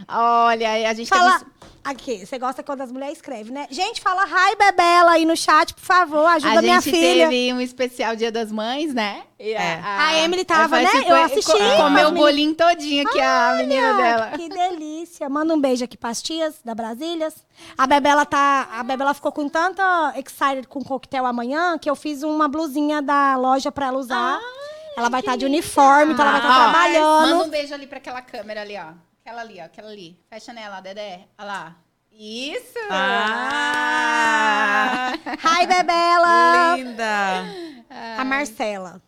[0.09, 1.39] Olha, a gente tá Fala...
[1.39, 1.47] tem
[1.89, 3.65] Aqui, você gosta quando as mulheres escrevem, né?
[3.71, 6.25] Gente, fala hi, Bebela aí no chat, por favor.
[6.25, 7.29] Ajuda a minha gente filha.
[7.29, 9.23] teve um especial Dia das Mães, né?
[9.39, 9.79] E É.
[9.81, 10.83] A Emily tava, né?
[10.83, 11.51] participou Eu assisti.
[11.51, 14.31] co- Comeu o bolinho todinho aqui, a menina dela.
[14.37, 15.29] Que delícia.
[15.29, 17.35] Manda um beijo aqui pras tias da Brasílias.
[17.77, 18.67] A Bebela tá.
[18.71, 23.01] A Bebela ficou com tanta excited com o coquetel amanhã que eu fiz uma blusinha
[23.01, 24.39] da loja pra ela usar.
[24.97, 27.29] ela vai estar de uniforme, então ela vai estar Ó, trabalhando.
[27.37, 28.91] Manda um beijo ali pra aquela câmera ali, ó.
[29.27, 29.65] Aquela ali, ó.
[29.65, 30.17] Aquela ali.
[30.29, 31.27] Fecha nela, Dedé.
[31.37, 31.75] Olha lá.
[32.13, 32.79] Isso!
[33.69, 35.11] Ah!
[35.43, 36.77] Hi, Bebela!
[36.77, 37.43] Linda!
[38.17, 39.01] A Marcela.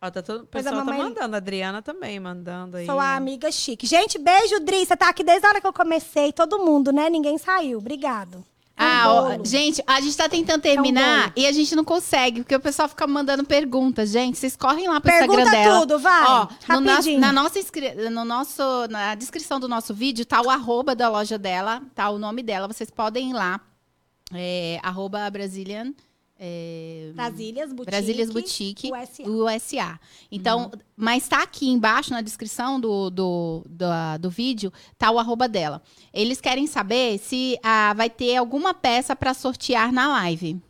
[0.00, 1.36] Ó, tá todo, o pessoal tá mamãe- mandando.
[1.36, 2.84] A Adriana também mandando aí.
[2.86, 3.86] Sou a amiga chique.
[3.86, 4.84] Gente, beijo, Dri.
[4.84, 6.32] Você tá aqui desde a hora que eu comecei.
[6.32, 7.08] Todo mundo, né?
[7.08, 7.78] Ninguém saiu.
[7.78, 8.44] Obrigado.
[8.76, 11.32] É um Ah, ó, gente, a gente tá tentando terminar bolo.
[11.36, 14.10] e a gente não consegue, porque o pessoal fica mandando perguntas.
[14.10, 15.80] Gente, vocês correm lá pro Pergunta Instagram dela.
[15.80, 16.24] tudo, vai.
[16.26, 17.58] Ó, no nosso, na, nossa
[18.10, 22.18] no nosso, na descrição do nosso vídeo tá o arroba da loja dela, tá o
[22.18, 22.66] nome dela.
[22.66, 23.60] Vocês podem ir lá.
[24.34, 25.92] É, arroba Brazilian.
[26.44, 27.90] É, Brasílias Boutique.
[27.90, 29.22] Brasílias Boutique, USA.
[29.22, 30.00] USA.
[30.28, 33.86] Então, mas tá aqui embaixo na descrição do, do, do,
[34.20, 35.80] do vídeo, tá o arroba dela.
[36.12, 40.60] Eles querem saber se ah, vai ter alguma peça para sortear na live.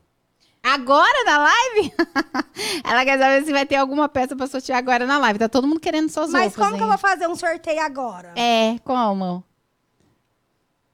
[0.62, 1.92] Agora na live?
[2.84, 5.38] Ela quer saber se vai ter alguma peça para sortear agora na live.
[5.38, 8.34] Tá todo mundo querendo suas Mas como que eu vou fazer um sorteio agora?
[8.36, 9.42] É, como?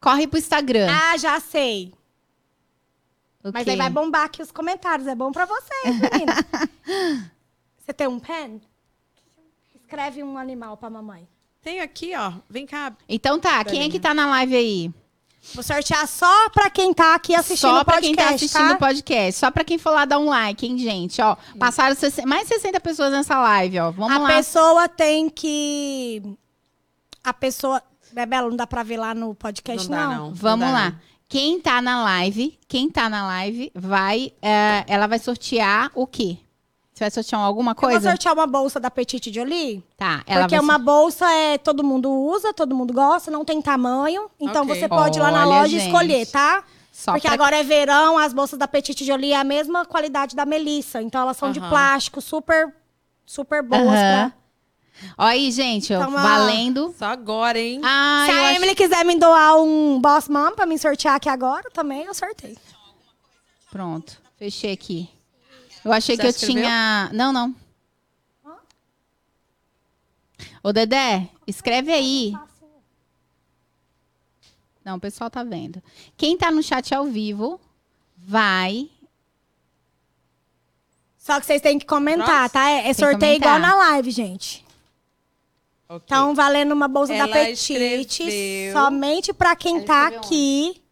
[0.00, 0.86] Corre pro Instagram.
[0.88, 1.97] Ah, já sei.
[3.48, 3.70] O Mas quê?
[3.70, 5.06] aí vai bombar aqui os comentários.
[5.06, 6.34] É bom pra vocês, menina.
[7.78, 8.60] Você tem um pen?
[9.74, 11.26] Escreve um animal pra mamãe.
[11.62, 12.32] Tenho aqui, ó.
[12.48, 12.92] Vem cá.
[13.08, 14.92] Então tá, quem é que tá na live aí?
[15.54, 18.68] Vou sortear só pra quem tá aqui assistindo Só o pra podcast, quem tá assistindo
[18.68, 18.74] tá?
[18.74, 19.40] o podcast.
[19.40, 21.22] Só pra quem for lá dar um like, hein, gente?
[21.22, 23.90] Ó, passaram 60 mais de 60 pessoas nessa live, ó.
[23.90, 24.28] Vamos a lá.
[24.28, 26.22] pessoa tem que...
[27.24, 27.82] A pessoa...
[28.12, 30.14] Bebela, não dá pra ver lá no podcast, Não dá, não.
[30.28, 30.34] não.
[30.34, 30.90] Vamos dá, lá.
[30.90, 30.98] não.
[31.28, 34.32] Quem tá na live, quem tá na live, vai.
[34.40, 36.38] é, ela vai sortear o quê?
[36.94, 38.08] Você vai sortear alguma Eu vou coisa?
[38.10, 39.84] sortear uma bolsa da Petite Jolie.
[39.96, 40.64] Tá, ela porque vai.
[40.64, 44.28] uma bolsa é todo mundo usa, todo mundo gosta, não tem tamanho.
[44.40, 44.74] Então Ok.
[44.74, 45.86] você pode ir lá na Olha, loja e gente.
[45.92, 46.64] escolher, tá?
[46.90, 50.34] Só porque pra- agora é verão, as bolsas da Petite Jolie é a mesma qualidade
[50.34, 51.00] da Melissa.
[51.00, 52.74] Então elas são de plástico, super,
[53.24, 54.30] super boas Aham.
[54.30, 54.32] pra...
[55.16, 56.94] Ó aí, gente, ó, valendo.
[56.98, 57.80] Só agora, hein?
[57.84, 61.14] Ah, Se eu a acho- Emily quiser me doar um Boss Mom pra me sortear
[61.16, 62.56] aqui agora, também eu sorteio.
[63.70, 65.08] Pronto, fechei aqui.
[65.84, 66.62] Eu achei Já que eu escreveu?
[66.62, 67.10] tinha.
[67.12, 67.54] Não, não.
[70.62, 72.32] Ô, Dedé, escreve aí.
[74.84, 75.82] Não, o pessoal tá vendo.
[76.16, 77.60] Quem tá no chat ao vivo
[78.16, 78.90] vai.
[81.18, 82.48] Só que vocês têm que comentar, Próximo.
[82.50, 82.70] tá?
[82.70, 83.58] É, é que sorteio comentar.
[83.58, 84.64] igual na live, gente.
[85.88, 86.04] Ok.
[86.04, 90.82] Então, valendo uma bolsa da Ela Petite, escreveu- somente pra quem Ela tá escreveu aqui.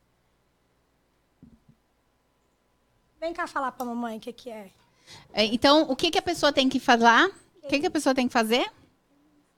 [3.20, 4.70] Vem cá falar pra mamãe o que que é.
[5.32, 7.06] É, Então, o que, que a pessoa tem que fazer?
[7.62, 8.66] O que, que a pessoa tem que fazer?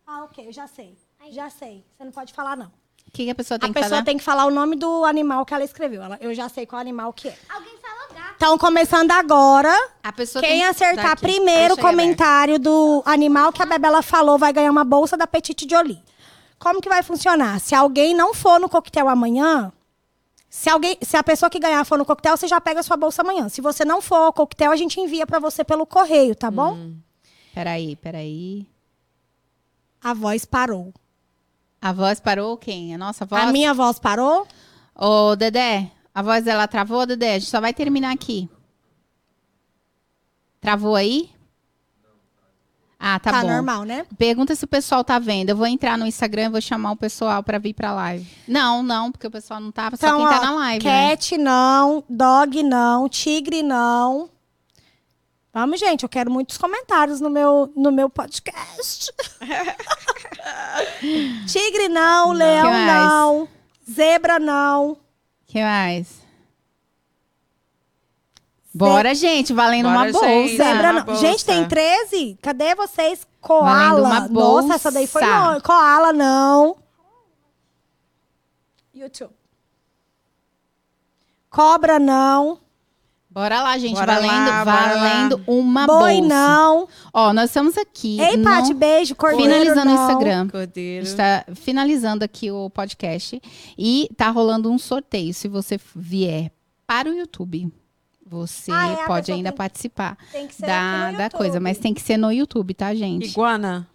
[0.06, 0.96] Ah, ok, eu já sei.
[1.30, 1.84] Já sei.
[1.96, 2.66] Você não pode falar, não.
[3.06, 4.04] O que, que a pessoa tem a que pessoa fazer?
[4.04, 6.02] tem que falar o nome do animal que ela escreveu.
[6.02, 7.38] Ela- eu já sei qual animal que é.
[7.48, 7.76] Alguém
[8.38, 11.22] Então, começando agora, A pessoa quem tem acertar Daqui.
[11.22, 15.66] primeiro o comentário do animal que a Bebela falou vai ganhar uma bolsa da Petite
[15.68, 16.00] Jolie.
[16.56, 17.58] Como que vai funcionar?
[17.58, 19.72] Se alguém não for no coquetel amanhã,
[20.48, 22.96] se, alguém, se a pessoa que ganhar for no coquetel, você já pega a sua
[22.96, 23.48] bolsa amanhã.
[23.48, 26.74] Se você não for ao coquetel, a gente envia pra você pelo correio, tá bom?
[26.74, 26.96] Hum.
[27.52, 28.68] Peraí, peraí.
[30.00, 30.94] A voz parou.
[31.82, 32.94] A voz parou quem?
[32.94, 33.42] A nossa voz?
[33.42, 34.46] A minha voz parou?
[34.94, 37.36] Ô, Dedé, a voz dela travou, Dedé?
[37.36, 38.48] A gente só vai terminar aqui.
[40.60, 41.30] Travou aí?
[42.98, 43.46] Ah, tá, Tá, bom.
[43.46, 44.04] normal, né?
[44.18, 45.50] Pergunta se o pessoal tá vendo.
[45.50, 48.28] Eu vou entrar no Instagram e vou chamar o pessoal pra vir pra live.
[48.48, 51.10] Não, não, porque o pessoal não tava, só Então, quem tá ó, na live, né?
[51.10, 54.28] cat não, dog não, tigre não.
[55.54, 59.12] Vamos, gente, eu quero muitos comentários no meu, no meu podcast.
[61.46, 63.48] tigre não, leão não,
[63.88, 64.96] zebra não.
[65.48, 66.22] Que mais?
[68.72, 70.26] Bora, gente, valendo Bora, uma bolsa.
[70.28, 70.56] gente.
[70.56, 71.20] Zebra uma bolsa.
[71.20, 72.38] Gente, tem 13?
[72.40, 73.26] Cadê vocês?
[73.40, 74.06] Koala.
[74.08, 75.48] uma Nossa, essa daí foi bolsa.
[75.48, 75.62] longe.
[75.62, 76.76] Koala não.
[78.94, 79.34] YouTube.
[81.50, 82.60] Cobra não.
[83.30, 86.28] Bora lá, gente, Bora valendo, lá, valendo uma Boi bolsa.
[86.28, 86.88] não.
[87.12, 88.18] Ó, nós estamos aqui.
[88.20, 89.14] Ei, no- Paty, beijo.
[89.14, 89.94] Cordeiro finalizando o.
[89.94, 90.46] Instagram.
[90.48, 91.04] A Cordeiro.
[91.06, 93.40] gente tá finalizando aqui o podcast
[93.76, 95.32] e tá rolando um sorteio.
[95.34, 96.50] Se você vier
[96.86, 97.70] para o YouTube,
[98.26, 101.92] você Ah, é, pode ainda tem- participar Tem que ser da, da coisa, mas tem
[101.94, 103.28] que ser no YouTube, tá, gente?
[103.28, 103.86] Iguana.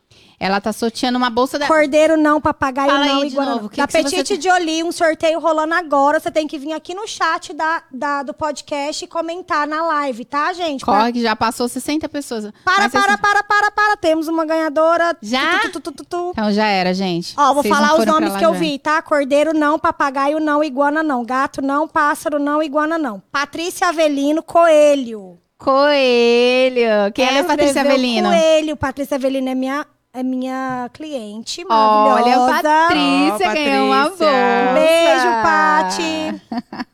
[0.44, 1.68] Ela tá sorteando uma bolsa da.
[1.68, 4.84] Cordeiro não, papagaio Fala não, aí de iguana novo, que da que você- Petite Jolie,
[4.84, 6.20] um sorteio rolando agora.
[6.20, 10.26] Você tem que vir aqui no chat da, da- do podcast e comentar na live,
[10.26, 10.84] tá, gente?
[10.84, 12.44] Pra- Corre, que já passou 60 pessoas.
[12.66, 13.98] Para, para, vocês- para, para, para.
[13.98, 15.16] Temos uma ganhadora.
[15.22, 15.60] Já?
[15.72, 16.30] Tu, tu, tu.
[16.32, 17.34] Então já era, gente.
[17.38, 18.60] Ó, vou Vocês falar os pra nomes que eu já.
[18.60, 19.02] vi, tá?
[19.02, 21.24] Cordeiro não, papagaio não, iguana não.
[21.24, 23.22] Gato não, pássaro não, iguana não.
[23.32, 25.40] Patrícia Avelino, coelho.
[25.58, 27.12] Coelho.
[27.14, 28.30] Quem é a Ela Patrícia Avelino?
[28.30, 28.76] Coelho.
[28.76, 32.64] Patrícia Avelino é minha, é minha cliente Olha, maravilhosa.
[32.64, 34.26] Patrícia Ó, ganhou uma bolsa.
[34.74, 36.88] Beijo, Pati.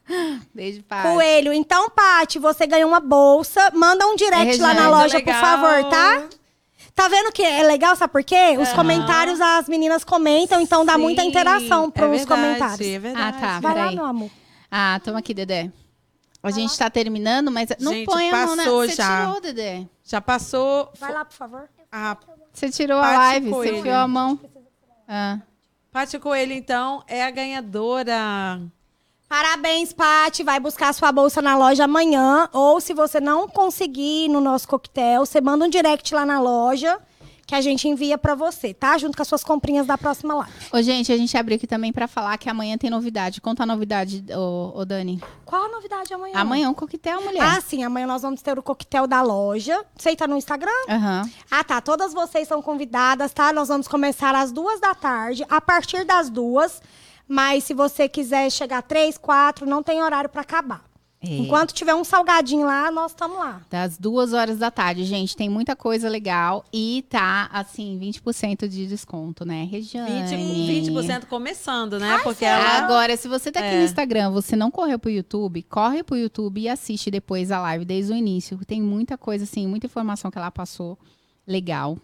[0.55, 1.07] Beijo, Pati.
[1.09, 1.53] Coelho.
[1.53, 3.71] Então, Pati, você ganhou uma bolsa.
[3.73, 5.41] Manda um direct É, lá na loja, por Legal.
[5.41, 6.23] favor, tá?
[6.95, 8.57] Tá vendo que é legal, sabe por quê?
[8.59, 8.75] Os Aham.
[8.75, 12.87] comentários as meninas comentam, então dá muita Sim, interação é pros verdade, comentários.
[12.87, 13.37] É verdade.
[13.37, 13.59] Ah, tá.
[13.61, 13.95] Vai lá, Peraí.
[13.95, 14.29] meu amor.
[14.69, 15.71] Ah, tamo aqui, Dedé.
[16.43, 18.63] A gente tá terminando, mas não Gente, põe a mão na...
[18.63, 19.25] passou Você já.
[19.25, 19.85] tirou, Dedé.
[20.03, 21.69] Já passou Vai lá, por favor.
[21.91, 22.15] a
[22.59, 23.77] Você tirou a live, você Coelho.
[23.77, 24.37] enfiou a mão.
[25.07, 25.39] Ah.
[25.93, 28.61] Paty Coelho, então, é a ganhadora.
[29.29, 30.43] Parabéns, Pati.
[30.43, 32.49] Vai buscar sua bolsa na loja amanhã.
[32.51, 36.41] Ou se você não conseguir ir no nosso coquetel, você manda um direct lá na
[36.41, 36.99] loja
[37.49, 38.95] que a gente envia pra você, tá?
[38.99, 40.53] Junto com as suas comprinhas da próxima live.
[40.71, 43.41] Ô, gente, a gente abriu aqui também pra falar que amanhã tem novidade.
[43.41, 45.19] Conta a novidade, ô, ô Dani.
[45.45, 46.35] Qual a novidade amanhã?
[46.37, 47.41] Amanhã um coquetel, mulher.
[47.41, 47.83] Ah, sim.
[47.83, 49.83] Amanhã nós vamos ter o coquetel da loja.
[49.97, 50.69] Você tá no Instagram?
[50.87, 51.27] Aham.
[51.49, 51.81] Ah, tá.
[51.81, 53.51] Todas vocês são convidadas, tá?
[53.51, 55.43] Nós vamos começar às duas da tarde.
[55.49, 56.79] A partir das duas,
[57.27, 60.83] Mas se você quiser chegar três, quatro, não tem horário para acabar.
[61.21, 61.35] É.
[61.37, 63.61] Enquanto tiver um salgadinho lá, nós estamos lá.
[63.69, 68.87] Das duas horas da tarde, gente, tem muita coisa legal e tá, assim, 20% de
[68.87, 70.29] desconto, né, Regiane?
[70.29, 70.89] 20%,
[71.19, 72.19] 20 começando, né?
[72.23, 72.77] Porque ela.
[72.85, 73.79] Agora, se você tá aqui É.
[73.79, 77.83] no Instagram, você não correu pro YouTube, corre pro YouTube e assiste depois a live
[77.83, 78.57] desde o início.
[78.65, 80.97] Tem muita coisa, assim, muita informação que ela passou
[81.45, 81.97] legal.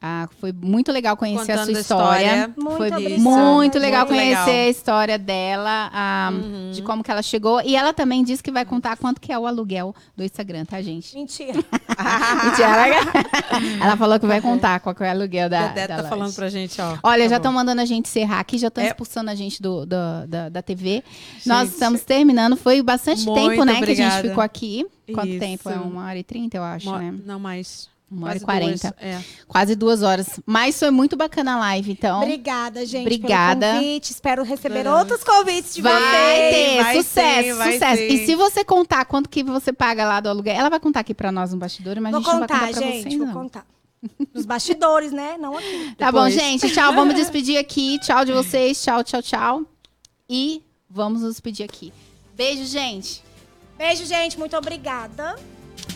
[0.00, 2.24] Ah, foi muito legal conhecer a Contando sua a história.
[2.26, 2.54] história.
[2.56, 3.20] Muito Foi obrigada.
[3.20, 4.66] muito legal Muito conhecer legal.
[4.66, 6.70] a história dela, ah, Uhum.
[6.72, 7.60] de como que ela chegou.
[7.62, 10.80] E ela também disse que vai contar quanto que é o aluguel do Instagram, tá,
[10.80, 11.16] gente?
[11.16, 11.52] Mentira.
[12.44, 15.96] Mentira, ela- ela falou que vai contar qual que é o aluguel da, Dedé da
[15.96, 16.08] tá loja.
[16.08, 16.96] falando pra gente, ó.
[17.02, 18.86] Olha, Tá já estão mandando a gente encerrar aqui, já estão É.
[18.88, 21.02] expulsando a gente do, do- da, da TV.
[21.44, 21.72] Nós Gente.
[21.72, 22.56] estamos terminando.
[22.56, 24.10] Foi bastante Muito tempo, né, que a obrigada.
[24.16, 24.86] gente ficou aqui.
[25.12, 25.40] Quanto Isso.
[25.40, 25.68] tempo?
[25.70, 27.14] É uma hora e trinta, eu acho, Uma- né?
[27.26, 27.88] Não mais.
[28.10, 28.96] Uma hora e Quase quarenta.
[29.00, 29.20] É.
[29.46, 30.40] Quase duas horas.
[30.46, 32.22] Mas foi muito bacana a live, então.
[32.22, 33.66] Obrigada, gente, Obrigada.
[33.66, 34.10] pelo convite.
[34.12, 34.98] Espero receber Esperamos.
[35.00, 36.54] outros convites de Vai vocês.
[36.54, 38.02] ter, vai sucesso, vai sucesso.
[38.02, 41.12] E se você contar quanto que você paga lá do aluguel, ela vai contar aqui
[41.12, 43.16] pra nós no bastidor, mas Vou a gente não vai contar, contar pra gente, vocês,
[43.18, 43.34] vou não.
[43.34, 43.66] contar.
[44.32, 45.36] Nos bastidores, né?
[45.38, 45.94] Não aqui.
[45.98, 46.34] Tá bom, Depois.
[46.34, 46.70] gente.
[46.72, 46.94] Tchau.
[46.94, 47.98] Vamos despedir aqui.
[47.98, 48.80] Tchau de vocês.
[48.82, 49.62] Tchau, tchau, tchau.
[50.30, 51.92] E vamos nos despedir aqui.
[52.36, 53.22] Beijo, gente.
[53.76, 54.38] Beijo, gente.
[54.38, 55.36] Muito obrigada.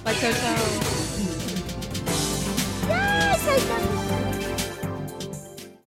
[0.03, 1.32] Vai, tchau, tchau.
[3.44, 4.12] 咲いた